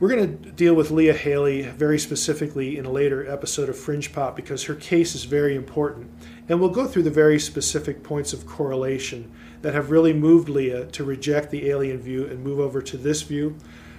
We're 0.00 0.08
going 0.08 0.42
to 0.42 0.50
deal 0.50 0.74
with 0.74 0.90
Leah 0.90 1.14
Haley 1.14 1.62
very 1.62 1.98
specifically 1.98 2.76
in 2.76 2.84
a 2.84 2.90
later 2.90 3.30
episode 3.30 3.68
of 3.68 3.78
Fringe 3.78 4.12
Pop 4.12 4.34
because 4.34 4.64
her 4.64 4.74
case 4.74 5.14
is 5.14 5.24
very 5.24 5.54
important. 5.54 6.10
And 6.48 6.60
we'll 6.60 6.70
go 6.70 6.86
through 6.86 7.04
the 7.04 7.10
very 7.10 7.38
specific 7.38 8.02
points 8.02 8.32
of 8.32 8.46
correlation 8.46 9.30
that 9.62 9.74
have 9.74 9.90
really 9.90 10.12
moved 10.12 10.48
Leah 10.48 10.86
to 10.86 11.04
reject 11.04 11.50
the 11.50 11.70
alien 11.70 11.98
view 11.98 12.26
and 12.26 12.44
move 12.44 12.60
over 12.60 12.82
to 12.82 12.96
this 12.96 13.22
view. 13.22 13.56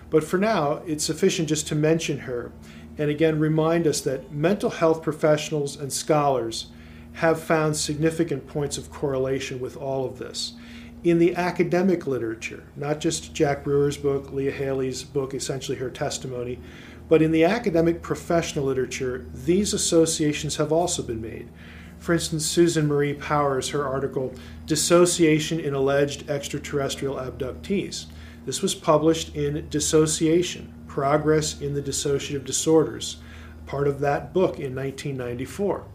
But 0.09 0.23
for 0.23 0.37
now, 0.37 0.81
it's 0.85 1.03
sufficient 1.03 1.49
just 1.49 1.67
to 1.67 1.75
mention 1.75 2.19
her 2.19 2.51
and 2.97 3.09
again 3.09 3.39
remind 3.39 3.87
us 3.87 4.01
that 4.01 4.31
mental 4.31 4.69
health 4.69 5.01
professionals 5.01 5.75
and 5.75 5.91
scholars 5.91 6.67
have 7.13 7.41
found 7.41 7.75
significant 7.75 8.47
points 8.47 8.77
of 8.77 8.91
correlation 8.91 9.59
with 9.59 9.77
all 9.77 10.05
of 10.05 10.19
this. 10.19 10.53
In 11.03 11.19
the 11.19 11.35
academic 11.35 12.07
literature, 12.07 12.63
not 12.75 12.99
just 12.99 13.33
Jack 13.33 13.63
Brewer's 13.63 13.97
book, 13.97 14.31
Leah 14.31 14.51
Haley's 14.51 15.03
book, 15.03 15.33
essentially 15.33 15.77
her 15.77 15.89
testimony, 15.89 16.59
but 17.09 17.21
in 17.21 17.31
the 17.31 17.43
academic 17.43 18.01
professional 18.01 18.65
literature, 18.65 19.25
these 19.33 19.73
associations 19.73 20.55
have 20.55 20.71
also 20.71 21.03
been 21.03 21.21
made. 21.21 21.49
For 22.03 22.11
instance, 22.11 22.45
Susan 22.45 22.85
Marie 22.85 23.13
Powers, 23.13 23.69
her 23.69 23.87
article, 23.87 24.33
Dissociation 24.65 25.57
in 25.57 25.73
Alleged 25.73 26.29
Extraterrestrial 26.29 27.15
Abductees. 27.15 28.07
This 28.45 28.61
was 28.61 28.75
published 28.75 29.33
in 29.37 29.69
Dissociation 29.69 30.73
Progress 30.85 31.61
in 31.61 31.75
the 31.75 31.81
Dissociative 31.81 32.43
Disorders, 32.43 33.21
part 33.65 33.87
of 33.87 34.01
that 34.01 34.33
book 34.33 34.59
in 34.59 34.75
1994. 34.75 35.85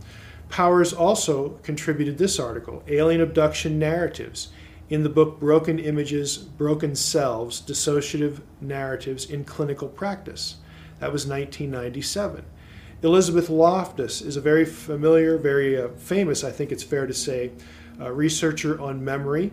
Powers 0.48 0.94
also 0.94 1.60
contributed 1.62 2.16
this 2.16 2.40
article, 2.40 2.82
Alien 2.88 3.20
Abduction 3.20 3.78
Narratives, 3.78 4.48
in 4.88 5.02
the 5.02 5.10
book 5.10 5.38
Broken 5.38 5.78
Images, 5.78 6.38
Broken 6.38 6.94
Selves 6.94 7.60
Dissociative 7.60 8.40
Narratives 8.62 9.26
in 9.26 9.44
Clinical 9.44 9.88
Practice. 9.88 10.56
That 11.00 11.12
was 11.12 11.26
1997. 11.26 12.46
Elizabeth 13.02 13.48
Loftus 13.48 14.20
is 14.20 14.36
a 14.36 14.40
very 14.40 14.64
familiar, 14.64 15.38
very 15.38 15.80
uh, 15.80 15.88
famous, 15.90 16.42
I 16.42 16.50
think 16.50 16.72
it's 16.72 16.82
fair 16.82 17.06
to 17.06 17.14
say, 17.14 17.52
uh, 18.00 18.10
researcher 18.10 18.80
on 18.80 19.04
memory. 19.04 19.52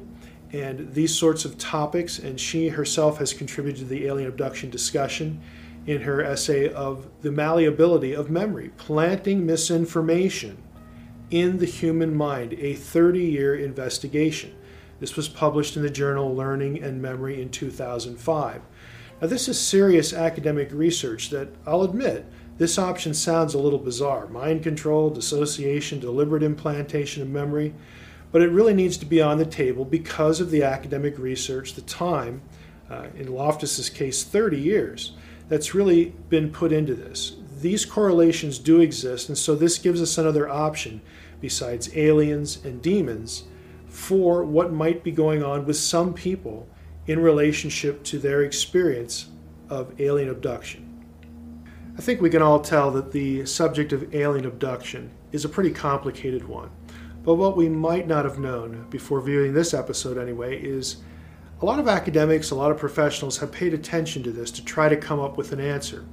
and 0.53 0.93
these 0.93 1.13
sorts 1.13 1.43
of 1.43 1.57
topics, 1.57 2.17
and 2.17 2.39
she 2.39 2.69
herself 2.69 3.17
has 3.17 3.33
contributed 3.33 3.81
to 3.81 3.85
the 3.85 4.05
alien 4.05 4.29
abduction 4.29 4.69
discussion 4.69 5.41
in 5.85 6.01
her 6.01 6.23
essay 6.23 6.71
of 6.71 7.07
the 7.21 7.31
malleability 7.31 8.13
of 8.13 8.29
memory, 8.29 8.71
planting 8.77 9.45
misinformation 9.45 10.57
in 11.29 11.57
the 11.57 11.65
human 11.65 12.15
mind, 12.15 12.53
a 12.53 12.73
30 12.73 13.19
year 13.19 13.55
investigation. 13.55 14.55
This 14.99 15.15
was 15.15 15.27
published 15.27 15.75
in 15.75 15.83
the 15.83 15.89
journal 15.89 16.33
Learning 16.33 16.81
and 16.81 17.01
Memory 17.01 17.41
in 17.41 17.49
2005. 17.49 18.61
Now, 19.21 19.27
this 19.27 19.47
is 19.47 19.59
serious 19.59 20.13
academic 20.13 20.69
research 20.71 21.29
that 21.31 21.49
I'll 21.65 21.83
admit 21.83 22.25
this 22.57 22.79
option 22.79 23.13
sounds 23.13 23.53
a 23.53 23.59
little 23.59 23.79
bizarre 23.79 24.27
mind 24.27 24.63
control, 24.63 25.09
dissociation, 25.09 25.99
deliberate 25.99 26.43
implantation 26.43 27.21
of 27.21 27.29
memory, 27.29 27.73
but 28.31 28.41
it 28.41 28.49
really 28.49 28.73
needs 28.73 28.97
to 28.97 29.05
be 29.05 29.21
on 29.21 29.37
the 29.37 29.45
table 29.45 29.83
because 29.83 30.39
of 30.39 30.51
the 30.51 30.63
academic 30.63 31.17
research, 31.17 31.73
the 31.73 31.81
time, 31.81 32.41
uh, 32.89 33.07
in 33.17 33.27
Loftus's 33.27 33.89
case, 33.89 34.23
30 34.23 34.59
years, 34.59 35.13
that's 35.49 35.75
really 35.75 36.13
been 36.29 36.51
put 36.51 36.71
into 36.71 36.95
this. 36.95 37.35
These 37.59 37.85
correlations 37.85 38.59
do 38.59 38.79
exist, 38.79 39.29
and 39.29 39.37
so 39.37 39.55
this 39.55 39.77
gives 39.77 40.01
us 40.01 40.17
another 40.17 40.49
option 40.49 41.01
besides 41.41 41.95
aliens 41.95 42.63
and 42.63 42.81
demons 42.81 43.43
for 43.87 44.43
what 44.43 44.73
might 44.73 45.03
be 45.03 45.11
going 45.11 45.43
on 45.43 45.65
with 45.65 45.77
some 45.77 46.13
people 46.13 46.67
in 47.07 47.19
relationship 47.19 48.03
to 48.03 48.19
their 48.19 48.41
experience 48.41 49.27
of 49.69 49.99
alien 49.99 50.29
abduction. 50.29 50.84
I 51.97 52.01
think 52.01 52.19
we 52.19 52.29
can 52.29 52.41
all 52.41 52.59
tell 52.59 52.91
that 52.91 53.13
the 53.13 53.45
subject 53.45 53.93
of 53.93 54.13
alien 54.13 54.45
abduction 54.45 55.11
is 55.31 55.45
a 55.45 55.49
pretty 55.49 55.71
complicated 55.71 56.45
one. 56.45 56.69
But 57.23 57.35
what 57.35 57.55
we 57.55 57.69
might 57.69 58.05
not 58.05 58.25
have 58.25 58.37
known 58.37 58.87
before 58.89 59.21
viewing 59.21 59.53
this 59.53 59.73
episode, 59.73 60.17
anyway, 60.17 60.61
is 60.61 60.97
a 61.61 61.65
lot 61.65 61.79
of 61.79 61.87
academics, 61.87 62.51
a 62.51 62.55
lot 62.55 62.69
of 62.69 62.77
professionals 62.77 63.37
have 63.37 63.51
paid 63.51 63.73
attention 63.73 64.23
to 64.23 64.31
this 64.31 64.51
to 64.51 64.65
try 64.65 64.89
to 64.89 64.97
come 64.97 65.21
up 65.21 65.37
with 65.37 65.53
an 65.53 65.61
answer. 65.61 66.05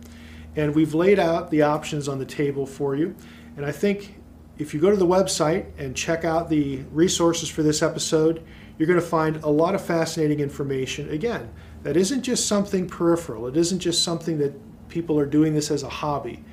And 0.55 0.73
we've 0.73 0.95
laid 0.95 1.19
out 1.19 1.51
the 1.51 1.63
options 1.63 2.09
on 2.09 2.21
the 2.21 2.27
table 2.27 2.65
for 2.65 2.95
you. 2.95 3.17
And 3.57 3.67
I 3.67 3.73
think 3.73 4.21
if 4.59 4.73
you 4.73 4.81
go 4.81 4.91
to 4.91 4.97
the 4.97 5.07
website 5.07 5.67
and 5.79 5.97
check 5.97 6.25
out 6.25 6.49
the 6.49 6.85
resources 6.93 7.49
for 7.49 7.65
this 7.65 7.83
episode, 7.83 8.45
you're 8.79 8.87
going 8.87 9.01
to 9.01 9.07
find 9.07 9.37
a 9.39 9.49
lot 9.49 9.75
of 9.75 9.85
fascinating 9.85 10.39
information. 10.39 11.11
Again, 11.11 11.53
that 11.83 11.97
isn't 11.97 12.23
just 12.23 12.47
something 12.47 12.89
peripheral, 12.89 13.49
it 13.49 13.57
isn't 13.57 13.81
just 13.81 14.05
something 14.05 14.39
that 14.39 14.55
people 14.93 15.19
are 15.19 15.27
doing 15.27 15.55
this 15.55 15.71
as 15.71 15.83
a 15.83 15.89
hobby. 15.89 16.45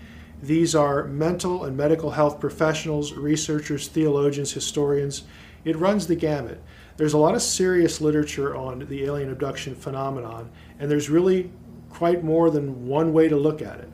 These 0.42 0.74
are 0.74 1.04
mental 1.04 1.66
and 1.66 1.76
medical 1.76 2.12
health 2.12 2.40
professionals, 2.40 3.12
researchers, 3.12 3.90
theologians, 3.90 4.54
historians. 4.54 5.24
It 5.66 5.76
runs 5.76 6.08
the 6.08 6.16
gamut. 6.16 6.64
There's 6.96 7.12
a 7.12 7.18
lot 7.18 7.36
of 7.36 7.42
serious 7.42 8.00
literature 8.00 8.56
on 8.56 8.80
the 8.88 9.04
alien 9.04 9.30
abduction 9.30 9.76
phenomenon, 9.76 10.50
and 10.80 10.90
there's 10.90 11.10
really 11.10 11.52
quite 11.90 12.24
more 12.24 12.50
than 12.50 12.88
one 12.88 13.12
way 13.12 13.28
to 13.28 13.36
look 13.36 13.62
at 13.62 13.80
it. 13.80 13.90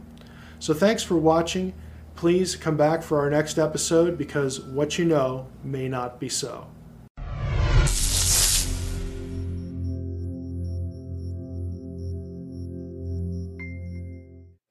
So, 0.60 0.76
thanks 0.76 1.02
for 1.02 1.18
watching. 1.18 1.74
Please 2.16 2.56
come 2.56 2.78
back 2.78 3.02
for 3.02 3.20
our 3.20 3.32
next 3.32 3.58
episode 3.58 4.16
because 4.16 4.62
what 4.62 5.00
you 5.00 5.06
know 5.06 5.48
may 5.64 5.90
not 5.90 6.20
be 6.20 6.30
so. 6.30 6.68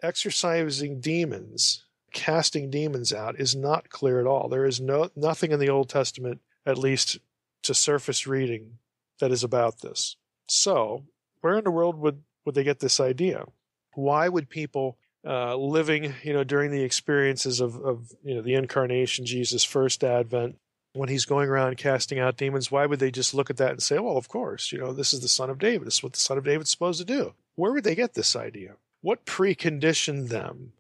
Exorcising 0.05 1.01
demons, 1.01 1.85
casting 2.13 2.71
demons 2.71 3.13
out 3.13 3.41
is 3.41 3.57
not 3.57 3.89
clear 3.89 4.21
at 4.21 4.27
all. 4.27 4.49
There 4.49 4.67
is 4.67 4.81
no 4.81 5.11
nothing 5.17 5.51
in 5.51 5.59
the 5.59 5.71
Old 5.71 5.89
Testament, 5.89 6.41
at 6.67 6.79
least 6.79 7.19
to 7.63 7.75
surface 7.75 8.27
reading, 8.27 8.79
that 9.21 9.33
is 9.33 9.43
about 9.43 9.81
this. 9.81 10.17
So, 10.47 11.05
where 11.41 11.57
in 11.57 11.65
the 11.65 11.71
world 11.71 11.99
would, 11.99 12.23
would 12.45 12.55
they 12.55 12.65
get 12.65 12.81
this 12.81 13.01
idea? 13.01 13.47
Why 13.95 14.29
would 14.29 14.49
people 14.49 14.99
uh, 15.27 15.57
living, 15.57 16.15
you 16.23 16.35
know, 16.35 16.45
during 16.45 16.71
the 16.71 16.83
experiences 16.83 17.61
of, 17.61 17.77
of, 17.77 18.13
you 18.23 18.35
know, 18.35 18.43
the 18.43 18.55
incarnation, 18.55 19.25
Jesus' 19.25 19.65
first 19.65 20.05
advent, 20.05 20.57
when 20.93 21.09
he's 21.09 21.25
going 21.25 21.49
around 21.49 21.77
casting 21.77 22.19
out 22.19 22.37
demons, 22.37 22.71
why 22.71 22.87
would 22.87 22.99
they 22.99 23.11
just 23.11 23.35
look 23.35 23.51
at 23.51 23.57
that 23.57 23.71
and 23.71 23.83
say, 23.83 23.99
well, 23.99 24.17
of 24.17 24.29
course, 24.29 24.71
you 24.71 24.79
know, 24.79 24.93
this 24.93 25.13
is 25.13 25.21
the 25.21 25.29
son 25.29 25.51
of 25.51 25.59
David. 25.59 25.87
This 25.87 25.95
is 25.95 26.03
what 26.03 26.13
the 26.13 26.21
son 26.21 26.39
of 26.39 26.45
David's 26.45 26.71
supposed 26.71 27.01
to 27.01 27.05
do. 27.05 27.35
Where 27.57 27.73
would 27.73 27.85
they 27.85 27.95
get 27.95 28.15
this 28.15 28.37
idea? 28.37 28.77
What 29.05 29.27
preconditioned 29.27 30.31
them 30.31 30.73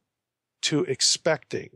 to 0.62 0.83
expecting 0.85 1.68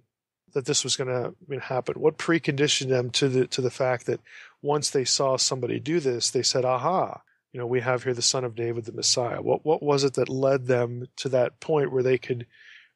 that 0.54 0.64
this 0.64 0.82
was 0.82 0.96
going 0.96 1.08
to 1.10 1.60
happen? 1.60 2.00
What 2.00 2.16
preconditioned 2.16 2.88
them 2.88 3.10
to 3.10 3.28
the 3.28 3.46
to 3.48 3.60
the 3.60 3.70
fact 3.70 4.06
that 4.06 4.20
once 4.62 4.88
they 4.88 5.04
saw 5.04 5.36
somebody 5.36 5.78
do 5.78 6.00
this, 6.00 6.30
they 6.30 6.42
said, 6.42 6.64
"Aha! 6.64 7.20
You 7.52 7.60
know, 7.60 7.66
we 7.66 7.82
have 7.82 8.04
here 8.04 8.14
the 8.14 8.22
Son 8.22 8.44
of 8.44 8.54
David, 8.54 8.86
the 8.86 8.92
Messiah." 8.92 9.42
What 9.42 9.66
what 9.66 9.82
was 9.82 10.04
it 10.04 10.14
that 10.14 10.30
led 10.30 10.68
them 10.68 11.08
to 11.16 11.28
that 11.28 11.60
point 11.60 11.92
where 11.92 12.02
they 12.02 12.16
could 12.16 12.46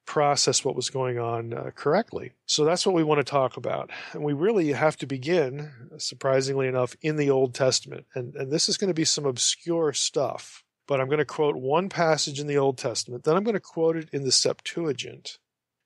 process 0.06 0.64
what 0.64 0.74
was 0.74 0.88
going 0.88 1.18
on 1.18 1.52
uh, 1.52 1.72
correctly? 1.74 2.32
So 2.46 2.64
that's 2.64 2.86
what 2.86 2.94
we 2.94 3.04
want 3.04 3.18
to 3.18 3.30
talk 3.30 3.58
about, 3.58 3.90
and 4.14 4.24
we 4.24 4.32
really 4.32 4.72
have 4.72 4.96
to 4.96 5.06
begin, 5.06 5.90
surprisingly 5.98 6.68
enough, 6.68 6.96
in 7.02 7.16
the 7.16 7.28
Old 7.28 7.52
Testament, 7.52 8.06
and 8.14 8.34
and 8.34 8.50
this 8.50 8.70
is 8.70 8.78
going 8.78 8.88
to 8.88 8.94
be 8.94 9.04
some 9.04 9.26
obscure 9.26 9.92
stuff 9.92 10.64
but 10.86 11.00
I'm 11.00 11.06
going 11.06 11.18
to 11.18 11.24
quote 11.24 11.56
one 11.56 11.88
passage 11.88 12.40
in 12.40 12.46
the 12.46 12.58
Old 12.58 12.78
Testament. 12.78 13.24
Then 13.24 13.36
I'm 13.36 13.44
going 13.44 13.54
to 13.54 13.60
quote 13.60 13.96
it 13.96 14.08
in 14.12 14.24
the 14.24 14.32
Septuagint, 14.32 15.38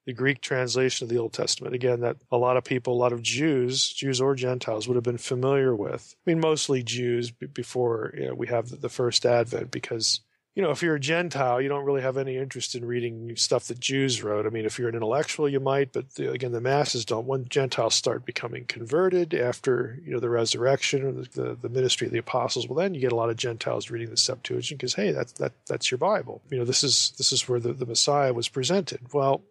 the 0.07 0.13
Greek 0.13 0.41
translation 0.41 1.05
of 1.05 1.09
the 1.09 1.19
Old 1.19 1.33
Testament. 1.33 1.75
Again, 1.75 2.01
that 2.01 2.17
a 2.31 2.37
lot 2.37 2.57
of 2.57 2.65
people, 2.65 2.95
a 2.95 2.97
lot 2.97 3.13
of 3.13 3.23
Jews, 3.23 3.93
Jews 3.93 4.21
or 4.21 4.35
Gentiles, 4.35 4.89
would 4.89 4.95
have 4.95 5.05
been 5.05 5.19
familiar 5.19 5.75
with. 5.75 6.15
I 6.27 6.31
mean, 6.31 6.41
mostly 6.41 6.83
Jews 6.83 7.31
before 7.31 8.15
you 8.17 8.27
know, 8.27 8.35
we 8.35 8.47
have 8.49 8.81
the 8.81 8.89
first 8.89 9.27
Advent, 9.27 9.71
because 9.71 10.21
you 10.57 10.63
know, 10.63 10.71
if 10.71 10.83
you're 10.83 10.95
a 10.95 11.01
Gentile, 11.01 11.61
you 11.61 11.69
don't 11.69 11.85
really 11.85 12.01
have 12.01 12.17
any 12.17 12.39
interest 12.39 12.75
in 12.75 12.83
reading 12.83 13.37
stuff 13.37 13.67
that 13.67 13.79
Jews 13.79 14.23
wrote. 14.23 14.47
I 14.47 14.49
mean, 14.49 14.65
if 14.65 14.79
you're 14.79 14.89
an 14.89 14.95
intellectual, 14.95 15.47
you 15.51 15.61
might, 15.61 15.93
but 15.93 16.15
the, 16.15 16.33
again, 16.33 16.53
the 16.53 16.63
masses 16.63 17.05
don't. 17.05 17.27
When 17.27 17.47
Gentiles 17.47 17.95
start 17.95 18.25
becoming 18.25 18.65
converted 18.65 19.35
after, 19.35 19.99
you 20.03 20.13
know, 20.13 20.19
the 20.19 20.31
resurrection 20.31 21.05
or 21.05 21.13
the, 21.13 21.29
the, 21.31 21.59
the 21.61 21.69
ministry 21.69 22.07
of 22.07 22.13
the 22.15 22.19
apostles, 22.19 22.67
well, 22.67 22.79
then 22.79 22.95
you 22.95 23.03
get 23.03 23.13
a 23.13 23.17
lot 23.17 23.29
of 23.29 23.37
Gentiles 23.37 23.91
reading 23.91 24.09
the 24.09 24.17
Septuagint 24.17 24.81
because, 24.81 24.95
hey, 24.95 25.13
that's 25.13 25.33
that 25.33 25.53
that's 25.67 25.91
your 25.91 25.99
Bible. 25.99 26.41
You 26.51 26.59
know, 26.59 26.65
this 26.65 26.83
is 26.83 27.13
this 27.19 27.33
is 27.33 27.47
where 27.47 27.61
the, 27.61 27.75
the 27.75 27.85
Messiah 27.85 28.33
was 28.33 28.49
presented. 28.49 29.13
Well, 29.13 29.43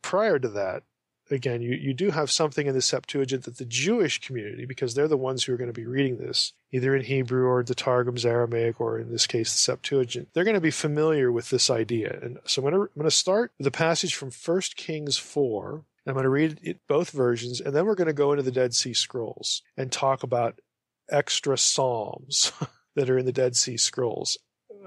prior 0.00 0.38
to 0.38 0.48
that, 0.48 0.82
again, 1.30 1.62
you, 1.62 1.74
you 1.74 1.94
do 1.94 2.10
have 2.10 2.30
something 2.30 2.66
in 2.66 2.74
the 2.74 2.82
Septuagint 2.82 3.44
that 3.44 3.58
the 3.58 3.64
Jewish 3.64 4.20
community, 4.20 4.66
because 4.66 4.94
they're 4.94 5.08
the 5.08 5.16
ones 5.16 5.44
who 5.44 5.54
are 5.54 5.56
going 5.56 5.72
to 5.72 5.80
be 5.80 5.86
reading 5.86 6.18
this, 6.18 6.52
either 6.72 6.94
in 6.94 7.02
Hebrew 7.02 7.46
or 7.46 7.62
the 7.62 7.74
Targum's 7.74 8.26
Aramaic, 8.26 8.80
or 8.80 8.98
in 8.98 9.10
this 9.10 9.26
case, 9.26 9.52
the 9.52 9.58
Septuagint, 9.58 10.28
they're 10.32 10.44
going 10.44 10.54
to 10.54 10.60
be 10.60 10.70
familiar 10.70 11.32
with 11.32 11.50
this 11.50 11.70
idea. 11.70 12.18
And 12.22 12.38
so 12.44 12.60
I'm 12.60 12.70
going 12.70 12.74
to, 12.74 12.92
I'm 12.92 13.00
going 13.00 13.10
to 13.10 13.16
start 13.16 13.52
with 13.58 13.66
a 13.66 13.72
passage 13.72 14.14
from 14.14 14.30
1 14.30 14.60
Kings 14.76 15.16
4. 15.16 15.84
I'm 16.06 16.12
going 16.12 16.24
to 16.24 16.28
read 16.28 16.60
it, 16.62 16.80
both 16.86 17.10
versions, 17.10 17.60
and 17.60 17.74
then 17.74 17.86
we're 17.86 17.94
going 17.94 18.08
to 18.08 18.12
go 18.12 18.32
into 18.32 18.42
the 18.42 18.50
Dead 18.50 18.74
Sea 18.74 18.92
Scrolls 18.92 19.62
and 19.76 19.90
talk 19.90 20.22
about 20.22 20.60
extra 21.10 21.56
psalms 21.56 22.52
that 22.94 23.08
are 23.08 23.18
in 23.18 23.26
the 23.26 23.32
Dead 23.32 23.56
Sea 23.56 23.78
Scrolls, 23.78 24.36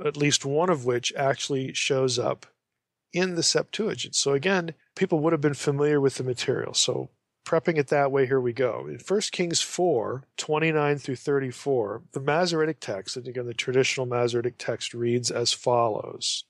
at 0.05 0.17
least 0.17 0.45
one 0.45 0.69
of 0.69 0.85
which 0.85 1.11
actually 1.15 1.73
shows 1.73 2.19
up 2.19 2.45
in 3.13 3.35
the 3.35 3.43
Septuagint. 3.43 4.15
So 4.15 4.33
again, 4.33 4.73
people 4.97 5.19
would 5.19 5.33
have 5.33 5.41
been 5.41 5.53
familiar 5.53 6.01
with 6.01 6.15
the 6.15 6.23
material. 6.23 6.73
So 6.73 7.09
prepping 7.45 7.77
it 7.77 7.87
that 7.87 8.11
way, 8.11 8.25
here 8.25 8.41
we 8.41 8.51
go. 8.51 8.87
In 8.87 8.99
1 8.99 9.21
Kings 9.31 9.61
4, 9.61 10.23
29 10.35 10.97
through 10.97 11.15
34, 11.15 12.01
the 12.11 12.19
Masoretic 12.19 12.79
text, 12.81 13.15
and 13.15 13.27
again, 13.27 13.45
the 13.45 13.53
traditional 13.53 14.05
Masoretic 14.05 14.55
text 14.57 14.93
reads 14.93 15.31
as 15.31 15.53
follows 15.53 16.43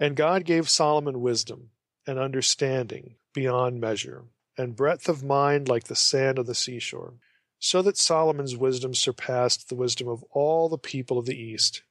And 0.00 0.16
God 0.16 0.44
gave 0.44 0.68
Solomon 0.68 1.20
wisdom 1.20 1.70
and 2.06 2.18
understanding 2.18 3.14
beyond 3.32 3.80
measure, 3.80 4.24
and 4.58 4.76
breadth 4.76 5.08
of 5.08 5.22
mind 5.22 5.68
like 5.68 5.84
the 5.84 5.96
sand 5.96 6.38
of 6.38 6.46
the 6.46 6.54
seashore, 6.54 7.14
so 7.58 7.80
that 7.82 7.96
Solomon's 7.96 8.56
wisdom 8.56 8.94
surpassed 8.94 9.68
the 9.68 9.74
wisdom 9.74 10.08
of 10.08 10.24
all 10.32 10.68
the 10.68 10.78
people 10.78 11.18
of 11.18 11.26
the 11.26 11.40
East 11.40 11.82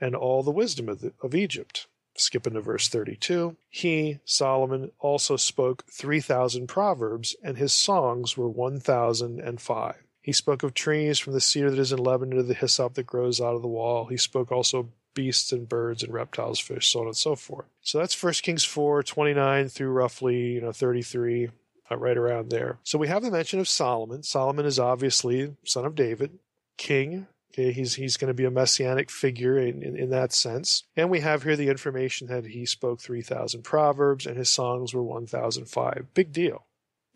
and 0.00 0.14
all 0.14 0.42
the 0.42 0.50
wisdom 0.50 0.88
of, 0.88 1.00
the, 1.00 1.12
of 1.22 1.34
Egypt. 1.34 1.86
Skip 2.16 2.46
into 2.46 2.60
verse 2.60 2.88
32. 2.88 3.56
He, 3.70 4.18
Solomon, 4.24 4.92
also 4.98 5.36
spoke 5.36 5.84
3,000 5.90 6.66
proverbs, 6.66 7.34
and 7.42 7.56
his 7.56 7.72
songs 7.72 8.36
were 8.36 8.48
1,005. 8.48 9.94
He 10.20 10.32
spoke 10.32 10.62
of 10.62 10.74
trees 10.74 11.18
from 11.18 11.32
the 11.32 11.40
cedar 11.40 11.70
that 11.70 11.80
is 11.80 11.92
in 11.92 11.98
Lebanon 11.98 12.36
to 12.36 12.42
the 12.42 12.54
hyssop 12.54 12.94
that 12.94 13.06
grows 13.06 13.40
out 13.40 13.56
of 13.56 13.62
the 13.62 13.68
wall. 13.68 14.06
He 14.06 14.16
spoke 14.16 14.52
also 14.52 14.90
beasts 15.14 15.52
and 15.52 15.68
birds 15.68 16.02
and 16.02 16.12
reptiles, 16.12 16.60
fish, 16.60 16.90
so 16.90 17.00
on 17.00 17.06
and 17.06 17.16
so 17.16 17.34
forth. 17.34 17.66
So 17.82 17.98
that's 17.98 18.20
1 18.20 18.32
Kings 18.34 18.64
4, 18.64 19.02
29 19.02 19.68
through 19.68 19.90
roughly, 19.90 20.52
you 20.52 20.60
know, 20.60 20.72
33, 20.72 21.50
uh, 21.90 21.96
right 21.96 22.16
around 22.16 22.50
there. 22.50 22.78
So 22.84 22.98
we 22.98 23.08
have 23.08 23.22
the 23.22 23.30
mention 23.30 23.58
of 23.58 23.68
Solomon. 23.68 24.22
Solomon 24.22 24.64
is 24.64 24.78
obviously 24.78 25.54
son 25.64 25.84
of 25.84 25.94
David, 25.94 26.38
king 26.76 27.26
Okay, 27.52 27.70
he's 27.72 27.94
he's 27.94 28.16
going 28.16 28.28
to 28.28 28.34
be 28.34 28.46
a 28.46 28.50
messianic 28.50 29.10
figure 29.10 29.58
in, 29.58 29.82
in, 29.82 29.94
in, 29.96 30.10
that 30.10 30.32
sense. 30.32 30.84
And 30.96 31.10
we 31.10 31.20
have 31.20 31.42
here 31.42 31.54
the 31.54 31.68
information 31.68 32.28
that 32.28 32.46
he 32.46 32.64
spoke 32.64 33.00
3,000 33.00 33.62
proverbs 33.62 34.24
and 34.24 34.38
his 34.38 34.48
songs 34.48 34.94
were 34.94 35.02
1,005. 35.02 36.06
Big 36.14 36.32
deal. 36.32 36.64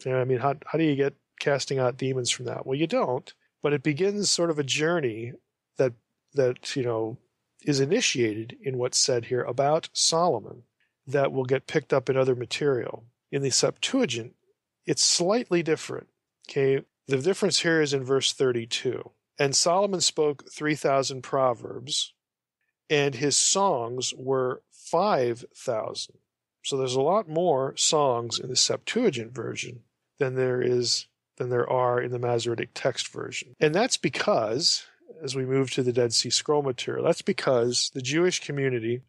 You 0.05 0.13
know, 0.13 0.21
I 0.21 0.25
mean, 0.25 0.39
how, 0.39 0.57
how 0.67 0.77
do 0.77 0.85
you 0.85 0.95
get 0.95 1.15
casting 1.41 1.79
out 1.79 1.97
demons 1.97 2.31
from 2.31 2.45
that? 2.47 2.67
Well, 2.67 2.79
you 2.79 2.87
don't, 2.87 3.33
but 3.63 3.73
it 3.73 3.83
begins 3.83 4.31
sort 4.31 4.51
of 4.51 4.59
a 4.59 4.65
journey 4.65 5.33
that 5.79 5.95
that, 6.35 6.77
you 6.77 6.83
know, 6.83 7.17
is 7.65 7.81
initiated 7.81 8.59
in 8.61 8.77
what's 8.77 8.99
said 8.99 9.27
here 9.27 9.43
about 9.43 9.89
Solomon 9.95 10.65
that 11.07 11.33
will 11.33 11.45
get 11.45 11.67
picked 11.67 11.95
up 11.95 12.11
in 12.11 12.17
other 12.17 12.35
material. 12.35 13.05
In 13.33 13.41
the 13.41 13.51
Septuagint, 13.51 14.35
it's 14.85 15.03
slightly 15.03 15.63
different. 15.63 16.09
Okay. 16.51 16.85
The 17.09 17.19
difference 17.19 17.61
here 17.61 17.81
is 17.81 17.95
in 17.95 18.05
verse 18.05 18.33
32. 18.33 19.11
And 19.39 19.55
Solomon 19.55 20.01
spoke 20.01 20.51
3,000 20.51 21.23
proverbs, 21.23 22.15
and 22.89 23.15
his 23.15 23.37
songs 23.37 24.15
were 24.17 24.63
5,000. 24.73 26.19
So 26.65 26.77
there's 26.77 26.95
a 26.95 27.01
lot 27.01 27.29
more 27.29 27.77
songs 27.77 28.39
in 28.39 28.49
the 28.49 28.57
Septuagint 28.57 29.33
version 29.33 29.83
than 30.19 30.35
there 30.35 30.61
is 30.61 31.07
than 31.37 31.51
there 31.51 31.69
are 31.69 32.01
in 32.01 32.13
the 32.13 32.19
Masoretic 32.19 32.71
text 32.73 33.09
version. 33.09 33.55
And 33.61 33.75
that's 33.75 33.99
because 33.99 34.87
as 35.23 35.37
we 35.37 35.45
move 35.45 35.71
to 35.73 35.83
the 35.83 35.93
Dead 35.93 36.13
Sea 36.15 36.31
Scroll 36.31 36.63
material, 36.63 37.05
that's 37.05 37.23
because 37.23 37.91
the 37.95 38.01
Jewish 38.01 38.41
community 38.41 39.03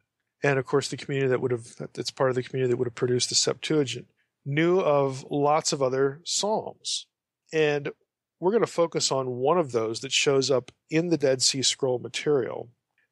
and 0.44 0.60
of 0.60 0.66
course 0.66 0.90
the 0.90 0.98
community 0.98 1.30
that 1.30 1.42
would 1.42 1.52
have 1.52 1.68
that's 1.94 2.12
part 2.12 2.30
of 2.30 2.36
the 2.36 2.44
community 2.44 2.72
that 2.72 2.78
would 2.78 2.88
have 2.88 2.96
produced 2.96 3.30
the 3.30 3.36
Septuagint 3.36 4.08
knew 4.46 4.80
of 4.80 5.26
lots 5.30 5.74
of 5.74 5.82
other 5.82 6.22
psalms. 6.24 7.08
And 7.52 7.92
we're 8.40 8.52
going 8.52 8.62
to 8.62 8.68
focus 8.68 9.12
on 9.12 9.38
one 9.38 9.58
of 9.58 9.72
those 9.72 10.02
that 10.02 10.12
shows 10.12 10.52
up 10.52 10.72
in 10.90 11.10
the 11.10 11.18
Dead 11.18 11.42
Sea 11.42 11.62
Scroll 11.62 12.00
material 12.00 12.70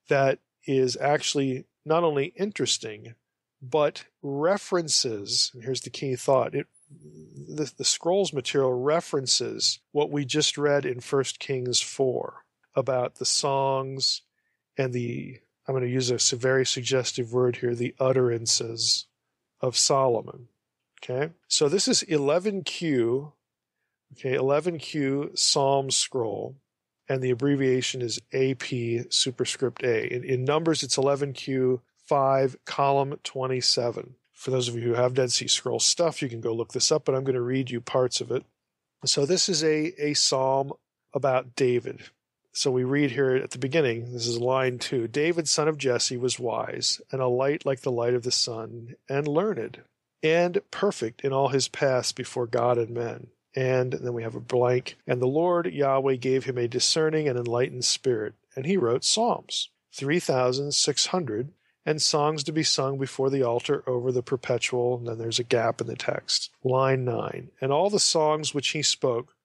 that 0.08 0.40
is 0.66 0.98
actually 0.98 1.66
not 1.86 2.04
only 2.04 2.26
interesting, 2.38 3.16
but 3.62 4.06
references, 4.22 5.52
and 5.54 5.64
here's 5.64 5.82
the 5.82 5.90
key 5.90 6.16
thought, 6.16 6.56
it, 6.56 6.68
the, 6.92 7.72
the 7.78 7.86
scrolls 7.86 8.32
material 8.32 8.74
references 8.74 9.80
what 9.92 10.12
we 10.12 10.24
just 10.24 10.58
read 10.58 10.86
in 10.86 11.00
1 11.00 11.24
Kings 11.40 11.82
4 11.82 12.46
about 12.76 13.16
the 13.16 13.26
songs 13.26 14.22
and 14.78 14.94
the, 14.94 15.40
I'm 15.68 15.74
going 15.74 15.84
to 15.84 15.90
use 15.90 16.12
a 16.12 16.36
very 16.36 16.66
suggestive 16.66 17.34
word 17.34 17.58
here, 17.58 17.74
the 17.74 17.96
utterances 18.00 19.08
of 19.62 19.78
Solomon. 19.78 20.48
Okay. 21.04 21.34
So 21.48 21.70
this 21.70 21.88
is 21.88 22.04
11Q, 22.04 23.32
okay, 24.14 24.36
11Q 24.36 25.38
Psalm 25.38 25.92
scroll, 25.92 26.56
and 27.08 27.22
the 27.22 27.32
abbreviation 27.32 28.02
is 28.02 28.22
AP 28.34 29.12
superscript 29.12 29.84
A. 29.84 30.14
In, 30.14 30.24
in 30.24 30.44
numbers, 30.44 30.84
it's 30.84 30.98
11Q 30.98 31.82
5, 32.08 32.58
column 32.66 33.20
27. 33.24 34.16
For 34.34 34.52
those 34.52 34.68
of 34.68 34.76
you 34.76 34.82
who 34.82 34.94
have 34.94 35.14
Dead 35.14 35.32
Sea 35.32 35.48
Scroll 35.48 35.80
stuff, 35.80 36.22
you 36.22 36.30
can 36.30 36.42
go 36.42 36.54
look 36.54 36.74
this 36.74 36.92
up, 36.92 37.06
but 37.06 37.16
I'm 37.16 37.24
going 37.24 37.36
to 37.36 37.42
read 37.42 37.72
you 37.72 37.82
parts 37.82 38.22
of 38.22 38.32
it. 38.32 38.44
So 39.06 39.26
this 39.26 39.50
is 39.50 39.64
a, 39.64 39.94
a 40.02 40.14
psalm 40.14 40.74
about 41.14 41.56
David. 41.56 42.02
So 42.52 42.72
we 42.72 42.84
read 42.84 43.12
here 43.12 43.36
at 43.36 43.52
the 43.52 43.58
beginning, 43.58 44.14
this 44.14 44.28
is 44.28 44.40
line 44.40 44.80
two 44.80 45.08
David, 45.08 45.48
son 45.48 45.68
of 45.68 45.78
Jesse, 45.78 46.18
was 46.18 46.40
wise, 46.40 47.02
and 47.12 47.22
a 47.22 47.28
light 47.28 47.66
like 47.66 47.82
the 47.82 47.92
light 47.92 48.14
of 48.14 48.24
the 48.24 48.32
sun, 48.32 48.96
and 49.10 49.28
learned, 49.28 49.82
and 50.24 50.62
perfect 50.72 51.22
in 51.22 51.34
all 51.34 51.50
his 51.50 51.68
paths 51.68 52.12
before 52.12 52.48
God 52.48 52.78
and 52.78 52.92
men. 52.92 53.28
And 53.56 53.94
then 53.94 54.14
we 54.14 54.24
have 54.24 54.36
a 54.36 54.42
blank. 54.42 54.98
And 55.08 55.22
the 55.22 55.28
Lord 55.28 55.68
Yahweh 55.68 56.16
gave 56.16 56.46
him 56.46 56.58
a 56.58 56.68
discerning 56.68 57.28
and 57.28 57.40
enlightened 57.40 57.86
spirit, 57.86 58.34
and 58.56 58.66
he 58.66 58.78
wrote 58.78 59.04
Psalms, 59.04 59.70
3,600, 59.94 61.52
and 61.86 62.02
songs 62.02 62.44
to 62.44 62.52
be 62.52 62.64
sung 62.64 62.98
before 62.98 63.30
the 63.30 63.44
altar 63.44 63.84
over 63.88 64.12
the 64.12 64.24
perpetual. 64.24 64.98
And 64.98 65.08
then 65.08 65.18
there's 65.20 65.40
a 65.40 65.44
gap 65.44 65.80
in 65.80 65.88
the 65.88 65.96
text. 65.96 66.50
Line 66.64 67.06
9. 67.06 67.52
And 67.62 67.72
all 67.72 67.90
the 67.90 68.00
songs 68.00 68.54
which 68.54 68.70
he 68.70 68.82
spoke 68.82 69.36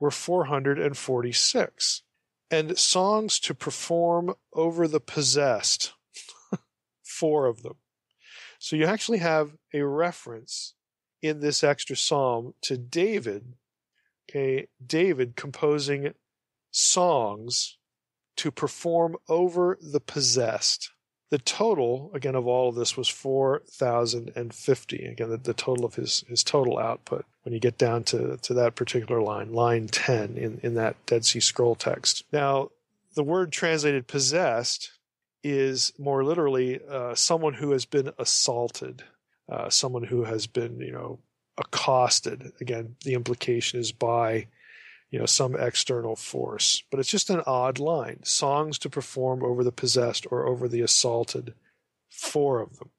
were 0.00 0.10
446. 0.10 2.02
And 2.50 2.78
songs 2.78 3.38
to 3.40 3.54
perform 3.54 4.34
over 4.52 4.88
the 4.88 5.00
possessed, 5.00 5.92
four 7.02 7.46
of 7.46 7.62
them. 7.62 7.76
So 8.58 8.76
you 8.76 8.86
actually 8.86 9.18
have 9.18 9.52
a 9.74 9.82
reference 9.82 10.74
in 11.24 11.40
this 11.40 11.64
extra 11.64 11.96
psalm 11.96 12.52
to 12.60 12.76
David, 12.76 13.54
okay, 14.28 14.68
David 14.86 15.36
composing 15.36 16.12
songs 16.70 17.78
to 18.36 18.50
perform 18.50 19.16
over 19.26 19.78
the 19.80 20.00
possessed. 20.00 20.90
The 21.30 21.38
total, 21.38 22.10
again, 22.12 22.34
of 22.34 22.46
all 22.46 22.68
of 22.68 22.74
this 22.74 22.94
was 22.94 23.08
4,050. 23.08 25.06
Again, 25.06 25.30
the, 25.30 25.38
the, 25.38 25.54
total 25.54 25.86
of 25.86 25.94
his, 25.94 26.24
his 26.28 26.44
total 26.44 26.78
output 26.78 27.24
when 27.42 27.54
you 27.54 27.58
get 27.58 27.78
down 27.78 28.04
to, 28.04 28.36
to 28.42 28.52
that 28.52 28.74
particular 28.74 29.22
line, 29.22 29.50
line 29.54 29.88
10 29.88 30.36
in, 30.36 30.60
in 30.62 30.74
that 30.74 30.96
Dead 31.06 31.24
Sea 31.24 31.40
Scroll 31.40 31.74
text. 31.74 32.24
Now, 32.32 32.68
the 33.14 33.24
word 33.24 33.50
translated 33.50 34.06
possessed 34.06 34.90
is 35.42 35.92
more 35.98 36.22
literally 36.22 36.80
uh, 36.86 37.14
someone 37.14 37.54
who 37.54 37.70
has 37.70 37.86
been 37.86 38.12
assaulted, 38.18 39.04
uh, 39.50 39.68
someone 39.70 40.04
who 40.04 40.24
has 40.24 40.46
been, 40.46 40.80
you 40.80 40.92
know, 40.92 41.18
accosted. 41.58 42.52
Again, 42.60 42.96
the 43.04 43.14
implication 43.14 43.78
is 43.78 43.92
by, 43.92 44.48
you 45.10 45.18
know, 45.18 45.26
some 45.26 45.54
external 45.54 46.16
force. 46.16 46.82
But 46.90 47.00
it's 47.00 47.10
just 47.10 47.30
an 47.30 47.42
odd 47.46 47.78
line. 47.78 48.24
Songs 48.24 48.78
to 48.80 48.90
perform 48.90 49.44
over 49.44 49.62
the 49.62 49.72
possessed 49.72 50.26
or 50.30 50.46
over 50.46 50.68
the 50.68 50.80
assaulted. 50.80 51.54
Four 52.10 52.60
of 52.60 52.78
them. 52.78 52.90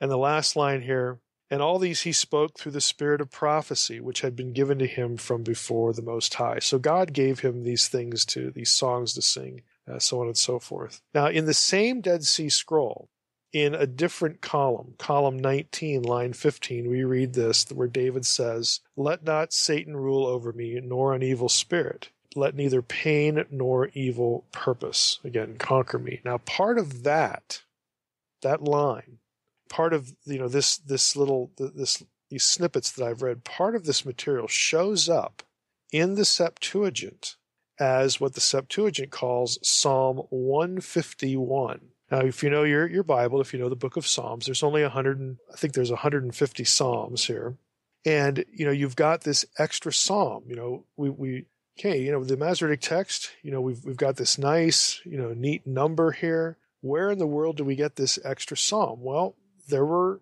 And 0.00 0.10
the 0.10 0.16
last 0.16 0.56
line 0.56 0.82
here, 0.82 1.20
and 1.50 1.62
all 1.62 1.78
these 1.78 2.02
he 2.02 2.12
spoke 2.12 2.58
through 2.58 2.72
the 2.72 2.80
spirit 2.80 3.20
of 3.20 3.30
prophecy, 3.30 4.00
which 4.00 4.20
had 4.20 4.36
been 4.36 4.52
given 4.52 4.78
to 4.78 4.86
him 4.86 5.16
from 5.16 5.42
before 5.42 5.92
the 5.92 6.02
Most 6.02 6.34
High. 6.34 6.58
So 6.58 6.78
God 6.78 7.12
gave 7.12 7.40
him 7.40 7.64
these 7.64 7.88
things 7.88 8.24
to, 8.26 8.50
these 8.50 8.70
songs 8.70 9.14
to 9.14 9.22
sing 9.22 9.62
uh, 9.90 9.98
so 9.98 10.20
on 10.20 10.26
and 10.26 10.36
so 10.36 10.58
forth. 10.58 11.00
Now, 11.14 11.26
in 11.28 11.46
the 11.46 11.54
same 11.54 12.00
Dead 12.00 12.24
Sea 12.24 12.48
Scroll, 12.48 13.08
in 13.52 13.74
a 13.74 13.86
different 13.86 14.40
column, 14.40 14.94
column 14.98 15.38
19, 15.38 16.02
line 16.02 16.32
15, 16.32 16.88
we 16.88 17.04
read 17.04 17.32
this 17.32 17.66
where 17.72 17.88
David 17.88 18.26
says, 18.26 18.80
Let 18.96 19.24
not 19.24 19.52
Satan 19.52 19.96
rule 19.96 20.26
over 20.26 20.52
me, 20.52 20.80
nor 20.82 21.14
an 21.14 21.22
evil 21.22 21.48
spirit. 21.48 22.10
Let 22.36 22.54
neither 22.54 22.82
pain 22.82 23.44
nor 23.50 23.88
evil 23.94 24.44
purpose, 24.52 25.18
again, 25.24 25.56
conquer 25.58 25.98
me. 25.98 26.20
Now, 26.24 26.38
part 26.38 26.78
of 26.78 27.02
that, 27.04 27.62
that 28.42 28.62
line, 28.62 29.18
part 29.68 29.94
of, 29.94 30.14
you 30.24 30.38
know, 30.38 30.48
this, 30.48 30.76
this 30.76 31.16
little, 31.16 31.50
this, 31.56 32.02
these 32.28 32.44
snippets 32.44 32.92
that 32.92 33.04
I've 33.04 33.22
read, 33.22 33.44
part 33.44 33.74
of 33.74 33.84
this 33.84 34.04
material 34.04 34.46
shows 34.46 35.08
up 35.08 35.42
in 35.90 36.14
the 36.16 36.24
Septuagint 36.26 37.36
as 37.80 38.20
what 38.20 38.34
the 38.34 38.40
Septuagint 38.40 39.10
calls 39.10 39.58
Psalm 39.62 40.18
151. 40.30 41.80
Now, 42.10 42.20
if 42.20 42.42
you 42.42 42.50
know 42.50 42.64
your, 42.64 42.88
your 42.88 43.02
Bible, 43.02 43.40
if 43.40 43.52
you 43.52 43.58
know 43.58 43.68
the 43.68 43.76
book 43.76 43.96
of 43.96 44.06
Psalms, 44.06 44.46
there's 44.46 44.62
only 44.62 44.82
100, 44.82 45.18
and, 45.18 45.36
I 45.52 45.56
think 45.56 45.74
there's 45.74 45.90
150 45.90 46.64
Psalms 46.64 47.26
here. 47.26 47.56
And, 48.04 48.44
you 48.52 48.64
know, 48.64 48.72
you've 48.72 48.96
got 48.96 49.22
this 49.22 49.44
extra 49.58 49.92
Psalm, 49.92 50.44
you 50.46 50.56
know, 50.56 50.84
we, 50.96 51.10
we, 51.10 51.46
okay, 51.78 52.00
you 52.00 52.10
know, 52.10 52.24
the 52.24 52.36
Masoretic 52.36 52.80
text, 52.80 53.30
you 53.42 53.50
know, 53.50 53.60
we've, 53.60 53.84
we've 53.84 53.96
got 53.96 54.16
this 54.16 54.38
nice, 54.38 55.00
you 55.04 55.18
know, 55.18 55.34
neat 55.34 55.66
number 55.66 56.12
here. 56.12 56.56
Where 56.80 57.10
in 57.10 57.18
the 57.18 57.26
world 57.26 57.56
do 57.56 57.64
we 57.64 57.74
get 57.74 57.96
this 57.96 58.18
extra 58.24 58.56
Psalm? 58.56 59.00
Well, 59.02 59.34
there 59.68 59.84
were, 59.84 60.20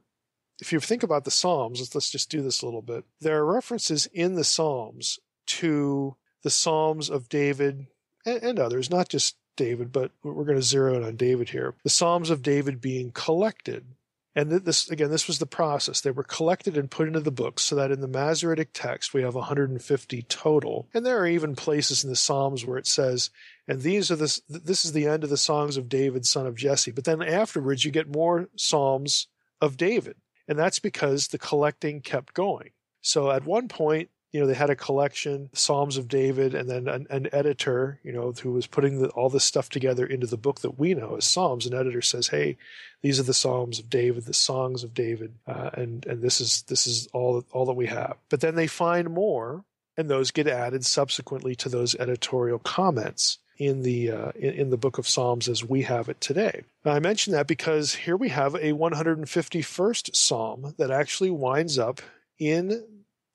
if 0.60 0.72
you 0.72 0.80
think 0.80 1.02
about 1.02 1.24
the 1.24 1.30
Psalms, 1.30 1.80
let's, 1.80 1.94
let's 1.94 2.10
just 2.10 2.30
do 2.30 2.42
this 2.42 2.62
a 2.62 2.64
little 2.64 2.82
bit. 2.82 3.04
There 3.20 3.38
are 3.38 3.54
references 3.54 4.06
in 4.12 4.34
the 4.34 4.44
Psalms 4.44 5.18
to 5.46 6.16
the 6.42 6.50
Psalms 6.50 7.10
of 7.10 7.28
David 7.28 7.86
and, 8.24 8.42
and 8.42 8.58
others, 8.58 8.90
not 8.90 9.08
just 9.08 9.36
David, 9.56 9.92
but 9.92 10.12
we're 10.22 10.44
going 10.44 10.56
to 10.56 10.62
zero 10.62 10.94
in 10.94 11.04
on 11.04 11.16
David 11.16 11.50
here. 11.50 11.74
The 11.82 11.90
Psalms 11.90 12.30
of 12.30 12.42
David 12.42 12.80
being 12.80 13.10
collected. 13.12 13.86
And 14.34 14.50
this, 14.50 14.90
again, 14.90 15.10
this 15.10 15.26
was 15.26 15.38
the 15.38 15.46
process. 15.46 16.02
They 16.02 16.10
were 16.10 16.22
collected 16.22 16.76
and 16.76 16.90
put 16.90 17.08
into 17.08 17.20
the 17.20 17.30
books 17.30 17.62
so 17.62 17.74
that 17.76 17.90
in 17.90 18.02
the 18.02 18.08
Masoretic 18.08 18.68
text, 18.74 19.14
we 19.14 19.22
have 19.22 19.34
150 19.34 20.22
total. 20.24 20.88
And 20.92 21.06
there 21.06 21.18
are 21.18 21.26
even 21.26 21.56
places 21.56 22.04
in 22.04 22.10
the 22.10 22.16
Psalms 22.16 22.64
where 22.66 22.76
it 22.76 22.86
says, 22.86 23.30
and 23.66 23.80
these 23.80 24.10
are 24.10 24.16
the, 24.16 24.40
this 24.48 24.84
is 24.84 24.92
the 24.92 25.06
end 25.06 25.24
of 25.24 25.30
the 25.30 25.38
songs 25.38 25.78
of 25.78 25.88
David, 25.88 26.26
son 26.26 26.46
of 26.46 26.54
Jesse. 26.54 26.90
But 26.90 27.04
then 27.04 27.22
afterwards, 27.22 27.84
you 27.84 27.90
get 27.90 28.14
more 28.14 28.50
Psalms 28.56 29.28
of 29.62 29.78
David. 29.78 30.16
And 30.46 30.58
that's 30.58 30.78
because 30.78 31.28
the 31.28 31.38
collecting 31.38 32.02
kept 32.02 32.34
going. 32.34 32.70
So 33.00 33.30
at 33.30 33.46
one 33.46 33.68
point, 33.68 34.10
you 34.36 34.42
know, 34.42 34.46
they 34.46 34.52
had 34.52 34.68
a 34.68 34.76
collection, 34.76 35.48
Psalms 35.54 35.96
of 35.96 36.08
David, 36.08 36.54
and 36.54 36.68
then 36.68 36.88
an, 36.88 37.06
an 37.08 37.26
editor, 37.32 37.98
you 38.02 38.12
know, 38.12 38.32
who 38.32 38.52
was 38.52 38.66
putting 38.66 39.00
the, 39.00 39.08
all 39.08 39.30
this 39.30 39.44
stuff 39.44 39.70
together 39.70 40.04
into 40.04 40.26
the 40.26 40.36
book 40.36 40.60
that 40.60 40.78
we 40.78 40.92
know 40.92 41.16
as 41.16 41.24
Psalms. 41.24 41.64
An 41.64 41.72
editor 41.72 42.02
says, 42.02 42.28
"Hey, 42.28 42.58
these 43.00 43.18
are 43.18 43.22
the 43.22 43.32
Psalms 43.32 43.78
of 43.78 43.88
David, 43.88 44.26
the 44.26 44.34
songs 44.34 44.84
of 44.84 44.92
David, 44.92 45.32
uh, 45.46 45.70
and 45.72 46.04
and 46.04 46.20
this 46.20 46.42
is 46.42 46.64
this 46.64 46.86
is 46.86 47.08
all 47.14 47.46
all 47.50 47.64
that 47.64 47.72
we 47.72 47.86
have." 47.86 48.18
But 48.28 48.40
then 48.40 48.56
they 48.56 48.66
find 48.66 49.08
more, 49.08 49.64
and 49.96 50.10
those 50.10 50.32
get 50.32 50.46
added 50.46 50.84
subsequently 50.84 51.54
to 51.56 51.70
those 51.70 51.94
editorial 51.94 52.58
comments 52.58 53.38
in 53.56 53.84
the 53.84 54.10
uh, 54.10 54.32
in, 54.34 54.52
in, 54.52 54.70
the 54.70 54.76
book 54.76 54.98
of 54.98 55.08
Psalms 55.08 55.48
as 55.48 55.64
we 55.64 55.80
have 55.84 56.10
it 56.10 56.20
today. 56.20 56.62
Now, 56.84 56.92
I 56.92 56.98
mention 56.98 57.32
that 57.32 57.46
because 57.46 57.94
here 57.94 58.18
we 58.18 58.28
have 58.28 58.54
a 58.54 58.74
151st 58.74 60.14
Psalm 60.14 60.74
that 60.76 60.90
actually 60.90 61.30
winds 61.30 61.78
up 61.78 62.02
in 62.38 62.84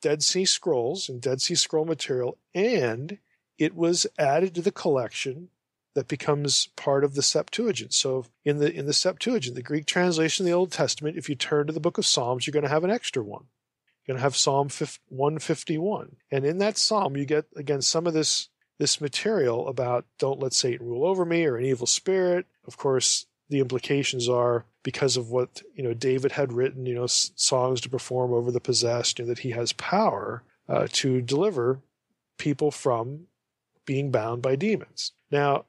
Dead 0.02 0.24
Sea 0.24 0.46
Scrolls 0.46 1.08
and 1.10 1.22
Dead 1.22 1.42
Sea 1.42 1.56
Scroll 1.56 1.86
material, 1.86 2.38
and 2.54 3.20
it 3.58 3.76
was 3.76 4.08
added 4.18 4.56
to 4.56 4.62
the 4.62 4.72
collection 4.72 5.50
that 5.94 6.08
becomes 6.08 6.68
part 6.76 7.04
of 7.04 7.16
the 7.16 7.22
Septuagint. 7.22 7.94
So 7.94 8.26
in 8.46 8.58
the 8.58 8.74
in 8.74 8.86
the 8.86 8.94
Septuagint, 8.94 9.56
the 9.56 9.62
Greek 9.62 9.86
translation 9.86 10.46
of 10.46 10.48
the 10.48 10.56
Old 10.56 10.72
Testament, 10.72 11.18
if 11.18 11.30
you 11.30 11.36
turn 11.36 11.68
to 11.68 11.74
the 11.74 11.80
book 11.80 11.98
of 11.98 12.06
Psalms, 12.06 12.46
you're 12.46 12.54
going 12.54 12.64
to 12.64 12.70
have 12.70 12.84
an 12.84 12.92
extra 12.92 13.24
one. 13.24 13.46
You're 14.06 14.14
going 14.14 14.20
to 14.20 14.24
have 14.24 14.36
Psalm 14.36 14.70
151. 15.10 16.16
And 16.32 16.46
in 16.46 16.58
that 16.58 16.78
psalm, 16.78 17.16
you 17.16 17.26
get 17.26 17.46
again 17.56 17.82
some 17.82 18.08
of 18.08 18.14
this 18.14 18.50
this 18.80 19.00
material 19.00 19.68
about 19.68 20.06
don't 20.18 20.40
let 20.40 20.54
Satan 20.54 20.88
rule 20.88 21.06
over 21.06 21.24
me 21.24 21.46
or 21.46 21.56
an 21.56 21.66
evil 21.66 21.86
spirit. 21.86 22.48
Of 22.66 22.78
course, 22.78 23.28
the 23.52 23.60
implications 23.60 24.28
are 24.30 24.66
because 24.82 25.18
of 25.18 25.30
what 25.30 25.62
you 25.76 25.84
know 25.84 25.94
David 25.94 26.32
had 26.32 26.54
written, 26.54 26.86
you 26.86 26.96
know, 26.96 27.06
songs 27.06 27.82
to 27.82 27.90
perform 27.90 28.34
over 28.34 28.50
the 28.50 28.62
possessed, 28.62 29.20
you 29.20 29.26
know, 29.26 29.30
that 29.30 29.40
he 29.40 29.52
has 29.52 29.74
power 29.74 30.44
uh, 30.68 30.88
to 30.94 31.22
deliver 31.22 31.82
people 32.38 32.72
from 32.72 33.28
being 33.86 34.10
bound 34.10 34.42
by 34.42 34.56
demons. 34.56 35.12
Now, 35.30 35.66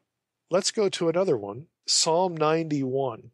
let's 0.49 0.71
go 0.71 0.89
to 0.91 1.09
another 1.09 1.37
one, 1.37 1.67
Psalm 1.87 2.37
91. 2.37 3.33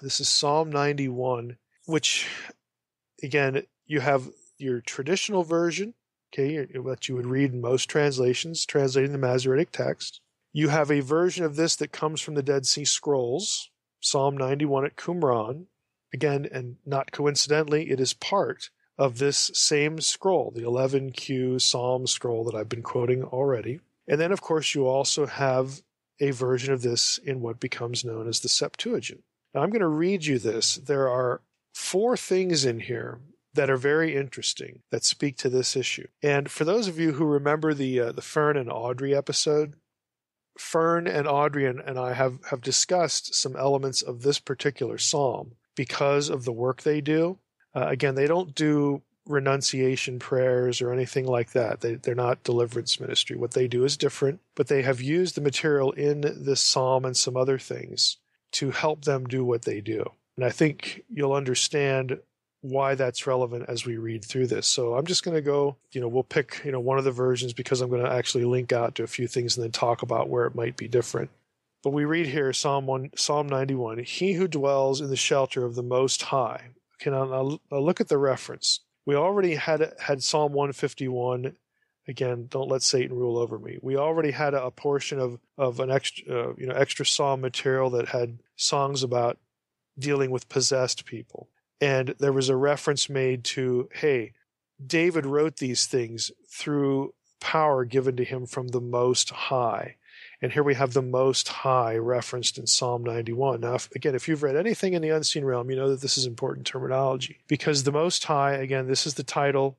This 0.00 0.18
is 0.18 0.28
Psalm 0.28 0.72
91, 0.72 1.58
which 1.86 2.26
again 3.22 3.62
you 3.86 4.00
have 4.00 4.30
your 4.56 4.80
traditional 4.80 5.42
version, 5.42 5.94
okay, 6.32 6.66
what 6.78 7.06
you 7.08 7.16
would 7.16 7.26
read 7.26 7.52
in 7.52 7.60
most 7.60 7.90
translations, 7.90 8.64
translating 8.64 9.12
the 9.12 9.18
Masoretic 9.18 9.72
text. 9.72 10.20
You 10.52 10.68
have 10.68 10.90
a 10.90 11.00
version 11.00 11.44
of 11.44 11.56
this 11.56 11.76
that 11.76 11.92
comes 11.92 12.20
from 12.20 12.34
the 12.34 12.42
Dead 12.42 12.66
Sea 12.66 12.84
Scrolls, 12.84 13.70
Psalm 14.00 14.36
91 14.36 14.86
at 14.86 14.96
Qumran. 14.96 15.66
Again, 16.12 16.48
and 16.50 16.76
not 16.84 17.12
coincidentally, 17.12 17.90
it 17.90 18.00
is 18.00 18.14
part 18.14 18.70
of 18.98 19.18
this 19.18 19.50
same 19.54 20.00
scroll, 20.00 20.50
the 20.50 20.62
11Q 20.62 21.60
Psalm 21.60 22.06
scroll 22.06 22.44
that 22.44 22.54
I've 22.54 22.68
been 22.68 22.82
quoting 22.82 23.22
already. 23.22 23.80
And 24.08 24.20
then, 24.20 24.32
of 24.32 24.40
course, 24.40 24.74
you 24.74 24.86
also 24.86 25.26
have 25.26 25.82
a 26.20 26.32
version 26.32 26.74
of 26.74 26.82
this 26.82 27.18
in 27.18 27.40
what 27.40 27.60
becomes 27.60 28.04
known 28.04 28.28
as 28.28 28.40
the 28.40 28.48
Septuagint. 28.48 29.22
Now, 29.54 29.62
I'm 29.62 29.70
going 29.70 29.80
to 29.80 29.88
read 29.88 30.26
you 30.26 30.38
this. 30.38 30.76
There 30.76 31.08
are 31.08 31.40
four 31.72 32.16
things 32.16 32.64
in 32.64 32.80
here 32.80 33.20
that 33.54 33.70
are 33.70 33.76
very 33.76 34.14
interesting 34.14 34.80
that 34.90 35.04
speak 35.04 35.36
to 35.38 35.48
this 35.48 35.74
issue. 35.76 36.06
And 36.22 36.50
for 36.50 36.64
those 36.64 36.86
of 36.86 36.98
you 36.98 37.12
who 37.12 37.24
remember 37.24 37.74
the 37.74 38.00
uh, 38.00 38.12
the 38.12 38.22
Fern 38.22 38.56
and 38.56 38.70
Audrey 38.70 39.14
episode, 39.14 39.74
Fern 40.58 41.06
and 41.06 41.26
Audrey 41.26 41.66
and, 41.66 41.80
and 41.80 41.98
I 41.98 42.12
have, 42.12 42.38
have 42.50 42.60
discussed 42.60 43.34
some 43.34 43.56
elements 43.56 44.02
of 44.02 44.22
this 44.22 44.38
particular 44.38 44.98
psalm 44.98 45.52
because 45.74 46.28
of 46.28 46.44
the 46.44 46.52
work 46.52 46.82
they 46.82 47.00
do. 47.00 47.38
Uh, 47.74 47.86
again, 47.86 48.14
they 48.14 48.26
don't 48.26 48.54
do 48.54 49.02
renunciation 49.26 50.18
prayers 50.18 50.82
or 50.82 50.92
anything 50.92 51.26
like 51.26 51.52
that. 51.52 51.80
They, 51.80 51.94
they're 51.94 52.14
not 52.14 52.42
deliverance 52.42 52.98
ministry. 52.98 53.36
What 53.36 53.52
they 53.52 53.68
do 53.68 53.84
is 53.84 53.96
different, 53.96 54.40
but 54.54 54.68
they 54.68 54.82
have 54.82 55.00
used 55.00 55.34
the 55.34 55.40
material 55.40 55.92
in 55.92 56.20
this 56.20 56.60
psalm 56.60 57.04
and 57.04 57.16
some 57.16 57.36
other 57.36 57.58
things 57.58 58.16
to 58.52 58.72
help 58.72 59.04
them 59.04 59.26
do 59.26 59.44
what 59.44 59.62
they 59.62 59.80
do. 59.80 60.04
And 60.36 60.44
I 60.44 60.50
think 60.50 61.04
you'll 61.08 61.32
understand 61.32 62.18
why 62.62 62.94
that's 62.94 63.26
relevant 63.26 63.64
as 63.68 63.86
we 63.86 63.96
read 63.96 64.24
through 64.24 64.46
this. 64.46 64.66
So 64.66 64.94
I'm 64.94 65.06
just 65.06 65.24
going 65.24 65.34
to 65.34 65.42
go, 65.42 65.76
you 65.92 66.00
know, 66.00 66.08
we'll 66.08 66.22
pick, 66.22 66.60
you 66.64 66.72
know, 66.72 66.80
one 66.80 66.98
of 66.98 67.04
the 67.04 67.12
versions 67.12 67.52
because 67.52 67.80
I'm 67.80 67.90
going 67.90 68.04
to 68.04 68.12
actually 68.12 68.44
link 68.44 68.72
out 68.72 68.94
to 68.96 69.02
a 69.02 69.08
few 69.08 69.26
things 69.26 69.56
and 69.56 69.64
then 69.64 69.72
talk 69.72 70.02
about 70.02 70.28
where 70.28 70.46
it 70.46 70.54
might 70.54 70.76
be 70.76 70.88
different. 70.88 71.30
But 71.82 71.90
we 71.90 72.04
read 72.04 72.26
here 72.26 72.52
Psalm 72.52 72.86
1 72.86 73.12
Psalm 73.16 73.48
91, 73.48 73.98
he 74.00 74.34
who 74.34 74.46
dwells 74.46 75.00
in 75.00 75.08
the 75.08 75.16
shelter 75.16 75.64
of 75.64 75.74
the 75.74 75.82
most 75.82 76.22
high. 76.22 76.68
Okay, 77.00 77.10
now, 77.10 77.58
now, 77.70 77.78
look 77.78 78.00
at 78.00 78.08
the 78.08 78.18
reference. 78.18 78.80
We 79.06 79.14
already 79.14 79.54
had 79.54 79.94
had 79.98 80.22
Psalm 80.22 80.52
151 80.52 81.56
again 82.08 82.46
don't 82.50 82.68
let 82.68 82.82
satan 82.82 83.14
rule 83.14 83.38
over 83.38 83.58
me 83.58 83.78
we 83.82 83.94
already 83.94 84.30
had 84.30 84.54
a, 84.54 84.64
a 84.64 84.70
portion 84.70 85.20
of 85.20 85.38
of 85.58 85.80
an 85.80 85.90
extra 85.90 86.48
uh, 86.48 86.52
you 86.56 86.66
know 86.66 86.74
extra 86.74 87.04
psalm 87.04 87.42
material 87.42 87.90
that 87.90 88.08
had 88.08 88.38
songs 88.56 89.02
about 89.02 89.38
dealing 89.98 90.30
with 90.30 90.48
possessed 90.48 91.04
people 91.04 91.48
and 91.80 92.14
there 92.18 92.32
was 92.32 92.48
a 92.48 92.56
reference 92.56 93.08
made 93.08 93.44
to, 93.44 93.88
hey, 93.92 94.32
David 94.84 95.26
wrote 95.26 95.56
these 95.56 95.86
things 95.86 96.30
through 96.48 97.14
power 97.40 97.84
given 97.84 98.16
to 98.16 98.24
him 98.24 98.46
from 98.46 98.68
the 98.68 98.80
Most 98.80 99.30
High. 99.30 99.96
And 100.42 100.52
here 100.52 100.62
we 100.62 100.74
have 100.74 100.92
the 100.92 101.02
Most 101.02 101.48
High 101.48 101.96
referenced 101.96 102.58
in 102.58 102.66
Psalm 102.66 103.02
91. 103.02 103.60
Now, 103.60 103.74
if, 103.74 103.90
again, 103.94 104.14
if 104.14 104.28
you've 104.28 104.42
read 104.42 104.56
anything 104.56 104.94
in 104.94 105.02
the 105.02 105.10
unseen 105.10 105.44
realm, 105.44 105.70
you 105.70 105.76
know 105.76 105.90
that 105.90 106.00
this 106.00 106.16
is 106.16 106.26
important 106.26 106.66
terminology 106.66 107.38
because 107.46 107.82
the 107.82 107.92
Most 107.92 108.24
High, 108.24 108.52
again, 108.52 108.86
this 108.86 109.06
is 109.06 109.14
the 109.14 109.22
title 109.22 109.78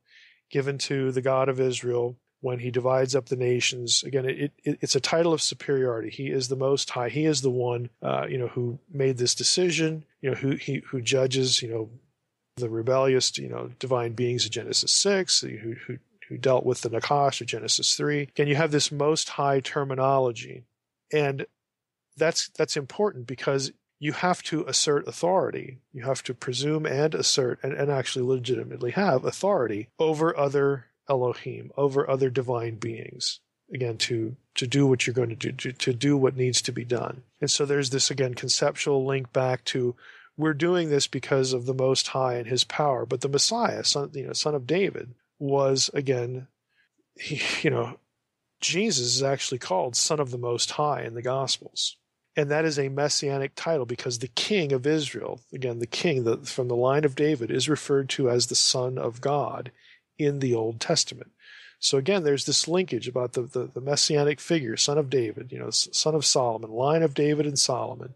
given 0.50 0.78
to 0.78 1.12
the 1.12 1.22
God 1.22 1.50
of 1.50 1.60
Israel 1.60 2.18
when 2.42 2.60
he 2.60 2.72
divides 2.72 3.16
up 3.16 3.28
the 3.28 3.36
nations. 3.36 4.04
Again, 4.04 4.26
it, 4.26 4.52
it, 4.64 4.78
it's 4.82 4.96
a 4.96 5.00
title 5.00 5.32
of 5.32 5.42
superiority. 5.42 6.10
He 6.10 6.30
is 6.30 6.48
the 6.48 6.56
Most 6.56 6.90
High. 6.90 7.10
He 7.10 7.26
is 7.26 7.42
the 7.42 7.50
one, 7.50 7.90
uh, 8.02 8.26
you 8.28 8.38
know, 8.38 8.48
who 8.48 8.80
made 8.92 9.18
this 9.18 9.36
decision. 9.36 10.04
You 10.22 10.32
know, 10.32 10.36
who 10.36 10.56
he 10.56 10.84
who 10.88 11.02
judges. 11.02 11.62
You 11.62 11.70
know, 11.70 11.90
the 12.58 12.70
rebellious, 12.70 13.38
you 13.38 13.50
know, 13.50 13.72
divine 13.80 14.14
beings 14.14 14.46
of 14.46 14.52
Genesis 14.52 14.92
six, 14.92 15.42
who 15.42 15.76
who 15.88 15.98
who 16.28 16.38
dealt 16.38 16.66
with 16.66 16.82
the 16.82 16.90
Nakash 16.90 17.42
of 17.42 17.48
Genesis 17.48 17.96
three. 17.96 18.24
Again, 18.24 18.48
you 18.48 18.56
have 18.56 18.72
this 18.72 18.92
Most 18.92 19.30
High 19.30 19.60
terminology, 19.60 20.64
and 21.14 21.46
that's 22.18 22.50
that's 22.50 22.78
important 22.78 23.28
because 23.28 23.72
you 24.00 24.14
have 24.14 24.42
to 24.42 24.66
assert 24.66 25.08
authority. 25.08 25.78
You 25.94 26.04
have 26.04 26.24
to 26.24 26.34
presume 26.34 26.88
and 26.88 27.14
assert 27.14 27.60
and, 27.62 27.74
and 27.74 27.92
actually 27.92 28.26
legitimately 28.26 28.92
have 28.92 29.26
authority 29.26 29.90
over 30.00 30.36
other 30.36 30.86
Elohim, 31.12 31.72
over 31.76 32.10
other 32.10 32.30
divine 32.30 32.76
beings. 32.76 33.42
Again, 33.74 33.98
to 34.00 34.36
to 34.56 34.68
do 34.68 34.88
what 34.88 35.06
you're 35.06 35.14
going 35.14 35.30
to 35.30 35.36
do, 35.36 35.52
to, 35.52 35.72
to 35.72 35.94
do 35.94 36.18
what 36.18 36.36
needs 36.36 36.62
to 36.64 36.72
be 36.72 36.84
done. 36.84 37.24
And 37.40 37.50
so 37.50 37.66
there's 37.66 37.90
this 37.90 38.10
again 38.10 38.34
conceptual 38.34 39.06
link 39.06 39.32
back 39.34 39.64
to 39.66 39.96
we're 40.38 40.54
doing 40.54 40.90
this 40.90 41.08
because 41.08 41.54
of 41.54 41.66
the 41.66 41.74
Most 41.74 42.10
High 42.10 42.36
and 42.36 42.48
His 42.48 42.64
power. 42.64 43.06
But 43.06 43.22
the 43.22 43.30
Messiah, 43.30 43.84
son, 43.84 44.12
you 44.14 44.28
know, 44.28 44.34
son 44.34 44.56
of 44.56 44.66
David, 44.66 45.14
was 45.40 45.90
again, 45.94 46.48
he, 47.16 47.42
you 47.62 47.70
know, 47.70 47.98
Jesus 48.62 49.16
is 49.16 49.24
actually 49.24 49.60
called 49.60 49.96
Son 49.96 50.20
of 50.20 50.32
the 50.32 50.38
Most 50.38 50.72
High 50.72 51.04
in 51.04 51.14
the 51.14 51.22
Gospels. 51.22 51.98
And 52.36 52.50
that 52.50 52.64
is 52.64 52.80
a 52.80 52.90
messianic 52.90 53.54
title 53.56 53.86
because 53.86 54.20
the 54.20 54.28
king 54.28 54.72
of 54.72 54.88
Israel, 54.88 55.42
again, 55.52 55.80
the 55.80 55.88
king 55.88 56.24
the, 56.24 56.38
from 56.38 56.70
the 56.70 56.76
line 56.76 57.04
of 57.04 57.16
David, 57.16 57.52
is 57.52 57.68
referred 57.68 58.08
to 58.12 58.30
as 58.30 58.48
the 58.48 58.56
Son 58.56 58.98
of 58.98 59.20
God 59.20 59.72
in 60.18 60.40
the 60.40 60.54
Old 60.54 60.80
Testament. 60.80 61.32
So 61.80 61.98
again, 61.98 62.24
there's 62.24 62.46
this 62.46 62.68
linkage 62.68 63.08
about 63.08 63.34
the, 63.34 63.42
the, 63.42 63.72
the, 63.74 63.82
messianic 63.82 64.40
figure, 64.40 64.78
son 64.78 65.00
of 65.00 65.10
David, 65.10 65.52
you 65.52 65.58
know, 65.58 65.72
son 65.72 66.14
of 66.14 66.26
Solomon, 66.26 66.70
line 66.70 67.02
of 67.02 67.16
David 67.16 67.48
and 67.48 67.58
Solomon, 67.58 68.14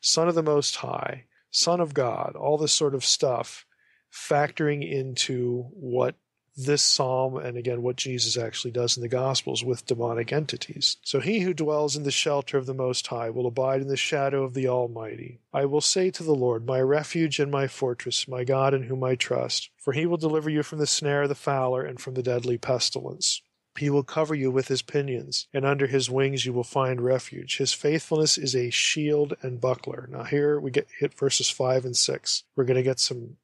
son 0.00 0.28
of 0.28 0.36
the 0.36 0.42
Most 0.42 0.76
High, 0.76 1.24
son 1.50 1.80
of 1.80 1.94
God, 1.94 2.36
all 2.36 2.58
this 2.58 2.72
sort 2.72 2.94
of 2.94 3.04
stuff 3.04 3.66
factoring 4.12 4.88
into 4.88 5.66
what 5.72 6.14
this 6.58 6.82
psalm 6.82 7.36
and 7.36 7.56
again 7.56 7.82
what 7.82 7.96
Jesus 7.96 8.36
actually 8.36 8.72
does 8.72 8.96
in 8.96 9.02
the 9.02 9.08
Gospels 9.08 9.64
with 9.64 9.86
demonic 9.86 10.32
entities. 10.32 10.96
So 11.02 11.20
he 11.20 11.40
who 11.40 11.54
dwells 11.54 11.96
in 11.96 12.02
the 12.02 12.10
shelter 12.10 12.58
of 12.58 12.66
the 12.66 12.74
Most 12.74 13.06
High 13.06 13.30
will 13.30 13.46
abide 13.46 13.80
in 13.80 13.88
the 13.88 13.96
shadow 13.96 14.42
of 14.42 14.54
the 14.54 14.68
Almighty. 14.68 15.40
I 15.52 15.64
will 15.66 15.80
say 15.80 16.10
to 16.10 16.22
the 16.22 16.34
Lord, 16.34 16.66
My 16.66 16.80
refuge 16.80 17.38
and 17.38 17.50
my 17.50 17.68
fortress, 17.68 18.26
my 18.26 18.44
God 18.44 18.74
in 18.74 18.84
whom 18.84 19.04
I 19.04 19.14
trust, 19.14 19.70
for 19.76 19.92
he 19.92 20.04
will 20.04 20.16
deliver 20.16 20.50
you 20.50 20.62
from 20.62 20.78
the 20.78 20.86
snare 20.86 21.22
of 21.22 21.28
the 21.28 21.34
fowler 21.34 21.84
and 21.84 22.00
from 22.00 22.14
the 22.14 22.22
deadly 22.22 22.58
pestilence. 22.58 23.40
He 23.78 23.90
will 23.90 24.02
cover 24.02 24.34
you 24.34 24.50
with 24.50 24.66
his 24.66 24.82
pinions, 24.82 25.46
and 25.54 25.64
under 25.64 25.86
his 25.86 26.10
wings 26.10 26.44
you 26.44 26.52
will 26.52 26.64
find 26.64 27.00
refuge. 27.00 27.58
His 27.58 27.72
faithfulness 27.72 28.36
is 28.36 28.56
a 28.56 28.70
shield 28.70 29.34
and 29.40 29.60
buckler. 29.60 30.08
Now, 30.10 30.24
here 30.24 30.58
we 30.58 30.72
get 30.72 30.88
hit 30.98 31.14
verses 31.14 31.48
5 31.48 31.84
and 31.84 31.96
6. 31.96 32.44
We're 32.56 32.64
going 32.64 32.76
to 32.76 32.82
get 32.82 32.98
some 32.98 33.36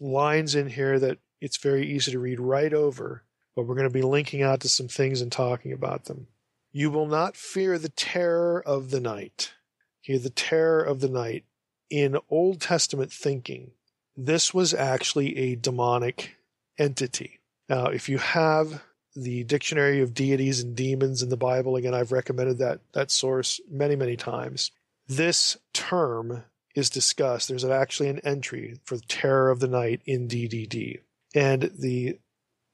lines 0.00 0.54
in 0.54 0.68
here 0.68 1.00
that 1.00 1.18
it's 1.42 1.56
very 1.56 1.84
easy 1.84 2.12
to 2.12 2.20
read 2.20 2.38
right 2.38 2.72
over, 2.72 3.24
but 3.56 3.64
we're 3.64 3.74
going 3.74 3.88
to 3.88 3.92
be 3.92 4.02
linking 4.02 4.42
out 4.42 4.60
to 4.60 4.68
some 4.68 4.86
things 4.86 5.20
and 5.20 5.32
talking 5.32 5.72
about 5.72 6.04
them. 6.04 6.28
You 6.70 6.88
will 6.88 7.08
not 7.08 7.36
fear 7.36 7.78
the 7.78 7.88
terror 7.88 8.62
of 8.64 8.90
the 8.90 9.00
night. 9.00 9.52
Hear 10.00 10.20
the 10.20 10.30
terror 10.30 10.80
of 10.80 11.00
the 11.00 11.08
night. 11.08 11.44
In 11.90 12.16
Old 12.30 12.60
Testament 12.60 13.12
thinking, 13.12 13.72
this 14.16 14.54
was 14.54 14.72
actually 14.72 15.36
a 15.36 15.56
demonic 15.56 16.36
entity. 16.78 17.40
Now, 17.68 17.86
if 17.86 18.08
you 18.08 18.18
have 18.18 18.80
the 19.16 19.42
Dictionary 19.42 20.00
of 20.00 20.14
Deities 20.14 20.60
and 20.60 20.76
Demons 20.76 21.22
in 21.22 21.28
the 21.28 21.36
Bible, 21.36 21.74
again, 21.74 21.92
I've 21.92 22.12
recommended 22.12 22.58
that, 22.58 22.80
that 22.92 23.10
source 23.10 23.60
many, 23.68 23.96
many 23.96 24.16
times. 24.16 24.70
This 25.08 25.58
term 25.74 26.44
is 26.76 26.88
discussed. 26.88 27.48
There's 27.48 27.64
actually 27.64 28.10
an 28.10 28.20
entry 28.20 28.78
for 28.84 28.96
the 28.96 29.06
terror 29.08 29.50
of 29.50 29.58
the 29.58 29.68
night 29.68 30.02
in 30.06 30.28
DDD. 30.28 31.00
And 31.34 31.70
the 31.78 32.18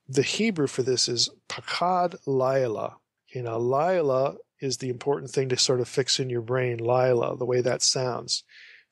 the 0.08 0.22
Hebrew 0.22 0.66
for 0.66 0.82
this 0.82 1.08
is 1.08 1.28
pakad 1.48 2.16
laila. 2.26 2.96
You 3.28 3.42
know, 3.42 3.58
laila 3.58 4.36
is 4.60 4.78
the 4.78 4.88
important 4.88 5.30
thing 5.30 5.48
to 5.50 5.56
sort 5.56 5.80
of 5.80 5.88
fix 5.88 6.18
in 6.18 6.30
your 6.30 6.40
brain, 6.40 6.78
laila, 6.78 7.36
the 7.36 7.44
way 7.44 7.60
that 7.60 7.82
sounds. 7.82 8.42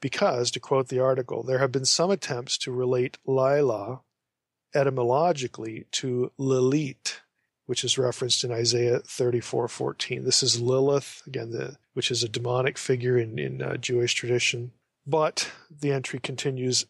Because, 0.00 0.50
to 0.50 0.60
quote 0.60 0.88
the 0.88 1.00
article, 1.00 1.42
there 1.42 1.58
have 1.58 1.72
been 1.72 1.86
some 1.86 2.10
attempts 2.10 2.58
to 2.58 2.70
relate 2.70 3.16
laila 3.26 4.02
etymologically 4.74 5.86
to 5.90 6.30
Lilith, 6.36 7.20
which 7.64 7.82
is 7.82 7.98
referenced 7.98 8.44
in 8.44 8.52
Isaiah 8.52 9.00
34:14. 9.00 10.24
This 10.24 10.42
is 10.42 10.60
Lilith, 10.60 11.22
again, 11.26 11.50
the, 11.50 11.76
which 11.94 12.10
is 12.10 12.22
a 12.22 12.28
demonic 12.28 12.76
figure 12.76 13.16
in, 13.16 13.38
in 13.38 13.62
uh, 13.62 13.76
Jewish 13.78 14.14
tradition. 14.14 14.72
But 15.06 15.50
the 15.70 15.92
entry 15.92 16.18
continues 16.18 16.84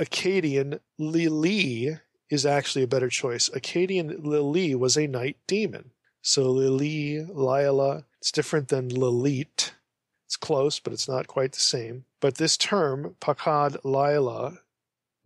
Akkadian 0.00 0.80
Lili 0.98 1.98
is 2.30 2.46
actually 2.46 2.82
a 2.82 2.88
better 2.88 3.08
choice. 3.08 3.48
Akkadian 3.50 4.24
Lili 4.24 4.74
was 4.74 4.96
a 4.96 5.06
night 5.06 5.36
demon. 5.46 5.90
So 6.22 6.50
Lili, 6.50 7.24
Lila, 7.24 8.04
it's 8.18 8.32
different 8.32 8.68
than 8.68 8.88
Lilit. 8.88 9.72
It's 10.26 10.36
close, 10.36 10.78
but 10.78 10.92
it's 10.92 11.08
not 11.08 11.26
quite 11.26 11.52
the 11.52 11.60
same. 11.60 12.04
But 12.20 12.36
this 12.36 12.56
term, 12.56 13.16
Pakad 13.20 13.76
Lila, 13.84 14.58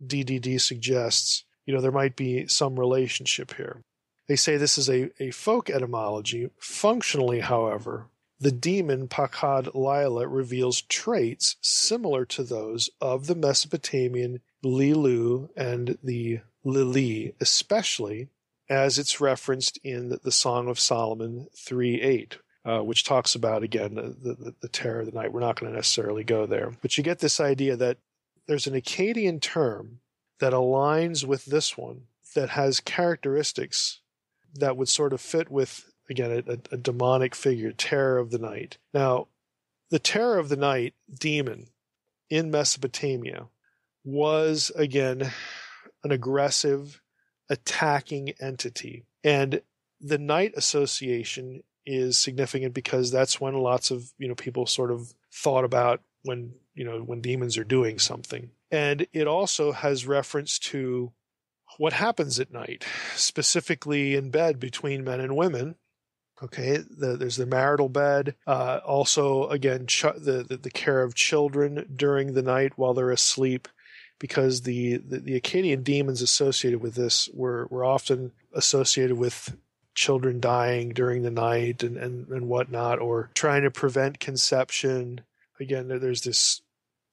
DDD 0.05 0.59
suggests, 0.59 1.45
you 1.65 1.73
know, 1.73 1.81
there 1.81 1.91
might 1.91 2.15
be 2.15 2.47
some 2.47 2.79
relationship 2.79 3.53
here. 3.53 3.83
They 4.27 4.35
say 4.35 4.57
this 4.57 4.77
is 4.77 4.89
a, 4.89 5.09
a 5.21 5.31
folk 5.31 5.69
etymology. 5.69 6.49
Functionally, 6.59 7.39
however, 7.39 8.07
the 8.39 8.51
demon 8.51 9.07
Pakad 9.07 9.73
Lila 9.73 10.27
reveals 10.27 10.81
traits 10.81 11.55
similar 11.61 12.25
to 12.25 12.43
those 12.43 12.89
of 12.99 13.27
the 13.27 13.35
Mesopotamian 13.35 14.41
Lilu 14.63 15.49
and 15.55 15.97
the 16.03 16.41
Lili, 16.63 17.33
especially 17.39 18.29
as 18.69 18.97
it's 18.97 19.21
referenced 19.21 19.79
in 19.83 20.17
the 20.23 20.31
Song 20.31 20.67
of 20.67 20.79
Solomon 20.79 21.47
3 21.55 22.01
8, 22.01 22.37
uh, 22.65 22.79
which 22.79 23.03
talks 23.03 23.35
about, 23.35 23.63
again, 23.63 23.95
the, 23.95 24.33
the, 24.33 24.55
the 24.61 24.67
terror 24.67 24.99
of 24.99 25.05
the 25.05 25.17
night. 25.17 25.31
We're 25.31 25.39
not 25.39 25.59
going 25.59 25.71
to 25.71 25.75
necessarily 25.75 26.23
go 26.23 26.45
there. 26.45 26.73
But 26.81 26.97
you 26.97 27.03
get 27.03 27.19
this 27.19 27.39
idea 27.39 27.75
that 27.77 27.97
there's 28.47 28.67
an 28.67 28.73
Akkadian 28.73 29.41
term 29.41 29.99
that 30.39 30.53
aligns 30.53 31.25
with 31.25 31.45
this 31.45 31.77
one 31.77 32.03
that 32.35 32.49
has 32.49 32.79
characteristics 32.79 34.01
that 34.53 34.77
would 34.77 34.89
sort 34.89 35.13
of 35.13 35.21
fit 35.21 35.49
with, 35.49 35.91
again, 36.09 36.43
a, 36.47 36.73
a 36.73 36.77
demonic 36.77 37.35
figure, 37.35 37.71
terror 37.71 38.17
of 38.17 38.31
the 38.31 38.39
night. 38.39 38.77
Now, 38.93 39.27
the 39.89 39.99
terror 39.99 40.37
of 40.37 40.49
the 40.49 40.57
night 40.57 40.93
demon 41.19 41.67
in 42.29 42.51
Mesopotamia 42.51 43.47
was, 44.07 44.71
again, 44.75 45.31
an 46.01 46.11
aggressive, 46.11 47.01
attacking 47.49 48.29
entity. 48.39 49.03
And 49.21 49.61
the 49.99 50.17
night 50.17 50.53
association 50.55 51.61
is 51.85 52.17
significant 52.17 52.73
because 52.73 53.11
that's 53.11 53.41
when 53.41 53.53
lots 53.55 53.91
of, 53.91 54.13
you 54.17 54.29
know, 54.29 54.35
people 54.35 54.65
sort 54.65 54.91
of 54.91 55.13
thought 55.33 55.65
about 55.65 56.01
when, 56.23 56.53
you 56.73 56.85
know, 56.85 56.99
when 56.99 57.19
demons 57.19 57.57
are 57.57 57.65
doing 57.65 57.99
something. 57.99 58.51
And 58.71 59.07
it 59.11 59.27
also 59.27 59.73
has 59.73 60.07
reference 60.07 60.57
to 60.59 61.11
what 61.77 61.93
happens 61.93 62.39
at 62.39 62.53
night, 62.53 62.85
specifically 63.13 64.15
in 64.15 64.29
bed 64.29 64.57
between 64.57 65.03
men 65.03 65.19
and 65.19 65.35
women. 65.35 65.75
Okay, 66.41 66.77
the, 66.77 67.17
there's 67.17 67.37
the 67.37 67.45
marital 67.45 67.89
bed. 67.89 68.35
Uh, 68.45 68.79
also, 68.85 69.47
again, 69.47 69.87
ch- 69.87 70.03
the, 70.03 70.45
the, 70.47 70.57
the 70.57 70.69
care 70.69 71.01
of 71.01 71.15
children 71.15 71.91
during 71.93 72.33
the 72.33 72.43
night 72.43 72.73
while 72.77 72.93
they're 72.93 73.11
asleep 73.11 73.67
because 74.19 74.61
the, 74.61 74.97
the, 74.97 75.19
the 75.19 75.39
Akkadian 75.39 75.83
demons 75.83 76.21
associated 76.21 76.81
with 76.81 76.95
this 76.95 77.29
were, 77.33 77.67
were 77.69 77.85
often 77.85 78.31
associated 78.53 79.17
with 79.17 79.55
children 79.95 80.39
dying 80.39 80.89
during 80.89 81.23
the 81.23 81.31
night 81.31 81.83
and, 81.83 81.97
and, 81.97 82.27
and 82.29 82.47
whatnot, 82.47 82.99
or 82.99 83.29
trying 83.33 83.63
to 83.63 83.71
prevent 83.71 84.19
conception. 84.19 85.21
Again, 85.59 85.87
there's 85.87 86.21
this 86.21 86.61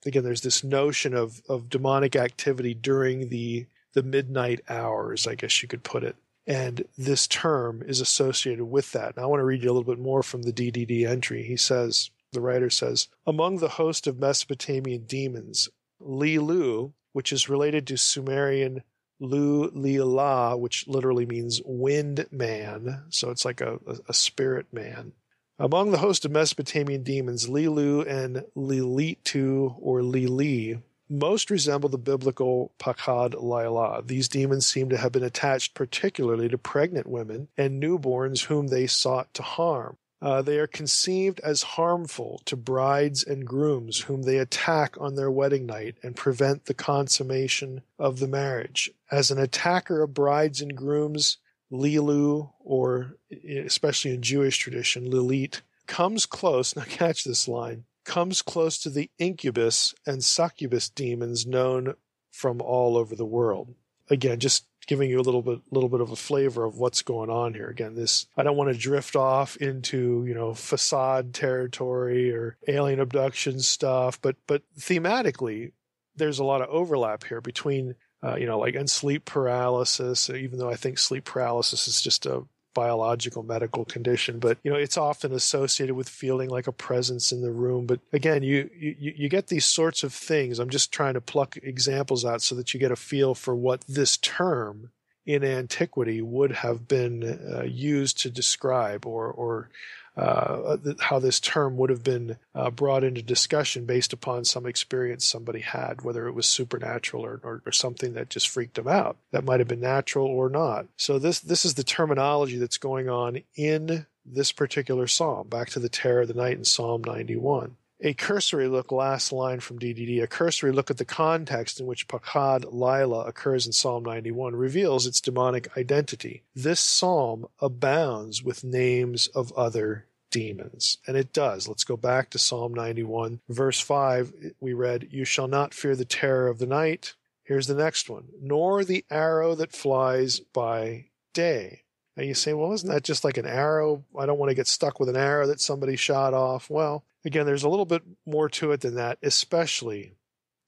again 0.06 0.22
there's 0.22 0.42
this 0.42 0.62
notion 0.62 1.14
of, 1.14 1.40
of 1.48 1.70
demonic 1.70 2.14
activity 2.14 2.74
during 2.74 3.30
the 3.30 3.66
the 3.94 4.02
midnight 4.02 4.60
hours, 4.68 5.26
I 5.26 5.34
guess 5.34 5.62
you 5.62 5.68
could 5.68 5.82
put 5.82 6.04
it. 6.04 6.16
And 6.46 6.84
this 6.98 7.26
term 7.26 7.82
is 7.86 8.00
associated 8.00 8.64
with 8.64 8.92
that. 8.92 9.16
And 9.16 9.24
I 9.24 9.26
want 9.26 9.40
to 9.40 9.44
read 9.44 9.62
you 9.62 9.70
a 9.70 9.72
little 9.72 9.94
bit 9.94 10.02
more 10.02 10.22
from 10.22 10.42
the 10.42 10.52
DDD 10.52 11.08
entry. 11.08 11.42
He 11.42 11.56
says, 11.56 12.10
the 12.32 12.40
writer 12.40 12.68
says, 12.68 13.08
Among 13.26 13.58
the 13.58 13.68
host 13.68 14.06
of 14.06 14.18
Mesopotamian 14.18 15.04
demons, 15.04 15.70
Lilu, 16.00 16.92
which 17.12 17.32
is 17.32 17.48
related 17.48 17.86
to 17.86 17.96
Sumerian 17.96 18.82
Lu 19.20 19.70
Lila, 19.72 20.56
which 20.56 20.86
literally 20.88 21.26
means 21.26 21.62
wind 21.64 22.26
man. 22.30 23.04
So 23.10 23.30
it's 23.30 23.44
like 23.44 23.60
a, 23.60 23.78
a, 23.86 23.96
a 24.08 24.14
spirit 24.14 24.66
man. 24.72 25.12
Among 25.58 25.92
the 25.92 25.98
host 25.98 26.24
of 26.24 26.32
Mesopotamian 26.32 27.04
demons, 27.04 27.48
Lilu 27.48 28.04
and 28.08 28.44
Lilitu 28.56 29.76
or 29.80 30.02
Lili 30.02 30.80
most 31.08 31.50
resemble 31.50 31.88
the 31.88 31.98
biblical 31.98 32.72
Pakad 32.78 33.34
Lila. 33.34 34.02
These 34.04 34.28
demons 34.28 34.66
seem 34.66 34.88
to 34.88 34.96
have 34.96 35.12
been 35.12 35.22
attached 35.22 35.74
particularly 35.74 36.48
to 36.48 36.58
pregnant 36.58 37.06
women 37.06 37.48
and 37.56 37.82
newborns 37.82 38.46
whom 38.46 38.68
they 38.68 38.86
sought 38.86 39.32
to 39.34 39.42
harm. 39.42 39.96
Uh, 40.24 40.40
they 40.40 40.58
are 40.58 40.66
conceived 40.66 41.38
as 41.40 41.62
harmful 41.62 42.40
to 42.46 42.56
brides 42.56 43.22
and 43.22 43.46
grooms 43.46 44.00
whom 44.00 44.22
they 44.22 44.38
attack 44.38 44.96
on 44.98 45.16
their 45.16 45.30
wedding 45.30 45.66
night 45.66 45.96
and 46.02 46.16
prevent 46.16 46.64
the 46.64 46.72
consummation 46.72 47.82
of 47.98 48.20
the 48.20 48.26
marriage. 48.26 48.90
As 49.10 49.30
an 49.30 49.38
attacker 49.38 50.02
of 50.02 50.14
brides 50.14 50.62
and 50.62 50.74
grooms, 50.74 51.36
Lilu, 51.70 52.50
or 52.60 53.18
especially 53.44 54.14
in 54.14 54.22
Jewish 54.22 54.56
tradition, 54.56 55.10
Lilit, 55.10 55.60
comes 55.86 56.24
close, 56.24 56.74
now 56.76 56.84
catch 56.84 57.24
this 57.24 57.46
line, 57.46 57.84
comes 58.06 58.40
close 58.40 58.78
to 58.78 58.88
the 58.88 59.10
incubus 59.18 59.94
and 60.06 60.24
succubus 60.24 60.88
demons 60.88 61.44
known 61.44 61.96
from 62.32 62.62
all 62.62 62.96
over 62.96 63.14
the 63.14 63.26
world. 63.26 63.74
Again, 64.08 64.40
just 64.40 64.64
giving 64.84 65.10
you 65.10 65.20
a 65.20 65.22
little 65.22 65.42
bit 65.42 65.60
little 65.70 65.88
bit 65.88 66.00
of 66.00 66.10
a 66.10 66.16
flavor 66.16 66.64
of 66.64 66.78
what's 66.78 67.02
going 67.02 67.30
on 67.30 67.54
here. 67.54 67.68
Again, 67.68 67.94
this 67.94 68.26
I 68.36 68.42
don't 68.42 68.56
want 68.56 68.72
to 68.72 68.78
drift 68.78 69.16
off 69.16 69.56
into, 69.56 70.24
you 70.26 70.34
know, 70.34 70.54
facade 70.54 71.34
territory 71.34 72.32
or 72.32 72.56
alien 72.68 73.00
abduction 73.00 73.60
stuff, 73.60 74.20
but 74.20 74.36
but 74.46 74.62
thematically 74.78 75.72
there's 76.16 76.38
a 76.38 76.44
lot 76.44 76.62
of 76.62 76.68
overlap 76.68 77.24
here 77.24 77.40
between 77.40 77.96
uh, 78.24 78.36
you 78.36 78.46
know, 78.46 78.58
like 78.58 78.74
and 78.74 78.88
sleep 78.88 79.26
paralysis, 79.26 80.30
even 80.30 80.58
though 80.58 80.70
I 80.70 80.76
think 80.76 80.98
sleep 80.98 81.24
paralysis 81.24 81.86
is 81.86 82.00
just 82.00 82.24
a 82.24 82.44
biological 82.74 83.42
medical 83.42 83.84
condition 83.84 84.38
but 84.38 84.58
you 84.62 84.70
know 84.70 84.76
it's 84.76 84.98
often 84.98 85.32
associated 85.32 85.94
with 85.94 86.08
feeling 86.08 86.50
like 86.50 86.66
a 86.66 86.72
presence 86.72 87.32
in 87.32 87.40
the 87.42 87.50
room. 87.50 87.86
But 87.86 88.00
again 88.12 88.42
you 88.42 88.68
you 88.76 88.94
you 89.16 89.28
get 89.28 89.48
these 89.48 89.64
sorts 89.64 90.02
of 90.02 90.12
things. 90.12 90.58
I'm 90.58 90.70
just 90.70 90.92
trying 90.92 91.14
to 91.14 91.20
pluck 91.20 91.56
examples 91.62 92.24
out 92.24 92.42
so 92.42 92.54
that 92.56 92.74
you 92.74 92.80
get 92.80 92.92
a 92.92 92.96
feel 92.96 93.34
for 93.34 93.54
what 93.54 93.82
this 93.88 94.16
term 94.16 94.90
in 95.26 95.42
antiquity 95.42 96.20
would 96.20 96.52
have 96.52 96.86
been 96.86 97.38
uh, 97.54 97.62
used 97.62 98.18
to 98.20 98.30
describe 98.30 99.06
or 99.06 99.30
or 99.30 99.70
uh, 100.16 100.76
how 101.00 101.18
this 101.18 101.40
term 101.40 101.76
would 101.76 101.90
have 101.90 102.04
been 102.04 102.36
uh, 102.54 102.70
brought 102.70 103.02
into 103.02 103.22
discussion 103.22 103.84
based 103.84 104.12
upon 104.12 104.44
some 104.44 104.64
experience 104.64 105.24
somebody 105.24 105.60
had, 105.60 106.02
whether 106.02 106.28
it 106.28 106.34
was 106.34 106.46
supernatural 106.46 107.24
or, 107.24 107.40
or, 107.42 107.62
or, 107.66 107.72
something 107.72 108.14
that 108.14 108.30
just 108.30 108.48
freaked 108.48 108.76
them 108.76 108.86
out. 108.86 109.16
That 109.32 109.44
might 109.44 109.58
have 109.58 109.68
been 109.68 109.80
natural 109.80 110.26
or 110.26 110.48
not. 110.48 110.86
So 110.96 111.18
this 111.18 111.40
this 111.40 111.64
is 111.64 111.74
the 111.74 111.82
terminology 111.82 112.58
that's 112.58 112.78
going 112.78 113.08
on 113.08 113.42
in 113.56 114.06
this 114.24 114.52
particular 114.52 115.06
psalm. 115.08 115.48
Back 115.48 115.70
to 115.70 115.80
the 115.80 115.88
terror 115.88 116.22
of 116.22 116.28
the 116.28 116.34
night 116.34 116.56
in 116.56 116.64
Psalm 116.64 117.02
91 117.02 117.76
a 118.04 118.12
cursory 118.12 118.68
look, 118.68 118.92
last 118.92 119.32
line 119.32 119.60
from 119.60 119.78
DDD, 119.78 120.22
a 120.22 120.26
cursory 120.26 120.70
look 120.70 120.90
at 120.90 120.98
the 120.98 121.06
context 121.06 121.80
in 121.80 121.86
which 121.86 122.06
Pakad 122.06 122.66
Lila 122.70 123.24
occurs 123.24 123.66
in 123.66 123.72
Psalm 123.72 124.04
91 124.04 124.54
reveals 124.54 125.06
its 125.06 125.22
demonic 125.22 125.74
identity. 125.76 126.42
This 126.54 126.80
psalm 126.80 127.46
abounds 127.60 128.42
with 128.42 128.62
names 128.62 129.28
of 129.28 129.52
other 129.52 130.04
demons. 130.30 130.98
And 131.06 131.16
it 131.16 131.32
does. 131.32 131.66
Let's 131.66 131.84
go 131.84 131.96
back 131.96 132.28
to 132.30 132.38
Psalm 132.38 132.74
91, 132.74 133.40
verse 133.48 133.80
5. 133.80 134.52
We 134.60 134.74
read, 134.74 135.08
You 135.10 135.24
shall 135.24 135.48
not 135.48 135.72
fear 135.72 135.96
the 135.96 136.04
terror 136.04 136.48
of 136.48 136.58
the 136.58 136.66
night. 136.66 137.14
Here's 137.42 137.68
the 137.68 137.74
next 137.74 138.10
one, 138.10 138.28
nor 138.40 138.84
the 138.84 139.04
arrow 139.10 139.54
that 139.54 139.72
flies 139.72 140.40
by 140.40 141.06
day. 141.32 141.83
And 142.16 142.26
you 142.26 142.34
say, 142.34 142.52
well, 142.52 142.72
isn't 142.72 142.88
that 142.88 143.02
just 143.02 143.24
like 143.24 143.38
an 143.38 143.46
arrow? 143.46 144.04
I 144.16 144.26
don't 144.26 144.38
want 144.38 144.50
to 144.50 144.54
get 144.54 144.68
stuck 144.68 145.00
with 145.00 145.08
an 145.08 145.16
arrow 145.16 145.46
that 145.48 145.60
somebody 145.60 145.96
shot 145.96 146.32
off. 146.32 146.70
Well, 146.70 147.04
again, 147.24 147.44
there's 147.44 147.64
a 147.64 147.68
little 147.68 147.86
bit 147.86 148.02
more 148.24 148.48
to 148.50 148.70
it 148.72 148.82
than 148.82 148.94
that, 148.94 149.18
especially 149.22 150.14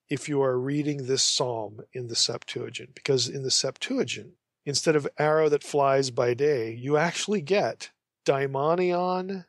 if 0.09 0.28
you 0.28 0.42
are 0.42 0.59
reading 0.59 1.07
this 1.07 1.22
psalm 1.22 1.80
in 1.92 2.09
the 2.09 2.16
Septuagint, 2.16 2.94
because 2.94 3.28
in 3.28 3.42
the 3.42 3.51
Septuagint, 3.51 4.32
instead 4.64 4.97
of 4.97 5.09
arrow 5.18 5.49
that 5.49 5.62
flies 5.62 6.11
by 6.11 6.34
day, 6.34 6.72
you 6.72 6.97
actually 6.97 7.40
get 7.40 7.90
daimonion 8.24 9.44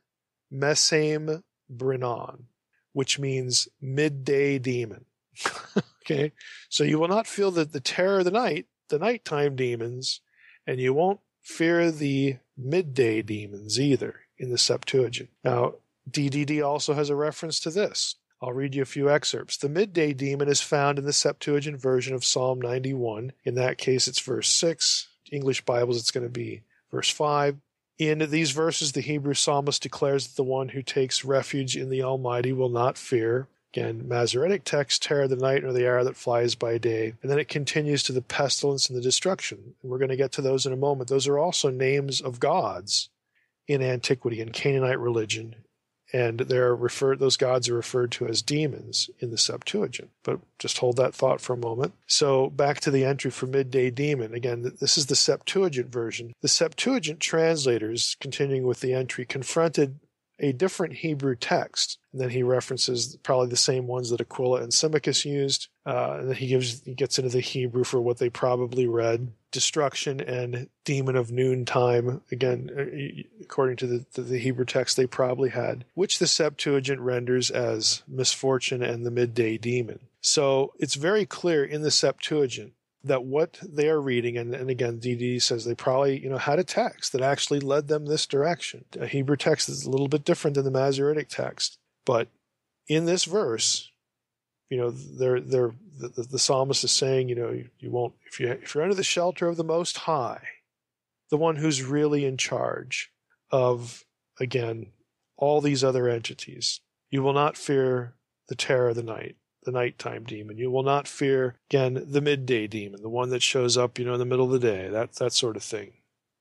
mesame 0.53 1.43
brinon, 1.71 2.43
which 2.93 3.19
means 3.19 3.67
midday 3.81 4.59
demon. 4.59 5.05
okay, 6.03 6.31
so 6.69 6.83
you 6.83 6.99
will 6.99 7.07
not 7.07 7.27
feel 7.27 7.51
the, 7.51 7.65
the 7.65 7.79
terror 7.79 8.19
of 8.19 8.25
the 8.25 8.31
night, 8.31 8.65
the 8.89 8.99
nighttime 8.99 9.55
demons, 9.55 10.21
and 10.65 10.79
you 10.79 10.93
won't 10.93 11.19
fear 11.47 11.91
the 11.91 12.37
midday 12.57 13.21
demons 13.21 13.79
either 13.79 14.21
in 14.37 14.51
the 14.51 14.57
Septuagint. 14.57 15.29
Now, 15.43 15.75
DDD 16.09 16.65
also 16.65 16.93
has 16.93 17.09
a 17.09 17.15
reference 17.15 17.59
to 17.61 17.69
this. 17.69 18.15
I'll 18.41 18.53
read 18.53 18.75
you 18.75 18.83
a 18.83 18.85
few 18.85 19.09
excerpts. 19.09 19.57
The 19.57 19.69
midday 19.69 20.13
demon 20.13 20.47
is 20.47 20.61
found 20.61 20.99
in 20.99 21.05
the 21.05 21.13
Septuagint 21.13 21.81
version 21.81 22.13
of 22.13 22.25
Psalm 22.25 22.61
91. 22.61 23.31
In 23.43 23.55
that 23.55 23.77
case, 23.77 24.07
it's 24.07 24.19
verse 24.19 24.49
6. 24.49 25.07
English 25.31 25.65
Bibles, 25.65 25.97
it's 25.97 26.11
going 26.11 26.25
to 26.25 26.31
be 26.31 26.63
Verse 26.91 27.09
5 27.09 27.57
In 27.97 28.19
these 28.29 28.51
verses, 28.51 28.91
the 28.91 29.01
Hebrew 29.01 29.33
psalmist 29.33 29.81
declares 29.81 30.27
that 30.27 30.35
the 30.35 30.43
one 30.43 30.69
who 30.69 30.81
takes 30.81 31.25
refuge 31.25 31.75
in 31.75 31.89
the 31.89 32.03
Almighty 32.03 32.53
will 32.53 32.69
not 32.69 32.97
fear. 32.97 33.47
Again, 33.73 34.07
Masoretic 34.07 34.63
text, 34.63 35.03
terror 35.03 35.27
the 35.27 35.35
night 35.35 35.63
or 35.63 35.73
the 35.73 35.83
arrow 35.83 36.03
that 36.03 36.15
flies 36.15 36.55
by 36.55 36.77
day. 36.77 37.13
And 37.21 37.29
then 37.29 37.37
it 37.37 37.49
continues 37.49 38.01
to 38.03 38.13
the 38.13 38.21
pestilence 38.21 38.89
and 38.89 38.97
the 38.97 39.03
destruction. 39.03 39.75
And 39.81 39.91
we're 39.91 39.97
going 39.97 40.09
to 40.09 40.15
get 40.15 40.31
to 40.33 40.41
those 40.41 40.65
in 40.65 40.73
a 40.73 40.77
moment. 40.77 41.09
Those 41.09 41.27
are 41.27 41.37
also 41.37 41.69
names 41.69 42.21
of 42.21 42.39
gods 42.39 43.09
in 43.67 43.81
antiquity, 43.81 44.39
in 44.39 44.51
Canaanite 44.51 44.99
religion, 44.99 45.55
and 46.13 46.39
they're 46.39 46.73
referred 46.73 47.19
those 47.19 47.35
gods 47.35 47.67
are 47.67 47.75
referred 47.75 48.11
to 48.13 48.27
as 48.27 48.41
demons 48.41 49.09
in 49.19 49.29
the 49.29 49.37
Septuagint. 49.37 50.09
But 50.23 50.39
just 50.57 50.77
hold 50.77 50.95
that 50.97 51.13
thought 51.13 51.41
for 51.41 51.53
a 51.53 51.57
moment. 51.57 51.93
So 52.07 52.49
back 52.49 52.79
to 52.81 52.91
the 52.91 53.03
entry 53.03 53.29
for 53.29 53.45
midday 53.45 53.89
demon. 53.89 54.33
Again, 54.33 54.71
this 54.79 54.97
is 54.97 55.07
the 55.07 55.15
Septuagint 55.15 55.91
version. 55.91 56.33
The 56.41 56.47
Septuagint 56.47 57.19
translators, 57.19 58.15
continuing 58.21 58.65
with 58.65 58.79
the 58.79 58.93
entry, 58.93 59.25
confronted 59.25 59.99
a 60.39 60.51
different 60.51 60.95
Hebrew 60.95 61.35
text. 61.35 61.97
And 62.11 62.21
then 62.21 62.29
he 62.29 62.43
references 62.43 63.17
probably 63.23 63.47
the 63.47 63.57
same 63.57 63.87
ones 63.87 64.09
that 64.09 64.21
Aquila 64.21 64.61
and 64.61 64.73
Symmachus 64.73 65.25
used. 65.25 65.67
Uh, 65.85 66.17
and 66.19 66.29
then 66.29 66.35
he 66.35 66.47
gives 66.47 66.83
he 66.83 66.93
gets 66.93 67.17
into 67.17 67.29
the 67.29 67.39
Hebrew 67.39 67.83
for 67.83 68.01
what 68.01 68.17
they 68.17 68.29
probably 68.29 68.87
read: 68.87 69.31
destruction 69.51 70.19
and 70.19 70.69
demon 70.83 71.15
of 71.15 71.31
noontime. 71.31 72.21
Again, 72.31 72.69
uh, 72.77 73.23
according 73.41 73.77
to 73.77 73.87
the, 73.87 74.05
the, 74.13 74.21
the 74.21 74.39
Hebrew 74.39 74.65
text, 74.65 74.97
they 74.97 75.07
probably 75.07 75.49
had, 75.49 75.85
which 75.93 76.19
the 76.19 76.27
Septuagint 76.27 76.99
renders 76.99 77.49
as 77.49 78.03
misfortune 78.07 78.83
and 78.83 79.05
the 79.05 79.11
midday 79.11 79.57
demon. 79.57 79.99
So 80.21 80.73
it's 80.77 80.95
very 80.95 81.25
clear 81.25 81.63
in 81.63 81.83
the 81.83 81.91
Septuagint 81.91 82.73
that 83.03 83.23
what 83.23 83.59
they 83.61 83.89
are 83.89 84.01
reading, 84.01 84.37
and, 84.37 84.53
and 84.53 84.69
again, 84.69 84.99
DD 84.99 85.41
says 85.41 85.65
they 85.65 85.75
probably, 85.75 86.21
you 86.21 86.29
know, 86.29 86.37
had 86.37 86.59
a 86.59 86.63
text 86.63 87.11
that 87.13 87.21
actually 87.21 87.59
led 87.59 87.87
them 87.87 88.05
this 88.05 88.25
direction. 88.25 88.85
A 88.99 89.07
Hebrew 89.07 89.37
text 89.37 89.69
is 89.69 89.85
a 89.85 89.89
little 89.89 90.07
bit 90.07 90.25
different 90.25 90.55
than 90.55 90.65
the 90.65 90.71
Masoretic 90.71 91.29
text, 91.29 91.77
but 92.05 92.27
in 92.87 93.05
this 93.05 93.25
verse, 93.25 93.91
you 94.69 94.77
know, 94.77 94.89
they're, 94.91 95.39
they're, 95.39 95.75
the, 95.99 96.27
the 96.29 96.39
psalmist 96.39 96.83
is 96.83 96.91
saying, 96.91 97.29
you 97.29 97.35
know, 97.35 97.51
you, 97.51 97.69
you 97.79 97.91
won't, 97.91 98.13
if 98.25 98.39
you, 98.39 98.49
if 98.49 98.73
you're 98.73 98.83
under 98.83 98.95
the 98.95 99.03
shelter 99.03 99.47
of 99.47 99.57
the 99.57 99.63
Most 99.63 99.97
High, 99.99 100.41
the 101.29 101.37
one 101.37 101.57
who's 101.57 101.83
really 101.83 102.25
in 102.25 102.37
charge 102.37 103.11
of, 103.51 104.03
again, 104.39 104.87
all 105.37 105.61
these 105.61 105.83
other 105.83 106.09
entities, 106.09 106.81
you 107.09 107.21
will 107.21 107.33
not 107.33 107.57
fear 107.57 108.15
the 108.49 108.55
terror 108.55 108.89
of 108.89 108.95
the 108.95 109.03
night 109.03 109.35
the 109.67 109.71
nighttime 109.73 110.23
demon. 110.23 110.57
You 110.57 110.71
will 110.71 110.81
not 110.81 111.09
fear, 111.09 111.57
again, 111.69 112.01
the 112.07 112.21
midday 112.21 112.67
demon, 112.67 113.01
the 113.01 113.09
one 113.09 113.31
that 113.31 113.43
shows 113.43 113.77
up, 113.77 113.99
you 113.99 114.05
know, 114.05 114.13
in 114.13 114.19
the 114.19 114.25
middle 114.25 114.45
of 114.45 114.53
the 114.53 114.65
day, 114.65 114.87
that, 114.87 115.15
that 115.15 115.33
sort 115.33 115.57
of 115.57 115.61
thing. 115.61 115.91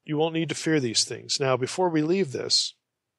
You 0.04 0.16
won't 0.16 0.32
need 0.32 0.48
to 0.50 0.54
fear 0.54 0.78
these 0.78 1.02
things. 1.02 1.40
Now, 1.40 1.56
before 1.56 1.88
we 1.88 2.02
leave 2.02 2.30
this, 2.30 2.74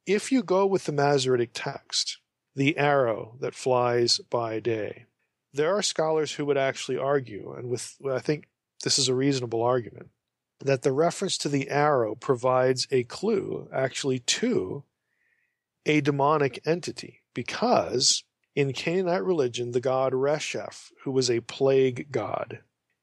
if 0.06 0.32
you 0.32 0.44
go 0.44 0.66
with 0.66 0.86
the 0.86 0.94
Masoretic 0.94 1.50
text, 1.54 2.20
the 2.56 2.78
arrow 2.78 3.36
that 3.42 3.54
flies 3.54 4.20
by 4.30 4.62
day, 4.62 5.08
there 5.54 5.76
are 5.76 5.82
scholars 5.82 6.32
who 6.32 6.46
would 6.46 6.58
actually 6.58 6.98
argue, 6.98 7.52
and 7.52 7.70
with, 7.70 7.98
I 8.10 8.20
think 8.20 8.48
this 8.86 8.98
is 8.98 9.10
a 9.10 9.14
reasonable 9.14 9.62
argument, 9.62 10.08
that 10.62 10.84
the 10.84 10.94
reference 10.94 11.38
to 11.40 11.50
the 11.50 11.70
arrow 11.70 12.16
provides 12.16 12.88
a 12.92 13.04
clue 13.04 13.68
actually 13.74 14.20
to 14.20 14.86
a 15.86 16.00
demonic 16.00 16.62
entity 16.66 17.24
because 17.34 18.24
in 18.58 18.74
Canaanite 18.74 19.24
religion, 19.24 19.70
the 19.70 19.80
god 19.80 20.14
Resheph, 20.14 20.92
who 21.04 21.12
was 21.12 21.30
a 21.30 21.42
plague 21.42 22.08
god, 22.12 22.62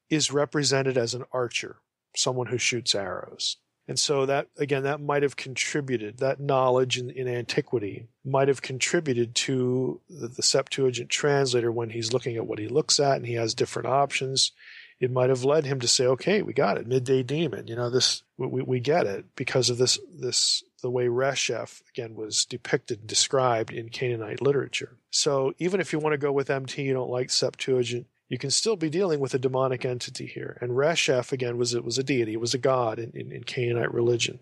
is 0.09 0.29
represented 0.29 0.97
as 0.97 1.13
an 1.13 1.23
archer, 1.31 1.77
someone 2.13 2.47
who 2.47 2.57
shoots 2.57 2.93
arrows. 2.93 3.55
And 3.87 3.97
so 3.97 4.25
that, 4.25 4.49
again, 4.57 4.83
that 4.83 4.99
might 4.99 5.23
have 5.23 5.37
contributed, 5.37 6.17
that 6.17 6.41
knowledge 6.41 6.97
in, 6.97 7.09
in 7.09 7.29
antiquity 7.29 8.09
might 8.25 8.49
have 8.49 8.61
contributed 8.61 9.33
to 9.35 10.01
the, 10.09 10.27
the, 10.27 10.43
Septuagint 10.43 11.09
translator 11.09 11.71
when 11.71 11.91
he's 11.91 12.11
looking 12.11 12.35
at 12.35 12.45
what 12.45 12.59
he 12.59 12.67
looks 12.67 12.99
at 12.99 13.15
and 13.15 13.25
he 13.25 13.35
has 13.35 13.53
different 13.53 13.87
options. 13.87 14.51
It 14.99 15.11
might 15.11 15.29
have 15.29 15.45
led 15.45 15.65
him 15.65 15.79
to 15.79 15.87
say, 15.87 16.05
okay, 16.05 16.41
we 16.41 16.51
got 16.51 16.77
it. 16.77 16.87
Midday 16.87 17.23
demon. 17.23 17.67
You 17.67 17.77
know, 17.77 17.89
this, 17.89 18.23
we, 18.37 18.61
we 18.61 18.79
get 18.81 19.07
it 19.07 19.23
because 19.37 19.69
of 19.69 19.77
this, 19.77 19.99
this 20.13 20.63
the 20.85 20.91
way 20.91 21.07
Resheph, 21.07 21.81
again, 21.89 22.13
was 22.13 22.45
depicted 22.45 22.99
and 22.99 23.07
described 23.07 23.73
in 23.73 23.89
Canaanite 23.89 24.39
literature. 24.39 24.97
So 25.09 25.51
even 25.57 25.81
if 25.81 25.91
you 25.91 25.97
want 25.97 26.13
to 26.13 26.19
go 26.19 26.31
with 26.31 26.51
MT, 26.51 26.83
you 26.83 26.93
don't 26.93 27.09
like 27.09 27.31
Septuagint, 27.31 28.05
you 28.29 28.37
can 28.37 28.51
still 28.51 28.75
be 28.75 28.91
dealing 28.91 29.19
with 29.19 29.33
a 29.33 29.39
demonic 29.39 29.83
entity 29.83 30.27
here. 30.27 30.59
And 30.61 30.73
Resheph, 30.73 31.31
again, 31.31 31.57
was, 31.57 31.73
it 31.73 31.83
was 31.83 31.97
a 31.97 32.03
deity, 32.03 32.33
it 32.33 32.39
was 32.39 32.53
a 32.53 32.59
god 32.59 32.99
in, 32.99 33.09
in, 33.15 33.31
in 33.31 33.43
Canaanite 33.45 33.91
religion. 33.91 34.39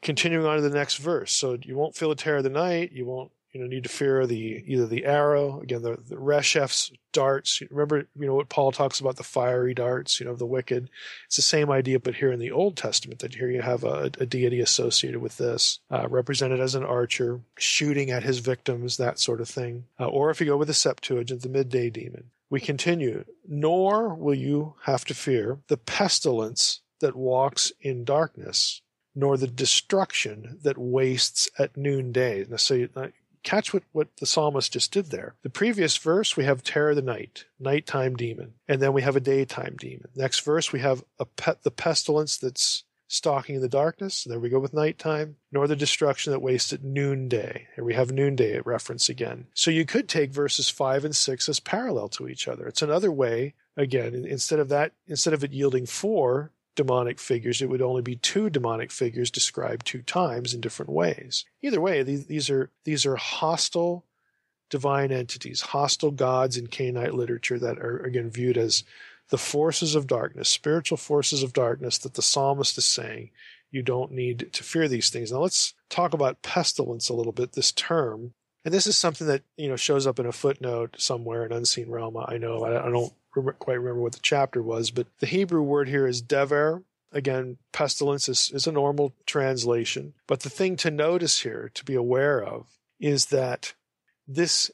Continuing 0.00 0.46
on 0.46 0.56
to 0.56 0.62
the 0.62 0.70
next 0.70 0.96
verse. 0.96 1.30
So 1.30 1.58
you 1.60 1.76
won't 1.76 1.94
feel 1.94 2.08
the 2.08 2.14
terror 2.14 2.38
of 2.38 2.44
the 2.44 2.48
night, 2.48 2.92
you 2.92 3.04
won't 3.04 3.30
you 3.52 3.60
know, 3.60 3.66
need 3.66 3.82
to 3.82 3.88
fear 3.88 4.26
the 4.26 4.64
either 4.66 4.86
the 4.86 5.04
arrow, 5.04 5.60
again, 5.60 5.82
the, 5.82 5.98
the 6.08 6.16
Resheph's 6.16 6.90
darts. 7.12 7.62
Remember, 7.70 8.06
you 8.18 8.26
know, 8.26 8.34
what 8.34 8.48
Paul 8.48 8.72
talks 8.72 8.98
about 8.98 9.16
the 9.16 9.22
fiery 9.22 9.74
darts, 9.74 10.18
you 10.18 10.26
know, 10.26 10.34
the 10.34 10.46
wicked. 10.46 10.88
It's 11.26 11.36
the 11.36 11.42
same 11.42 11.70
idea, 11.70 12.00
but 12.00 12.14
here 12.14 12.32
in 12.32 12.40
the 12.40 12.50
Old 12.50 12.76
Testament, 12.76 13.20
that 13.20 13.34
here 13.34 13.50
you 13.50 13.60
have 13.60 13.84
a, 13.84 14.10
a 14.18 14.26
deity 14.26 14.60
associated 14.60 15.20
with 15.20 15.36
this, 15.36 15.80
uh, 15.90 16.08
represented 16.08 16.60
as 16.60 16.74
an 16.74 16.84
archer, 16.84 17.40
shooting 17.58 18.10
at 18.10 18.22
his 18.22 18.38
victims, 18.38 18.96
that 18.96 19.18
sort 19.18 19.40
of 19.40 19.48
thing. 19.48 19.84
Uh, 20.00 20.06
or 20.06 20.30
if 20.30 20.40
you 20.40 20.46
go 20.46 20.56
with 20.56 20.68
the 20.68 20.74
Septuagint, 20.74 21.42
the 21.42 21.48
midday 21.48 21.90
demon. 21.90 22.30
We 22.48 22.60
continue, 22.60 23.24
nor 23.48 24.14
will 24.14 24.34
you 24.34 24.74
have 24.84 25.04
to 25.06 25.14
fear 25.14 25.58
the 25.68 25.78
pestilence 25.78 26.80
that 27.00 27.16
walks 27.16 27.72
in 27.80 28.04
darkness, 28.04 28.82
nor 29.14 29.36
the 29.36 29.46
destruction 29.46 30.58
that 30.62 30.78
wastes 30.78 31.48
at 31.58 31.76
noonday. 31.76 32.46
Now, 32.48 32.56
so 32.56 32.88
uh, 32.94 33.08
catch 33.42 33.72
what, 33.72 33.82
what 33.92 34.16
the 34.18 34.26
psalmist 34.26 34.72
just 34.72 34.92
did 34.92 35.06
there. 35.06 35.34
The 35.42 35.50
previous 35.50 35.96
verse, 35.96 36.36
we 36.36 36.44
have 36.44 36.62
terror 36.62 36.90
of 36.90 36.96
the 36.96 37.02
night, 37.02 37.44
nighttime 37.58 38.16
demon, 38.16 38.54
and 38.68 38.80
then 38.80 38.92
we 38.92 39.02
have 39.02 39.16
a 39.16 39.20
daytime 39.20 39.76
demon. 39.78 40.08
Next 40.14 40.40
verse, 40.40 40.72
we 40.72 40.80
have 40.80 41.04
a 41.18 41.24
pet, 41.24 41.62
the 41.62 41.70
pestilence 41.70 42.36
that's 42.36 42.84
stalking 43.08 43.56
in 43.56 43.60
the 43.60 43.68
darkness. 43.68 44.24
There 44.24 44.40
we 44.40 44.48
go 44.48 44.58
with 44.58 44.72
nighttime, 44.72 45.36
nor 45.50 45.66
the 45.68 45.76
destruction 45.76 46.32
that 46.32 46.40
wastes 46.40 46.72
at 46.72 46.82
noonday. 46.82 47.68
Here 47.74 47.84
we 47.84 47.92
have 47.92 48.10
noonday 48.10 48.54
at 48.54 48.66
reference 48.66 49.10
again. 49.10 49.48
So 49.52 49.70
you 49.70 49.84
could 49.84 50.08
take 50.08 50.30
verses 50.30 50.70
five 50.70 51.04
and 51.04 51.14
six 51.14 51.46
as 51.48 51.60
parallel 51.60 52.08
to 52.10 52.26
each 52.26 52.48
other. 52.48 52.66
It's 52.66 52.80
another 52.80 53.12
way, 53.12 53.54
again, 53.76 54.14
instead 54.14 54.60
of 54.60 54.70
that, 54.70 54.92
instead 55.06 55.34
of 55.34 55.44
it 55.44 55.52
yielding 55.52 55.84
four, 55.84 56.52
demonic 56.74 57.18
figures, 57.18 57.60
it 57.60 57.68
would 57.68 57.82
only 57.82 58.02
be 58.02 58.16
two 58.16 58.50
demonic 58.50 58.90
figures 58.90 59.30
described 59.30 59.86
two 59.86 60.02
times 60.02 60.54
in 60.54 60.60
different 60.60 60.90
ways. 60.90 61.44
Either 61.62 61.80
way, 61.80 62.02
these, 62.02 62.26
these 62.26 62.50
are 62.50 62.70
these 62.84 63.04
are 63.06 63.16
hostile 63.16 64.04
divine 64.70 65.12
entities, 65.12 65.60
hostile 65.60 66.10
gods 66.10 66.56
in 66.56 66.66
Canaanite 66.66 67.14
literature 67.14 67.58
that 67.58 67.78
are 67.78 67.98
again 67.98 68.30
viewed 68.30 68.56
as 68.56 68.84
the 69.28 69.38
forces 69.38 69.94
of 69.94 70.06
darkness, 70.06 70.48
spiritual 70.48 70.96
forces 70.96 71.42
of 71.42 71.52
darkness 71.52 71.98
that 71.98 72.14
the 72.14 72.22
psalmist 72.22 72.76
is 72.78 72.84
saying 72.84 73.30
you 73.70 73.82
don't 73.82 74.12
need 74.12 74.52
to 74.52 74.62
fear 74.62 74.88
these 74.88 75.10
things. 75.10 75.32
Now 75.32 75.38
let's 75.38 75.74
talk 75.88 76.12
about 76.12 76.42
pestilence 76.42 77.08
a 77.08 77.14
little 77.14 77.32
bit, 77.32 77.52
this 77.52 77.72
term. 77.72 78.34
And 78.64 78.72
this 78.72 78.86
is 78.86 78.96
something 78.96 79.26
that, 79.26 79.42
you 79.56 79.68
know, 79.68 79.76
shows 79.76 80.06
up 80.06 80.20
in 80.20 80.26
a 80.26 80.32
footnote 80.32 80.96
somewhere 80.98 81.44
in 81.44 81.52
Unseen 81.52 81.90
Realm. 81.90 82.16
I 82.16 82.38
know 82.38 82.64
I 82.64 82.88
don't 82.90 83.12
quite 83.32 83.74
remember 83.74 84.00
what 84.00 84.12
the 84.12 84.20
chapter 84.22 84.62
was, 84.62 84.90
but 84.90 85.06
the 85.18 85.26
Hebrew 85.26 85.62
word 85.62 85.88
here 85.88 86.06
is 86.06 86.22
dever. 86.22 86.82
Again, 87.12 87.58
pestilence 87.72 88.28
is, 88.28 88.50
is 88.54 88.66
a 88.66 88.72
normal 88.72 89.14
translation. 89.26 90.14
But 90.26 90.40
the 90.40 90.50
thing 90.50 90.76
to 90.76 90.90
notice 90.90 91.40
here, 91.40 91.70
to 91.74 91.84
be 91.84 91.94
aware 91.94 92.42
of, 92.42 92.66
is 93.00 93.26
that 93.26 93.74
this 94.26 94.70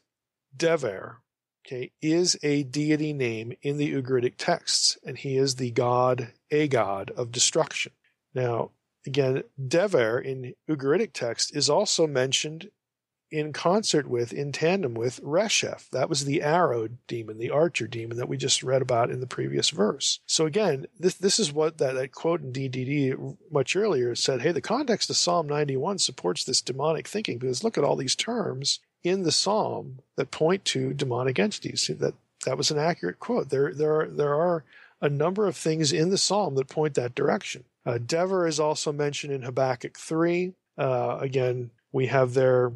dever, 0.57 1.21
okay, 1.67 1.91
is 2.01 2.37
a 2.43 2.63
deity 2.63 3.13
name 3.13 3.55
in 3.63 3.77
the 3.77 3.93
Ugaritic 3.93 4.35
texts, 4.37 4.99
and 5.05 5.19
he 5.19 5.37
is 5.37 5.57
the 5.57 5.71
god, 5.71 6.33
a 6.51 6.69
god 6.69 7.11
of 7.17 7.33
destruction. 7.33 7.93
Now, 8.35 8.71
again, 9.07 9.43
dever 9.67 10.21
in 10.21 10.55
Ugaritic 10.69 11.13
text 11.13 11.57
is 11.57 11.69
also 11.69 12.07
mentioned 12.07 12.71
in 13.31 13.53
concert 13.53 14.09
with, 14.09 14.33
in 14.33 14.53
tandem 14.53 14.95
with 14.95 15.23
Resheph. 15.23 15.89
That 15.91 16.09
was 16.09 16.25
the 16.25 16.43
arrow 16.43 16.89
demon, 17.07 17.39
the 17.39 17.51
archer 17.51 17.87
demon 17.87 18.17
that 18.17 18.29
we 18.29 18.37
just 18.37 18.63
read 18.63 18.83
about 18.83 19.11
in 19.11 19.21
the 19.21 19.27
previous 19.27 19.71
verse. 19.71 20.21
So 20.27 20.47
again, 20.47 20.87
this 20.99 21.15
this 21.15 21.39
is 21.39 21.53
what 21.53 21.79
that, 21.79 21.95
that 21.95 22.13
quote 22.13 22.41
in 22.41 22.53
DDD 22.53 23.37
much 23.51 23.77
earlier 23.77 24.15
said, 24.15 24.41
hey, 24.41 24.53
the 24.53 24.61
context 24.61 25.11
of 25.11 25.17
Psalm 25.17 25.47
91 25.47 25.99
supports 25.99 26.45
this 26.45 26.61
demonic 26.61 27.07
thinking 27.07 27.39
because 27.39 27.65
look 27.65 27.79
at 27.79 27.85
all 27.85 27.97
these 27.97 28.15
terms 28.15 28.81
in 29.05 29.23
the 29.23 29.33
psalm 29.33 30.01
that 30.17 30.31
point 30.31 30.65
to 30.67 30.95
demonic 30.95 31.39
entities. 31.39 31.91
That 31.99 32.15
that 32.45 32.57
was 32.57 32.71
an 32.71 32.79
accurate 32.79 33.19
quote. 33.19 33.51
There 33.51 33.73
there 33.73 34.01
are 34.01 34.07
there 34.07 34.35
are 34.35 34.65
a 35.01 35.09
number 35.09 35.47
of 35.47 35.57
things 35.57 35.93
in 35.93 36.11
the 36.11 36.19
psalm 36.19 36.55
that 36.57 36.69
point 36.69 36.95
that 36.95 37.15
direction. 37.15 37.65
Uh, 37.87 37.99
Dever 37.99 38.47
is 38.47 38.61
also 38.61 38.93
mentioned 38.93 39.33
in 39.33 39.43
Habakkuk 39.43 39.97
3. 39.97 40.53
Uh, 40.77 41.19
again, 41.21 41.71
we 41.93 42.07
have 42.07 42.35
there 42.35 42.73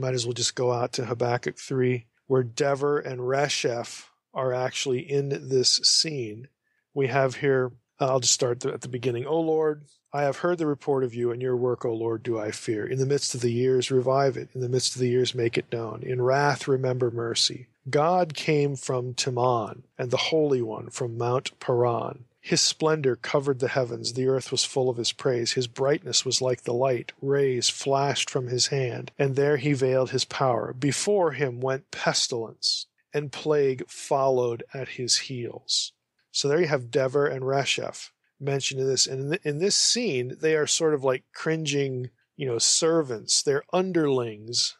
might 0.00 0.14
as 0.14 0.26
well 0.26 0.32
just 0.32 0.54
go 0.54 0.72
out 0.72 0.92
to 0.94 1.06
Habakkuk 1.06 1.58
3, 1.58 2.06
where 2.26 2.42
Dever 2.42 2.98
and 2.98 3.20
Resheph 3.20 4.06
are 4.34 4.52
actually 4.52 5.00
in 5.00 5.28
this 5.48 5.80
scene. 5.82 6.48
We 6.94 7.08
have 7.08 7.36
here 7.36 7.72
uh, 8.00 8.06
I'll 8.06 8.20
just 8.20 8.34
start 8.34 8.64
at 8.64 8.80
the 8.80 8.88
beginning. 8.88 9.26
O 9.26 9.40
Lord, 9.40 9.84
I 10.12 10.22
have 10.22 10.38
heard 10.38 10.58
the 10.58 10.66
report 10.66 11.04
of 11.04 11.14
you, 11.14 11.30
and 11.30 11.42
your 11.42 11.56
work, 11.56 11.84
O 11.84 11.92
Lord, 11.92 12.22
do 12.22 12.38
I 12.38 12.50
fear. 12.50 12.86
In 12.86 12.98
the 12.98 13.06
midst 13.06 13.34
of 13.34 13.40
the 13.40 13.52
years, 13.52 13.90
revive 13.90 14.36
it. 14.36 14.48
In 14.54 14.60
the 14.60 14.68
midst 14.68 14.94
of 14.94 15.00
the 15.00 15.08
years, 15.08 15.34
make 15.34 15.58
it 15.58 15.72
known. 15.72 16.02
In 16.02 16.22
wrath, 16.22 16.68
remember 16.68 17.10
mercy. 17.10 17.66
God 17.90 18.34
came 18.34 18.76
from 18.76 19.14
Teman, 19.14 19.82
and 19.98 20.10
the 20.10 20.16
Holy 20.16 20.62
One 20.62 20.90
from 20.90 21.18
Mount 21.18 21.58
Paran. 21.60 22.24
His 22.48 22.62
splendor 22.62 23.14
covered 23.14 23.58
the 23.58 23.68
heavens. 23.68 24.14
The 24.14 24.26
earth 24.26 24.50
was 24.50 24.64
full 24.64 24.88
of 24.88 24.96
his 24.96 25.12
praise. 25.12 25.52
His 25.52 25.66
brightness 25.66 26.24
was 26.24 26.40
like 26.40 26.62
the 26.62 26.72
light. 26.72 27.12
Rays 27.20 27.68
flashed 27.68 28.30
from 28.30 28.46
his 28.46 28.68
hand, 28.68 29.12
and 29.18 29.36
there 29.36 29.58
he 29.58 29.74
veiled 29.74 30.12
his 30.12 30.24
power. 30.24 30.72
Before 30.72 31.32
him 31.32 31.60
went 31.60 31.90
pestilence, 31.90 32.86
and 33.12 33.30
plague 33.30 33.86
followed 33.90 34.62
at 34.72 34.88
his 34.88 35.18
heels. 35.18 35.92
So 36.30 36.48
there 36.48 36.58
you 36.58 36.68
have 36.68 36.90
Dever 36.90 37.26
and 37.26 37.44
Resheph 37.44 38.12
mentioned 38.40 38.80
in 38.80 38.86
this. 38.86 39.06
And 39.06 39.20
in, 39.20 39.28
th- 39.28 39.42
in 39.44 39.58
this 39.58 39.76
scene, 39.76 40.34
they 40.40 40.56
are 40.56 40.66
sort 40.66 40.94
of 40.94 41.04
like 41.04 41.24
cringing, 41.34 42.08
you 42.34 42.46
know, 42.46 42.56
servants. 42.56 43.42
They're 43.42 43.64
underlings 43.74 44.78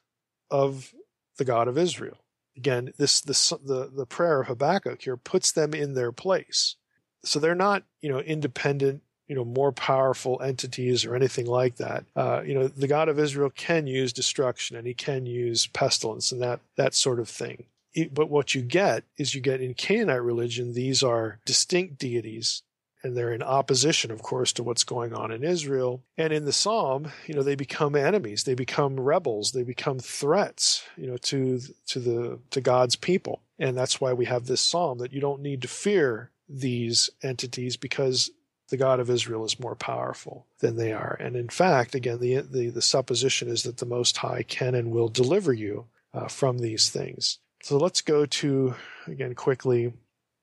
of 0.51 0.95
the 1.37 1.45
God 1.45 1.69
of 1.69 1.77
Israel. 1.77 2.25
Again, 2.57 2.95
this, 2.97 3.21
this 3.21 3.51
the, 3.51 3.91
the 3.95 4.07
prayer 4.07 4.41
of 4.41 4.47
Habakkuk 4.47 5.03
here 5.03 5.19
puts 5.19 5.53
them 5.53 5.75
in 5.75 5.93
their 5.93 6.13
place. 6.13 6.77
So 7.25 7.39
they're 7.39 7.55
not, 7.55 7.83
you 8.01 8.11
know, 8.11 8.21
independent, 8.21 9.03
you 9.27 9.35
know, 9.35 9.45
more 9.45 9.73
powerful 9.73 10.41
entities 10.43 11.05
or 11.05 11.15
anything 11.15 11.47
like 11.47 11.77
that. 11.77 12.05
Uh, 12.17 12.43
you 12.43 12.55
know, 12.55 12.69
the 12.69 12.87
God 12.87 13.09
of 13.09 13.19
Israel 13.19 13.51
can 13.51 13.87
use 13.87 14.13
destruction 14.13 14.77
and 14.77 14.87
he 14.87 14.95
can 14.95 15.27
use 15.27 15.67
pestilence 15.67 16.33
and 16.33 16.41
that, 16.41 16.61
that 16.77 16.95
sort 16.95 17.21
of 17.21 17.29
thing 17.29 17.65
but 18.13 18.31
what 18.31 18.55
you 18.55 18.63
get 18.63 19.05
is 19.17 19.35
you 19.35 19.41
get 19.41 19.61
in 19.61 19.75
Canaanite 19.75 20.23
religion, 20.23 20.73
these 20.73 21.03
are 21.03 21.41
distinct 21.45 21.99
deities 21.99 22.63
and 23.03 23.17
they're 23.17 23.33
in 23.33 23.43
opposition, 23.43 24.11
of 24.11 24.23
course, 24.23 24.53
to 24.53 24.63
what's 24.63 24.85
going 24.85 25.15
on 25.15 25.31
in 25.31 25.45
Israel. 25.45 26.03
And 26.17 26.33
in 26.33 26.45
the 26.45 26.53
Psalm, 26.53 27.13
you 27.27 27.35
know, 27.35 27.43
they 27.43 27.55
become 27.55 27.95
enemies, 27.95 28.45
they 28.45 28.55
become 28.55 28.99
rebels, 28.99 29.53
they 29.53 29.63
become 29.63 30.01
threats, 30.01 30.85
you 30.97 31.07
know, 31.07 31.17
to 31.19 31.61
to 31.87 32.01
the 32.01 32.39
to 32.51 32.61
God's 32.61 32.97
people. 32.97 33.41
And 33.59 33.77
that's 33.77 34.01
why 34.01 34.13
we 34.13 34.27
have 34.27 34.47
this 34.47 34.61
Psalm 34.61 34.99
that 34.99 35.13
you 35.13 35.21
don't 35.21 35.43
need 35.43 35.63
to 35.63 35.69
fear 35.69 36.31
these 36.49 37.11
entities 37.23 37.77
because 37.77 38.31
the 38.69 38.77
God 38.77 39.01
of 39.01 39.11
Israel 39.11 39.45
is 39.45 39.61
more 39.61 39.75
powerful 39.75 40.47
than 40.61 40.77
they 40.77 40.93
are. 40.93 41.17
And 41.21 41.37
in 41.37 41.49
fact, 41.49 41.95
again, 41.95 42.21
the 42.21 42.41
the, 42.41 42.71
the 42.71 42.83
supposition 42.83 43.49
is 43.49 43.63
that 43.63 43.79
the 43.79 43.87
Most 43.87 44.19
High 44.19 44.43
can 44.43 44.75
and 44.75 44.91
will 44.91 45.09
deliver 45.09 45.53
you 45.53 45.87
uh, 46.13 46.29
from 46.29 46.59
these 46.59 46.91
things. 46.91 47.39
So 47.63 47.77
let's 47.77 48.01
go 48.01 48.25
to, 48.25 48.75
again, 49.07 49.35
quickly, 49.35 49.93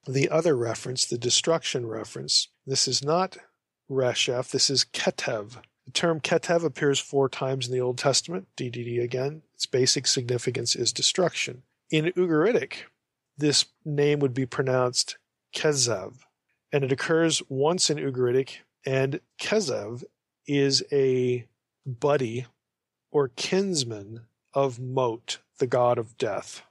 the 0.07 0.29
other 0.29 0.55
reference, 0.55 1.05
the 1.05 1.17
destruction 1.17 1.85
reference. 1.85 2.49
This 2.65 2.87
is 2.87 3.03
not 3.03 3.37
Resheph, 3.89 4.51
this 4.51 4.69
is 4.69 4.85
Ketev. 4.85 5.57
The 5.85 5.91
term 5.91 6.19
Ketev 6.19 6.63
appears 6.63 6.99
four 6.99 7.29
times 7.29 7.67
in 7.67 7.73
the 7.73 7.81
Old 7.81 7.97
Testament, 7.97 8.47
DDD 8.57 9.01
again. 9.03 9.43
Its 9.53 9.65
basic 9.65 10.07
significance 10.07 10.75
is 10.75 10.91
destruction. 10.91 11.63
In 11.91 12.05
Ugaritic, 12.05 12.85
this 13.37 13.65
name 13.83 14.19
would 14.19 14.33
be 14.33 14.47
pronounced 14.47 15.17
Kezev, 15.55 16.13
and 16.71 16.83
it 16.83 16.91
occurs 16.91 17.41
once 17.49 17.89
in 17.89 17.97
Ugaritic, 17.97 18.57
and 18.85 19.19
Kezev 19.41 20.03
is 20.45 20.83
a 20.91 21.47
buddy 21.85 22.45
or 23.11 23.29
kinsman 23.29 24.21
of 24.53 24.79
Mot, 24.79 25.39
the 25.57 25.67
god 25.67 25.97
of 25.97 26.17
death 26.17 26.61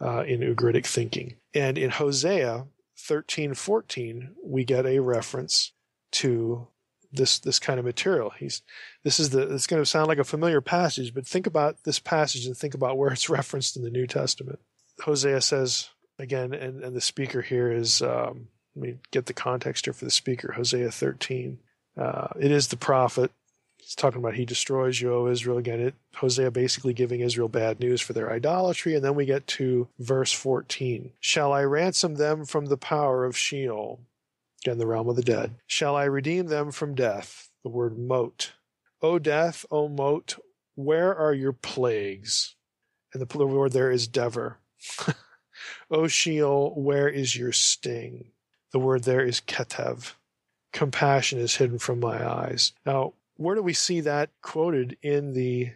uh, 0.00 0.22
in 0.22 0.40
Ugaritic 0.40 0.86
thinking. 0.86 1.36
And 1.54 1.76
in 1.76 1.90
Hosea 1.90 2.66
13, 2.96 3.54
14, 3.54 4.34
we 4.44 4.64
get 4.64 4.86
a 4.86 5.00
reference 5.00 5.72
to 6.12 6.68
this 7.10 7.38
this 7.38 7.58
kind 7.58 7.78
of 7.78 7.86
material. 7.86 8.30
He's 8.38 8.62
this 9.02 9.18
is 9.18 9.30
the 9.30 9.54
it's 9.54 9.66
going 9.66 9.82
to 9.82 9.86
sound 9.86 10.08
like 10.08 10.18
a 10.18 10.24
familiar 10.24 10.60
passage, 10.60 11.14
but 11.14 11.26
think 11.26 11.46
about 11.46 11.84
this 11.84 11.98
passage 11.98 12.46
and 12.46 12.56
think 12.56 12.74
about 12.74 12.98
where 12.98 13.12
it's 13.12 13.30
referenced 13.30 13.76
in 13.76 13.82
the 13.82 13.90
New 13.90 14.06
Testament. 14.06 14.60
Hosea 15.02 15.40
says 15.40 15.90
again, 16.18 16.52
and, 16.54 16.82
and 16.82 16.94
the 16.94 17.00
speaker 17.00 17.42
here 17.42 17.70
is 17.70 18.02
um, 18.02 18.48
let 18.74 18.82
me 18.82 18.98
get 19.10 19.26
the 19.26 19.32
context 19.32 19.86
here 19.86 19.94
for 19.94 20.04
the 20.04 20.10
speaker. 20.10 20.52
Hosea 20.52 20.90
13. 20.90 21.58
Uh, 21.96 22.28
it 22.38 22.50
is 22.50 22.68
the 22.68 22.76
prophet 22.76 23.32
He's 23.88 23.94
talking 23.94 24.20
about 24.20 24.34
he 24.34 24.44
destroys 24.44 25.00
you, 25.00 25.14
O 25.14 25.28
Israel. 25.28 25.56
Again, 25.56 25.80
it, 25.80 25.94
Hosea 26.16 26.50
basically 26.50 26.92
giving 26.92 27.20
Israel 27.20 27.48
bad 27.48 27.80
news 27.80 28.02
for 28.02 28.12
their 28.12 28.30
idolatry. 28.30 28.94
And 28.94 29.02
then 29.02 29.14
we 29.14 29.24
get 29.24 29.46
to 29.46 29.88
verse 29.98 30.30
14. 30.30 31.12
Shall 31.20 31.54
I 31.54 31.62
ransom 31.62 32.16
them 32.16 32.44
from 32.44 32.66
the 32.66 32.76
power 32.76 33.24
of 33.24 33.34
Sheol? 33.34 34.00
Again, 34.62 34.76
the 34.76 34.86
realm 34.86 35.08
of 35.08 35.16
the 35.16 35.22
dead. 35.22 35.54
Shall 35.66 35.96
I 35.96 36.04
redeem 36.04 36.48
them 36.48 36.70
from 36.70 36.94
death? 36.94 37.48
The 37.62 37.70
word 37.70 37.98
mot. 37.98 38.52
O 39.00 39.18
death, 39.18 39.64
O 39.70 39.88
mot, 39.88 40.36
where 40.74 41.16
are 41.16 41.32
your 41.32 41.54
plagues? 41.54 42.56
And 43.14 43.22
the 43.22 43.26
plural 43.26 43.56
word 43.56 43.72
there 43.72 43.90
is 43.90 44.06
dever. 44.06 44.58
o 45.90 46.06
Sheol, 46.06 46.74
where 46.74 47.08
is 47.08 47.36
your 47.36 47.52
sting? 47.52 48.30
The 48.72 48.78
word 48.78 49.04
there 49.04 49.24
is 49.24 49.40
ketev. 49.40 50.14
Compassion 50.72 51.38
is 51.38 51.56
hidden 51.56 51.78
from 51.78 52.00
my 52.00 52.28
eyes. 52.28 52.72
Now, 52.84 53.14
where 53.36 53.54
do 53.54 53.62
we 53.62 53.72
see 53.72 54.00
that 54.00 54.30
quoted 54.42 54.96
in 55.02 55.32
the 55.32 55.70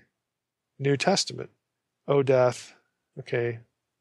New 0.79 0.97
Testament? 0.97 1.51
O 2.07 2.23
death. 2.23 2.75
Okay. 3.19 3.61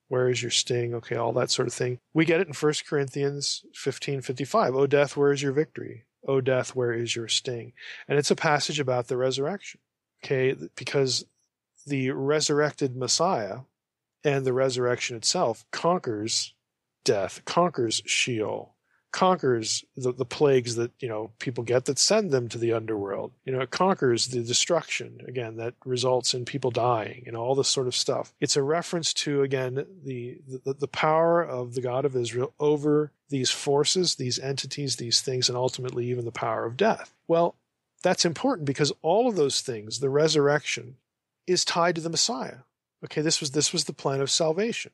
Where 0.10 0.30
is 0.30 0.42
your 0.42 0.52
sting? 0.52 0.94
Okay. 0.96 1.16
All 1.16 1.32
that 1.34 1.52
sort 1.52 1.68
of 1.68 1.74
thing. 1.74 2.00
We 2.14 2.26
get 2.26 2.42
it 2.42 2.48
in 2.48 2.54
1 2.54 2.74
Corinthians 2.88 3.64
15 3.74 4.22
55. 4.22 4.76
Oh, 4.76 4.88
death, 4.88 5.16
where 5.16 5.32
is 5.32 5.42
your 5.42 5.54
victory? 5.54 6.06
O 6.28 6.42
death, 6.42 6.76
where 6.76 6.92
is 6.92 7.16
your 7.16 7.28
sting? 7.28 7.74
And 8.08 8.20
it's 8.20 8.32
a 8.32 8.36
passage 8.36 8.80
about 8.80 9.08
the 9.08 9.18
resurrection. 9.18 9.80
Okay. 10.24 10.56
Because 10.76 11.26
the 11.86 12.12
resurrected 12.12 12.96
Messiah 12.96 13.60
and 14.24 14.46
the 14.46 14.54
resurrection 14.54 15.16
itself 15.18 15.66
conquers 15.72 16.54
death, 17.04 17.42
conquers 17.46 18.02
Sheol, 18.06 18.76
conquers 19.12 19.84
the, 19.98 20.14
the 20.14 20.26
plagues 20.26 20.76
that 20.76 20.92
you 21.00 21.10
know 21.10 21.32
people 21.40 21.64
get 21.64 21.86
that 21.86 22.00
send 22.00 22.32
them 22.32 22.48
to 22.50 22.58
the 22.58 22.74
underworld. 22.74 23.32
You 23.46 23.54
know 23.54 23.60
it 23.60 23.72
conquers 23.72 24.28
the 24.28 24.42
destruction 24.42 25.22
again 25.28 25.58
that 25.58 25.74
results 25.86 26.34
in 26.34 26.46
people 26.46 26.72
dying 26.72 27.24
and 27.28 27.36
all 27.36 27.56
this 27.56 27.68
sort 27.68 27.88
of 27.88 27.96
stuff. 27.96 28.34
It's 28.40 28.56
a 28.56 28.64
reference 28.64 29.14
to 29.16 29.44
again 29.44 29.86
the, 30.04 30.40
the 30.48 30.74
the 30.74 30.88
power 30.88 31.44
of 31.44 31.74
the 31.74 31.82
god 31.82 32.06
of 32.06 32.16
israel 32.16 32.54
over 32.60 33.12
these 33.30 33.50
forces 33.50 34.16
these 34.16 34.40
entities 34.40 34.96
these 34.96 35.22
things 35.22 35.50
and 35.50 35.58
ultimately 35.58 36.06
even 36.10 36.26
the 36.26 36.32
power 36.32 36.66
of 36.66 36.78
death. 36.78 37.14
Well 37.28 37.56
that's 38.04 38.26
important 38.26 38.66
because 38.66 38.92
all 39.02 39.28
of 39.28 39.36
those 39.36 39.62
things 39.62 40.00
the 40.00 40.10
resurrection 40.10 40.96
is 41.46 41.66
tied 41.66 41.96
to 41.96 42.02
the 42.02 42.10
messiah 42.10 42.60
okay 43.04 43.22
this 43.22 43.40
was 43.40 43.52
this 43.52 43.74
was 43.74 43.86
the 43.86 43.94
plan 43.94 44.22
of 44.22 44.30
salvation 44.30 44.92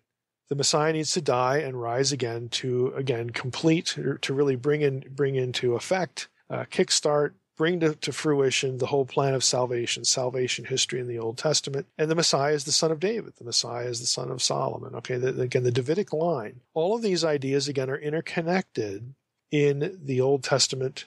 the 0.49 0.55
Messiah 0.55 0.93
needs 0.93 1.11
to 1.11 1.21
die 1.21 1.57
and 1.57 1.81
rise 1.81 2.11
again 2.11 2.49
to 2.49 2.93
again 2.95 3.31
complete 3.31 3.97
to 4.21 4.33
really 4.33 4.55
bring 4.55 4.81
in 4.81 5.03
bring 5.09 5.35
into 5.35 5.75
effect, 5.75 6.29
uh, 6.49 6.63
kickstart, 6.71 7.33
bring 7.57 7.79
to, 7.81 7.95
to 7.95 8.13
fruition 8.13 8.77
the 8.77 8.85
whole 8.85 9.05
plan 9.05 9.33
of 9.33 9.43
salvation, 9.43 10.05
salvation 10.05 10.63
history 10.63 10.99
in 10.99 11.07
the 11.07 11.19
Old 11.19 11.37
Testament. 11.37 11.87
And 11.97 12.09
the 12.09 12.15
Messiah 12.15 12.53
is 12.53 12.63
the 12.63 12.71
son 12.71 12.91
of 12.91 12.99
David. 12.99 13.33
The 13.37 13.43
Messiah 13.43 13.87
is 13.87 13.99
the 13.99 14.05
son 14.05 14.31
of 14.31 14.41
Solomon. 14.41 14.95
Okay, 14.95 15.17
the, 15.17 15.39
again, 15.41 15.63
the 15.63 15.71
Davidic 15.71 16.13
line. 16.13 16.61
All 16.73 16.95
of 16.95 17.01
these 17.01 17.25
ideas 17.25 17.67
again 17.67 17.89
are 17.89 17.97
interconnected 17.97 19.15
in 19.51 19.99
the 20.01 20.21
Old 20.21 20.43
Testament 20.43 21.05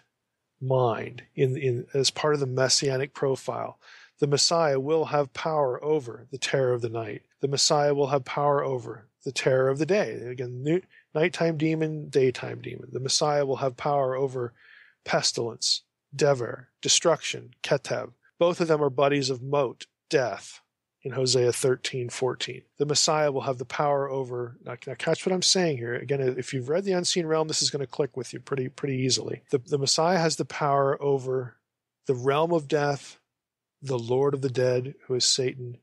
mind, 0.61 1.23
in, 1.35 1.57
in 1.57 1.87
as 1.95 2.11
part 2.11 2.35
of 2.35 2.41
the 2.41 2.47
messianic 2.47 3.15
profile. 3.15 3.79
The 4.21 4.27
Messiah 4.27 4.79
will 4.79 5.07
have 5.07 5.33
power 5.33 5.83
over 5.83 6.27
the 6.31 6.39
terror 6.39 6.73
of 6.73 6.83
the 6.83 6.89
night. 6.89 7.23
The 7.41 7.49
Messiah 7.49 7.95
will 7.95 8.09
have 8.09 8.25
power 8.25 8.63
over 8.63 9.09
the 9.25 9.33
terror 9.33 9.69
of 9.69 9.79
the 9.79 9.87
day. 9.87 10.13
Again, 10.13 10.83
nighttime 11.15 11.57
demon, 11.57 12.09
daytime 12.09 12.61
demon. 12.61 12.91
The 12.93 13.01
Messiah 13.01 13.45
will 13.45 13.57
have 13.57 13.77
power 13.77 14.15
over 14.15 14.53
pestilence, 15.05 15.83
dever, 16.15 16.69
destruction, 16.83 17.55
ketev. 17.63 18.13
Both 18.39 18.61
of 18.61 18.69
them 18.69 18.83
are 18.83 18.91
buddies 18.91 19.31
of 19.31 19.43
Mot, 19.43 19.87
death, 20.09 20.61
in 21.03 21.13
Hosea 21.13 21.53
13, 21.53 22.11
14. 22.11 22.63
The 22.79 22.87
Messiah 22.87 23.33
will 23.33 23.43
have 23.43 23.59
the 23.59 23.65
power 23.65 24.09
over, 24.11 24.57
now, 24.65 24.77
now 24.87 24.95
catch 24.95 25.25
what 25.25 25.33
I'm 25.33 25.43
saying 25.43 25.79
here. 25.79 25.95
Again, 25.95 26.21
if 26.21 26.53
you've 26.53 26.69
read 26.69 26.85
the 26.85 26.93
Unseen 26.93 27.27
Realm, 27.27 27.49
this 27.49 27.63
is 27.63 27.71
going 27.71 27.81
to 27.81 27.87
click 27.87 28.17
with 28.17 28.33
you 28.33 28.41
pretty, 28.41 28.69
pretty 28.69 28.97
easily. 28.97 29.43
The, 29.51 29.59
the 29.59 29.79
Messiah 29.79 30.19
has 30.19 30.37
the 30.37 30.45
power 30.45 31.01
over 31.03 31.57
the 32.07 32.15
realm 32.15 32.53
of 32.53 32.69
death, 32.69 33.20
the 33.83 33.99
Lord 33.99 34.35
of 34.35 34.43
the 34.43 34.51
dead, 34.51 34.95
who 35.07 35.15
is 35.15 35.25
Satan, 35.25 35.79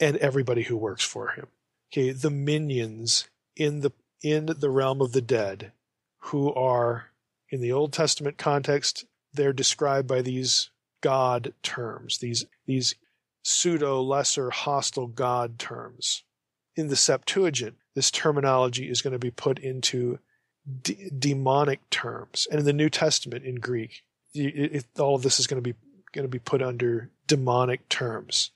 and 0.00 0.16
everybody 0.16 0.62
who 0.62 0.76
works 0.76 1.04
for 1.04 1.30
him 1.30 1.46
okay, 1.94 2.10
the 2.10 2.30
minions 2.30 3.28
in 3.56 3.80
the 3.80 3.92
in 4.22 4.46
the 4.46 4.70
realm 4.70 5.00
of 5.00 5.12
the 5.12 5.20
dead, 5.20 5.72
who 6.18 6.52
are 6.54 7.10
in 7.50 7.60
the 7.60 7.72
Old 7.72 7.92
Testament 7.92 8.38
context, 8.38 9.04
they're 9.32 9.52
described 9.52 10.08
by 10.08 10.22
these 10.22 10.70
God 11.00 11.52
terms, 11.62 12.18
these 12.18 12.46
these 12.66 12.96
pseudo 13.42 14.00
lesser 14.00 14.50
hostile 14.50 15.06
God 15.06 15.58
terms. 15.58 16.24
In 16.76 16.88
the 16.88 16.96
Septuagint, 16.96 17.76
this 17.94 18.10
terminology 18.10 18.88
is 18.88 19.00
going 19.00 19.12
to 19.12 19.18
be 19.18 19.30
put 19.30 19.60
into 19.60 20.18
de- 20.82 21.10
demonic 21.16 21.88
terms. 21.90 22.48
And 22.50 22.58
in 22.58 22.66
the 22.66 22.72
New 22.72 22.90
Testament 22.90 23.44
in 23.44 23.56
Greek, 23.56 24.02
it, 24.34 24.74
it, 24.74 24.84
all 24.98 25.14
of 25.14 25.22
this 25.22 25.38
is 25.38 25.46
going 25.46 25.62
to 25.62 25.72
be 25.72 25.78
going 26.14 26.24
to 26.24 26.30
be 26.30 26.38
put 26.38 26.62
under 26.62 27.10
demonic 27.26 27.88
terms 27.88 28.50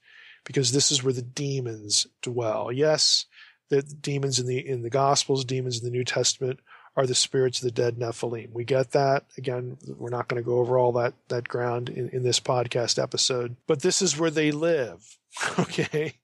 because 0.44 0.72
this 0.72 0.90
is 0.90 1.02
where 1.02 1.12
the 1.12 1.22
demons 1.22 2.06
dwell. 2.22 2.72
Yes, 2.72 3.26
the 3.68 3.82
demons 3.82 4.38
in 4.38 4.46
the 4.46 4.66
in 4.66 4.82
the 4.82 4.90
Gospels, 4.90 5.44
demons 5.44 5.78
in 5.78 5.84
the 5.84 5.90
New 5.90 6.04
Testament 6.04 6.60
are 6.96 7.06
the 7.06 7.14
spirits 7.14 7.58
of 7.58 7.64
the 7.64 7.70
dead 7.70 7.96
Nephilim. 7.96 8.50
We 8.52 8.64
get 8.64 8.90
that. 8.92 9.24
Again, 9.36 9.76
we're 9.86 10.10
not 10.10 10.26
going 10.26 10.42
to 10.42 10.46
go 10.46 10.58
over 10.58 10.78
all 10.78 10.92
that 10.92 11.14
that 11.28 11.46
ground 11.46 11.88
in, 11.88 12.08
in 12.08 12.22
this 12.22 12.40
podcast 12.40 13.00
episode, 13.00 13.56
but 13.66 13.82
this 13.82 14.00
is 14.02 14.18
where 14.18 14.30
they 14.30 14.50
live. 14.50 15.16
Okay. 15.58 16.14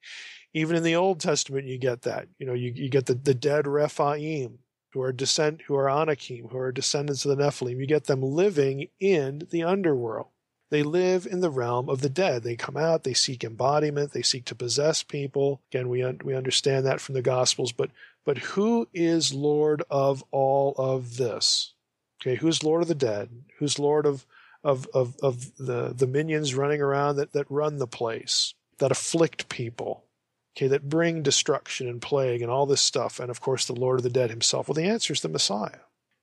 Even 0.56 0.76
in 0.76 0.84
the 0.84 0.94
Old 0.94 1.18
Testament, 1.18 1.66
you 1.66 1.78
get 1.78 2.02
that. 2.02 2.28
You 2.38 2.46
know, 2.46 2.52
you, 2.52 2.72
you 2.74 2.88
get 2.88 3.06
the, 3.06 3.14
the 3.14 3.34
dead 3.34 3.66
Rephaim, 3.66 4.60
who 4.92 5.02
are 5.02 5.12
descent, 5.12 5.62
who 5.62 5.74
are 5.74 5.90
Anakim, 5.90 6.48
who 6.48 6.56
are 6.56 6.70
descendants 6.70 7.24
of 7.24 7.36
the 7.36 7.42
Nephilim. 7.42 7.80
You 7.80 7.86
get 7.86 8.04
them 8.04 8.22
living 8.22 8.86
in 9.00 9.42
the 9.50 9.64
underworld. 9.64 10.28
They 10.70 10.82
live 10.82 11.26
in 11.26 11.40
the 11.40 11.50
realm 11.50 11.88
of 11.88 12.00
the 12.00 12.08
dead. 12.08 12.42
They 12.42 12.56
come 12.56 12.76
out, 12.76 13.04
they 13.04 13.14
seek 13.14 13.44
embodiment, 13.44 14.12
they 14.12 14.22
seek 14.22 14.44
to 14.46 14.54
possess 14.54 15.02
people. 15.02 15.60
Again, 15.70 15.88
we, 15.88 16.02
un- 16.02 16.20
we 16.24 16.34
understand 16.34 16.86
that 16.86 17.00
from 17.00 17.14
the 17.14 17.22
Gospels, 17.22 17.72
but, 17.72 17.90
but 18.24 18.38
who 18.38 18.88
is 18.92 19.34
Lord 19.34 19.82
of 19.90 20.24
all 20.30 20.74
of 20.78 21.16
this? 21.16 21.74
Okay, 22.20 22.36
who's 22.36 22.64
Lord 22.64 22.82
of 22.82 22.88
the 22.88 22.94
dead? 22.94 23.28
Who's 23.58 23.78
Lord 23.78 24.06
of, 24.06 24.26
of, 24.62 24.88
of, 24.94 25.16
of 25.22 25.56
the, 25.56 25.92
the 25.94 26.06
minions 26.06 26.54
running 26.54 26.80
around 26.80 27.16
that, 27.16 27.32
that 27.32 27.50
run 27.50 27.78
the 27.78 27.86
place, 27.86 28.54
that 28.78 28.90
afflict 28.90 29.48
people? 29.48 30.04
Okay, 30.56 30.68
that 30.68 30.88
bring 30.88 31.22
destruction 31.22 31.88
and 31.88 32.00
plague 32.00 32.40
and 32.40 32.50
all 32.50 32.64
this 32.64 32.80
stuff, 32.80 33.18
and 33.18 33.28
of 33.28 33.40
course 33.40 33.66
the 33.66 33.74
Lord 33.74 33.98
of 33.98 34.04
the 34.04 34.10
dead 34.10 34.30
himself. 34.30 34.68
Well, 34.68 34.74
the 34.74 34.88
answer 34.88 35.12
is 35.12 35.20
the 35.20 35.28
Messiah. 35.28 35.80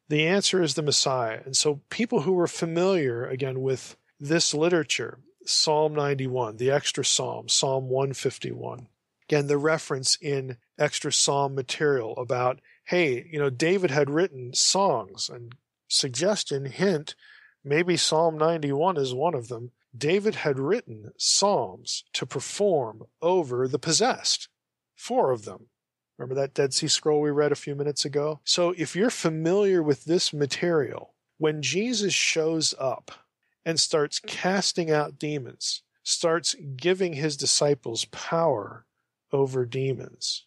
The 0.07 0.25
answer 0.25 0.61
is 0.61 0.73
the 0.73 0.81
Messiah. 0.81 1.41
And 1.45 1.55
so 1.55 1.81
people 1.89 2.21
who 2.21 2.33
were 2.33 2.47
familiar, 2.47 3.25
again, 3.25 3.61
with 3.61 3.95
this 4.21 4.53
literature, 4.53 5.19
Psalm 5.45 5.95
91, 5.95 6.57
the 6.57 6.69
extra 6.69 7.03
psalm, 7.03 7.49
Psalm 7.49 7.89
151. 7.89 8.87
Again, 9.27 9.47
the 9.47 9.57
reference 9.57 10.15
in 10.21 10.57
extra 10.77 11.11
psalm 11.11 11.55
material 11.55 12.15
about, 12.17 12.61
hey, 12.85 13.27
you 13.31 13.39
know, 13.39 13.49
David 13.49 13.89
had 13.89 14.09
written 14.09 14.53
songs 14.53 15.27
and 15.27 15.55
suggestion, 15.87 16.65
hint, 16.65 17.15
maybe 17.63 17.97
Psalm 17.97 18.37
91 18.37 18.97
is 18.97 19.13
one 19.13 19.33
of 19.33 19.47
them. 19.47 19.71
David 19.97 20.35
had 20.35 20.59
written 20.59 21.11
psalms 21.17 22.03
to 22.13 22.25
perform 22.25 23.03
over 23.21 23.67
the 23.67 23.79
possessed, 23.79 24.49
four 24.95 25.31
of 25.31 25.45
them. 25.45 25.67
Remember 26.17 26.35
that 26.35 26.53
Dead 26.53 26.73
Sea 26.73 26.87
Scroll 26.87 27.21
we 27.21 27.31
read 27.31 27.51
a 27.51 27.55
few 27.55 27.73
minutes 27.73 28.05
ago? 28.05 28.39
So 28.43 28.75
if 28.77 28.95
you're 28.95 29.09
familiar 29.09 29.81
with 29.81 30.05
this 30.05 30.31
material, 30.31 31.15
when 31.39 31.63
Jesus 31.63 32.13
shows 32.13 32.75
up, 32.79 33.11
and 33.65 33.79
starts 33.79 34.19
casting 34.19 34.89
out 34.89 35.19
demons, 35.19 35.83
starts 36.03 36.55
giving 36.75 37.13
his 37.13 37.37
disciples 37.37 38.05
power 38.05 38.85
over 39.31 39.65
demons. 39.65 40.45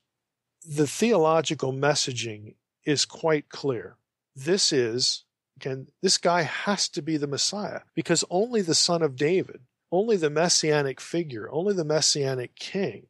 The 0.67 0.87
theological 0.87 1.73
messaging 1.73 2.55
is 2.85 3.05
quite 3.05 3.49
clear. 3.49 3.97
This 4.35 4.73
is, 4.73 5.25
again, 5.57 5.89
this 6.03 6.19
guy 6.19 6.43
has 6.43 6.89
to 6.91 7.03
be 7.03 7.17
the 7.17 7.27
Messiah 7.27 7.81
because 7.95 8.25
only 8.31 8.63
the 8.63 8.75
son 8.75 9.03
of 9.03 9.17
David, 9.17 9.61
only 9.93 10.17
the 10.17 10.31
messianic 10.31 11.01
figure, 11.01 11.49
only 11.51 11.75
the 11.75 11.85
messianic 11.85 12.57
king 12.57 13.07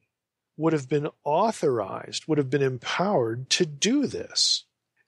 would 0.56 0.72
have 0.72 0.88
been 0.88 1.08
authorized, 1.24 2.28
would 2.28 2.38
have 2.38 2.50
been 2.50 2.62
empowered 2.62 3.48
to 3.50 3.66
do 3.66 4.06
this 4.06 4.64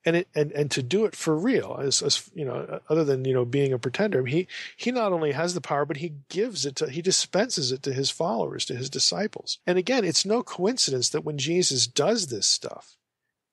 and 0.06 0.16
it, 0.16 0.28
and 0.34 0.52
and 0.52 0.70
to 0.70 0.82
do 0.82 1.04
it 1.04 1.16
for 1.16 1.36
real 1.36 1.78
as, 1.82 2.00
as 2.00 2.30
you 2.32 2.44
know 2.44 2.80
other 2.88 3.04
than 3.04 3.24
you 3.24 3.34
know 3.34 3.44
being 3.44 3.72
a 3.72 3.78
pretender 3.78 4.24
he 4.24 4.46
he 4.76 4.92
not 4.92 5.12
only 5.12 5.32
has 5.32 5.52
the 5.52 5.60
power 5.60 5.84
but 5.84 5.98
he 5.98 6.14
gives 6.30 6.64
it 6.64 6.76
to 6.76 6.88
he 6.88 7.02
dispenses 7.02 7.72
it 7.72 7.82
to 7.82 7.92
his 7.92 8.08
followers 8.08 8.64
to 8.64 8.76
his 8.76 8.88
disciples. 8.88 9.58
And 9.66 9.76
again 9.76 10.04
it's 10.04 10.24
no 10.24 10.42
coincidence 10.42 11.10
that 11.10 11.24
when 11.24 11.36
jesus 11.36 11.86
does 11.86 12.28
this 12.28 12.46
stuff 12.46 12.96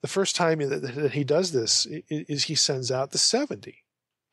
the 0.04 0.08
first 0.08 0.36
time 0.36 0.60
that, 0.60 0.82
that 0.82 1.14
he 1.14 1.24
does 1.24 1.52
this 1.52 1.88
is 2.10 2.44
he 2.44 2.56
sends 2.56 2.92
out 2.92 3.12
the 3.12 3.18
70 3.18 3.84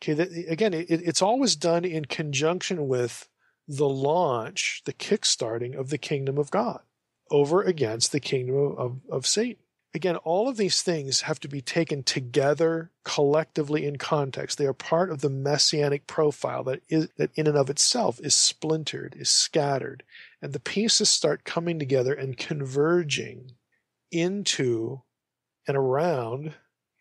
okay 0.03 0.13
that, 0.13 0.31
again 0.49 0.75
it, 0.75 0.91
it's 0.91 1.23
always 1.23 1.57
done 1.57 1.85
in 1.85 2.05
conjunction 2.05 2.87
with 2.87 3.29
the 3.67 3.89
launch 3.89 4.83
the 4.85 4.93
kickstarting 4.93 5.75
of 5.75 5.89
the 5.89 5.99
kingdom 5.99 6.37
of 6.37 6.51
god 6.51 6.83
over 7.31 7.63
against 7.63 8.13
the 8.13 8.21
kingdom 8.21 8.57
of, 8.57 8.79
of, 8.79 9.01
of 9.11 9.27
satan 9.27 9.63
Again, 9.93 10.17
all 10.17 10.49
of 10.49 10.57
these 10.57 10.83
things 10.83 11.23
have 11.23 11.41
to 11.41 11.49
be 11.49 11.61
taken 11.61 12.05
together 12.05 12.93
collectively 13.05 13.87
in 13.87 13.97
context. 13.97 14.57
They 14.57 14.67
are 14.67 14.73
part 14.73 15.11
of 15.11 15.21
the 15.21 15.31
messianic 15.31 16.07
profile 16.07 16.63
that 16.65 16.83
is, 16.89 17.09
that 17.17 17.31
in 17.35 17.49
and 17.49 17.57
of 17.57 17.69
itself 17.69 18.21
is 18.23 18.35
splintered, 18.35 19.17
is 19.19 19.29
scattered. 19.29 20.05
And 20.41 20.53
the 20.53 20.61
pieces 20.61 21.11
start 21.11 21.45
coming 21.45 21.81
together 21.81 22.15
and 22.15 22.37
converging 22.37 23.53
into 24.13 25.03
and 25.67 25.77
around, 25.77 26.55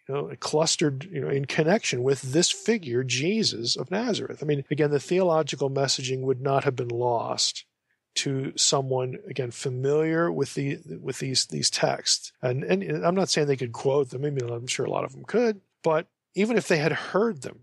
you 0.07 0.15
know, 0.15 0.31
clustered, 0.39 1.07
you 1.11 1.21
know, 1.21 1.29
in 1.29 1.45
connection 1.45 2.01
with 2.01 2.21
this 2.21 2.49
figure, 2.49 3.03
Jesus 3.03 3.75
of 3.75 3.91
Nazareth. 3.91 4.41
I 4.41 4.45
mean, 4.47 4.65
again, 4.71 4.89
the 4.89 4.99
theological 4.99 5.69
messaging 5.69 6.21
would 6.21 6.41
not 6.41 6.63
have 6.63 6.75
been 6.75 6.89
lost 6.89 7.65
to 8.16 8.53
someone 8.55 9.18
again 9.28 9.51
familiar 9.51 10.32
with 10.32 10.53
the 10.55 10.80
with 11.01 11.20
these 11.20 11.45
these 11.47 11.70
texts. 11.70 12.32
And 12.41 12.64
and 12.64 13.05
I'm 13.05 13.16
not 13.16 13.30
saying 13.30 13.47
they 13.47 13.55
could 13.55 13.72
quote 13.72 14.10
them. 14.10 14.26
I 14.26 14.30
mean 14.30 14.49
I'm 14.49 14.68
sure 14.68 14.86
a 14.86 14.91
lot 14.91 15.05
of 15.05 15.14
them 15.14 15.24
could. 15.24 15.62
But 15.84 16.07
even 16.36 16.57
if 16.57 16.68
they 16.68 16.78
had 16.78 16.91
heard 16.91 17.41
them 17.41 17.62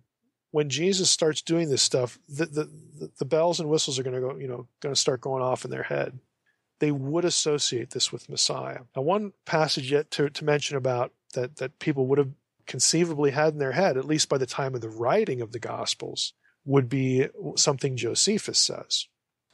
when 0.51 0.71
Jesus 0.71 1.11
starts 1.11 1.43
doing 1.43 1.69
this 1.69 1.83
stuff 1.83 2.19
the 2.29 2.47
the, 2.47 3.11
the 3.19 3.25
bells 3.25 3.61
and 3.61 3.69
whistles 3.69 3.99
are 3.99 4.03
going 4.03 4.15
to 4.15 4.21
go 4.21 4.37
you 4.37 4.49
know 4.49 4.67
going 4.81 4.95
to 4.95 5.01
start 5.01 5.21
going 5.21 5.43
off 5.43 5.65
in 5.65 5.71
their 5.71 5.85
head. 5.85 6.19
They 6.79 6.93
would 6.93 7.25
associate 7.25 7.91
this 7.91 8.13
with 8.13 8.29
Messiah. 8.29 8.81
Now 8.95 9.03
one 9.03 9.33
passage 9.47 9.91
yet 9.91 10.11
to, 10.13 10.29
to 10.29 10.45
mention 10.45 10.77
about 10.77 11.13
that 11.35 11.57
that 11.57 11.79
people 11.79 12.07
would 12.07 12.19
have 12.19 12.33
conceivably 12.67 13.31
had 13.31 13.53
in 13.53 13.59
their 13.59 13.73
head 13.73 13.97
at 13.97 14.05
least 14.05 14.29
by 14.29 14.39
the 14.39 14.47
time 14.47 14.75
of 14.75 14.81
the 14.81 14.89
writing 14.89 15.41
of 15.41 15.53
the 15.53 15.59
gospels 15.59 16.33
would 16.65 16.89
be 16.89 17.29
something 17.57 17.97
Josephus 17.97 18.59
says 18.59 19.07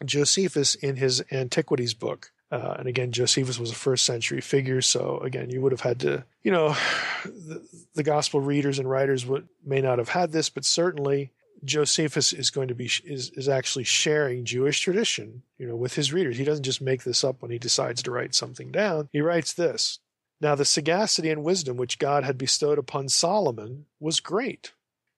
Josephus, 0.07 0.75
in 0.75 0.97
his 0.97 1.23
Antiquities 1.31 1.95
book, 1.95 2.33
uh, 2.51 2.77
and 2.79 2.87
again, 2.87 3.13
Josephus 3.13 3.59
was 3.59 3.71
a 3.71 3.75
first 3.75 4.05
century 4.05 4.43
figure, 4.43 4.83
so 4.83 5.19
again, 5.21 5.49
you 5.49 5.63
would 5.63 5.73
have 5.73 5.81
had 5.81 6.01
to, 6.01 6.25
you 6.43 6.53
know, 6.53 6.69
the, 7.25 7.67
the 7.95 8.03
gospel 8.03 8.41
readers 8.41 8.79
and 8.79 8.89
writers 8.89 9.25
would 9.25 9.49
may 9.65 9.81
not 9.81 9.99
have 9.99 10.11
had 10.11 10.33
this, 10.33 10.51
but 10.51 10.65
certainly 10.65 11.33
Josephus 11.65 12.33
is 12.33 12.51
going 12.51 12.69
to 12.69 12.75
be 12.75 12.91
is 13.05 13.31
is 13.31 13.49
actually 13.49 13.85
sharing 13.85 14.45
Jewish 14.45 14.81
tradition, 14.81 15.43
you 15.59 15.67
know, 15.67 15.77
with 15.77 15.95
his 15.95 16.13
readers. 16.13 16.37
He 16.37 16.45
doesn't 16.45 16.65
just 16.65 16.83
make 16.83 17.05
this 17.05 17.25
up 17.25 17.41
when 17.41 17.51
he 17.51 17.59
decides 17.59 18.03
to 18.03 18.11
write 18.11 18.35
something 18.35 18.71
down. 18.71 19.09
He 19.13 19.21
writes 19.21 19.55
this. 19.55 20.01
Now 20.41 20.55
the 20.55 20.65
sagacity 20.65 21.31
and 21.31 21.45
wisdom 21.45 21.77
which 21.77 21.99
God 21.99 22.25
had 22.25 22.37
bestowed 22.37 22.79
upon 22.79 23.09
Solomon 23.09 23.87
was 24.01 24.21
great, 24.21 24.73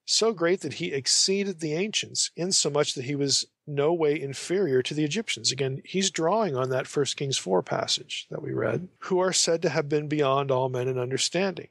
so 0.05 0.31
great 0.33 0.61
that 0.61 0.73
he 0.73 0.93
exceeded 0.93 1.59
the 1.59 1.73
ancients, 1.73 2.31
insomuch 2.35 2.93
that 2.93 3.05
he 3.05 3.15
was 3.15 3.45
no 3.67 3.91
way 3.91 4.19
inferior 4.19 4.81
to 4.83 4.93
the 4.93 5.03
Egyptians. 5.03 5.51
Again, 5.51 5.81
he's 5.83 6.11
drawing 6.11 6.55
on 6.55 6.69
that 6.69 6.87
1 6.87 7.05
Kings 7.15 7.37
4 7.37 7.63
passage 7.63 8.27
that 8.29 8.41
we 8.41 8.53
read, 8.53 8.87
who 8.99 9.19
are 9.19 9.33
said 9.33 9.61
to 9.63 9.69
have 9.69 9.89
been 9.89 10.07
beyond 10.07 10.51
all 10.51 10.69
men 10.69 10.87
in 10.87 10.99
understanding. 10.99 11.69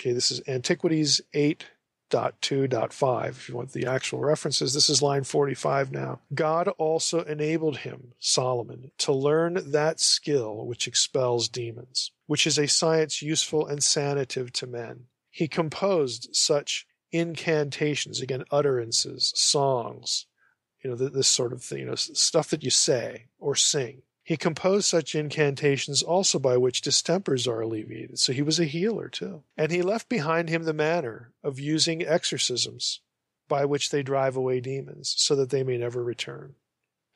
Okay, 0.00 0.12
this 0.12 0.30
is 0.30 0.40
Antiquities 0.48 1.20
8.2.5. 1.34 3.28
If 3.28 3.48
you 3.48 3.56
want 3.56 3.72
the 3.72 3.86
actual 3.86 4.20
references, 4.20 4.72
this 4.72 4.88
is 4.88 5.02
line 5.02 5.24
45 5.24 5.92
now. 5.92 6.20
God 6.34 6.68
also 6.78 7.22
enabled 7.22 7.78
him, 7.78 8.14
Solomon, 8.18 8.90
to 8.98 9.12
learn 9.12 9.70
that 9.70 10.00
skill 10.00 10.66
which 10.66 10.88
expels 10.88 11.48
demons, 11.48 12.12
which 12.26 12.46
is 12.46 12.58
a 12.58 12.66
science 12.66 13.20
useful 13.20 13.66
and 13.66 13.80
sanative 13.80 14.50
to 14.52 14.66
men. 14.66 15.04
He 15.30 15.48
composed 15.48 16.30
such 16.32 16.86
incantations, 17.14 18.20
again, 18.20 18.44
utterances, 18.50 19.32
songs, 19.36 20.26
you 20.82 20.90
know, 20.90 20.96
this 20.96 21.28
sort 21.28 21.52
of 21.52 21.62
thing, 21.62 21.78
you 21.78 21.86
know, 21.86 21.94
stuff 21.94 22.50
that 22.50 22.62
you 22.62 22.70
say 22.70 23.26
or 23.38 23.54
sing. 23.54 24.02
He 24.22 24.36
composed 24.36 24.86
such 24.86 25.14
incantations 25.14 26.02
also 26.02 26.38
by 26.38 26.56
which 26.56 26.80
distempers 26.80 27.46
are 27.46 27.60
alleviated. 27.60 28.18
So 28.18 28.32
he 28.32 28.42
was 28.42 28.58
a 28.58 28.64
healer 28.64 29.08
too. 29.08 29.42
And 29.56 29.70
he 29.70 29.82
left 29.82 30.08
behind 30.08 30.48
him 30.48 30.64
the 30.64 30.72
manner 30.72 31.32
of 31.42 31.60
using 31.60 32.04
exorcisms 32.04 33.00
by 33.48 33.66
which 33.66 33.90
they 33.90 34.02
drive 34.02 34.36
away 34.36 34.60
demons 34.60 35.14
so 35.18 35.36
that 35.36 35.50
they 35.50 35.62
may 35.62 35.76
never 35.76 36.02
return. 36.02 36.54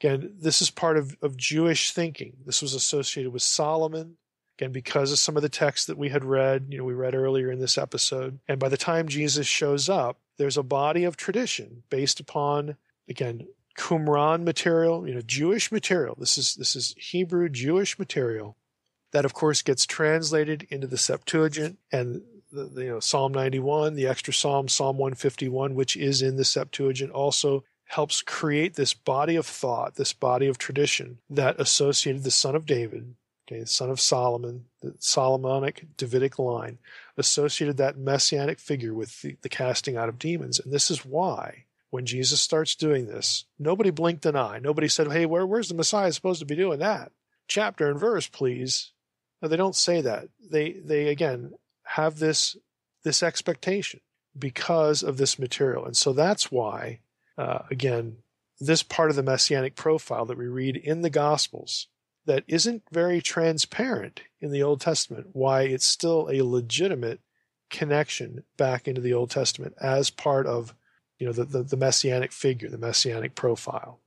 Again, 0.01 0.35
this 0.39 0.63
is 0.63 0.71
part 0.71 0.97
of, 0.97 1.17
of 1.23 1.37
Jewish 1.37 1.91
thinking. 1.91 2.35
This 2.45 2.63
was 2.63 2.75
associated 2.75 3.33
with 3.33 3.43
Solomon. 3.43 4.17
Again, 4.59 4.73
because 4.73 5.13
of 5.13 5.21
some 5.21 5.37
of 5.37 5.43
the 5.43 5.49
texts 5.49 5.87
that 5.87 5.97
we 5.97 6.09
had 6.09 6.25
read, 6.25 6.67
you 6.71 6.79
know, 6.79 6.85
we 6.85 6.93
read 6.93 7.15
earlier 7.15 7.51
in 7.51 7.61
this 7.61 7.79
episode. 7.79 8.41
And 8.49 8.59
by 8.59 8.69
the 8.69 8.77
time 8.77 9.07
Jesus 9.07 9.47
shows 9.47 9.89
up, 9.89 10.19
there's 10.37 10.57
a 10.57 10.65
body 10.65 11.05
of 11.05 11.17
tradition 11.17 11.85
based 11.91 12.19
upon, 12.19 12.77
again, 13.09 13.47
Qumran 13.79 14.43
material, 14.43 15.07
you 15.07 15.15
know, 15.15 15.21
Jewish 15.21 15.71
material. 15.71 16.17
This 16.19 16.37
is 16.37 16.57
this 16.57 16.75
is 16.75 16.95
Hebrew 16.99 17.49
Jewish 17.49 17.99
material 17.99 18.57
that 19.13 19.25
of 19.25 19.33
course 19.33 19.63
gets 19.63 19.87
translated 19.87 20.67
into 20.71 20.87
the 20.87 20.99
Septuagint 20.99 21.79
and 21.93 22.23
the, 22.51 22.65
the, 22.65 22.85
you 22.85 22.91
know 22.91 23.01
Psalm 23.01 23.33
91, 23.33 23.95
the 23.95 24.09
extra 24.09 24.35
Psalm 24.35 24.69
Psalm 24.69 24.99
151, 24.99 25.77
which 25.77 25.97
is 25.97 26.21
in 26.21 26.37
the 26.37 26.45
Septuagint, 26.45 27.13
also 27.13 27.63
helps 27.85 28.21
create 28.21 28.75
this 28.75 28.95
body 28.95 29.37
of 29.37 29.47
thought, 29.47 29.95
this 29.95 30.13
body 30.13 30.49
of 30.49 30.59
tradition 30.59 31.19
that 31.31 31.61
associated 31.61 32.25
the 32.25 32.31
son 32.31 32.55
of 32.55 32.67
David, 32.67 33.15
okay, 33.49 33.61
the 33.61 33.67
son 33.67 33.91
of 33.91 34.01
Solomon, 34.01 34.67
the 34.83 34.95
Solomonic 34.99 35.87
Davidic 35.97 36.39
line, 36.39 36.79
associated 37.17 37.79
that 37.79 37.97
messianic 37.97 38.59
figure 38.59 38.93
with 38.93 39.23
the, 39.23 39.37
the 39.43 39.49
casting 39.49 39.97
out 39.97 40.09
of 40.09 40.19
demons. 40.19 40.61
And 40.61 40.73
this 40.73 40.91
is 40.91 41.05
why 41.05 41.65
when 41.91 42.05
Jesus 42.05 42.41
starts 42.41 42.75
doing 42.75 43.07
this, 43.07 43.47
nobody 43.59 43.91
blinked 43.91 44.27
an 44.27 44.37
eye. 44.37 44.59
Nobody 44.59 44.89
said, 44.89 45.11
Hey, 45.11 45.25
where, 45.25 45.47
where's 45.47 45.69
the 45.69 45.75
Messiah 45.75 46.13
supposed 46.13 46.41
to 46.41 46.47
be 46.47 46.57
doing 46.57 46.81
that? 46.81 47.13
Chapter 47.47 47.91
and 47.91 47.99
verse, 47.99 48.27
please. 48.27 48.93
No, 49.41 49.49
they 49.49 49.57
don't 49.57 49.77
say 49.77 50.03
that. 50.03 50.29
They, 50.51 50.73
they 50.73 51.09
again 51.09 51.55
have 51.85 52.19
this, 52.19 52.57
this 53.05 53.23
expectation 53.23 54.01
because 54.39 55.03
of 55.03 55.17
this 55.17 55.39
material. 55.39 55.87
And 55.87 55.97
so 55.97 56.13
that's 56.13 56.53
why 56.53 57.01
uh, 57.39 57.63
again, 57.71 58.17
this 58.61 58.83
part 58.83 59.11
of 59.11 59.17
the 59.17 59.23
messianic 59.23 59.77
profile 59.77 60.27
that 60.27 60.37
we 60.37 60.49
read 60.49 60.77
in 60.77 61.03
the 61.03 61.11
Gospels 61.11 61.87
that 62.29 62.45
isn't 62.47 62.83
very 62.93 63.23
transparent 63.23 64.21
in 64.39 64.53
the 64.53 64.63
Old 64.63 64.83
Testament, 64.83 65.29
why 65.33 65.63
it's 65.63 65.87
still 65.87 66.29
a 66.31 66.43
legitimate 66.43 67.21
connection 67.71 68.45
back 68.59 68.87
into 68.87 69.01
the 69.01 69.15
Old 69.15 69.31
Testament 69.31 69.75
as 69.81 70.11
part 70.11 70.47
of 70.47 70.75
you 71.19 71.27
know 71.27 71.33
the, 71.33 71.45
the, 71.45 71.63
the 71.63 71.77
messianic 71.77 72.31
figure, 72.31 72.69
the 72.69 72.79
messianic 72.79 73.35
profile. 73.35 73.99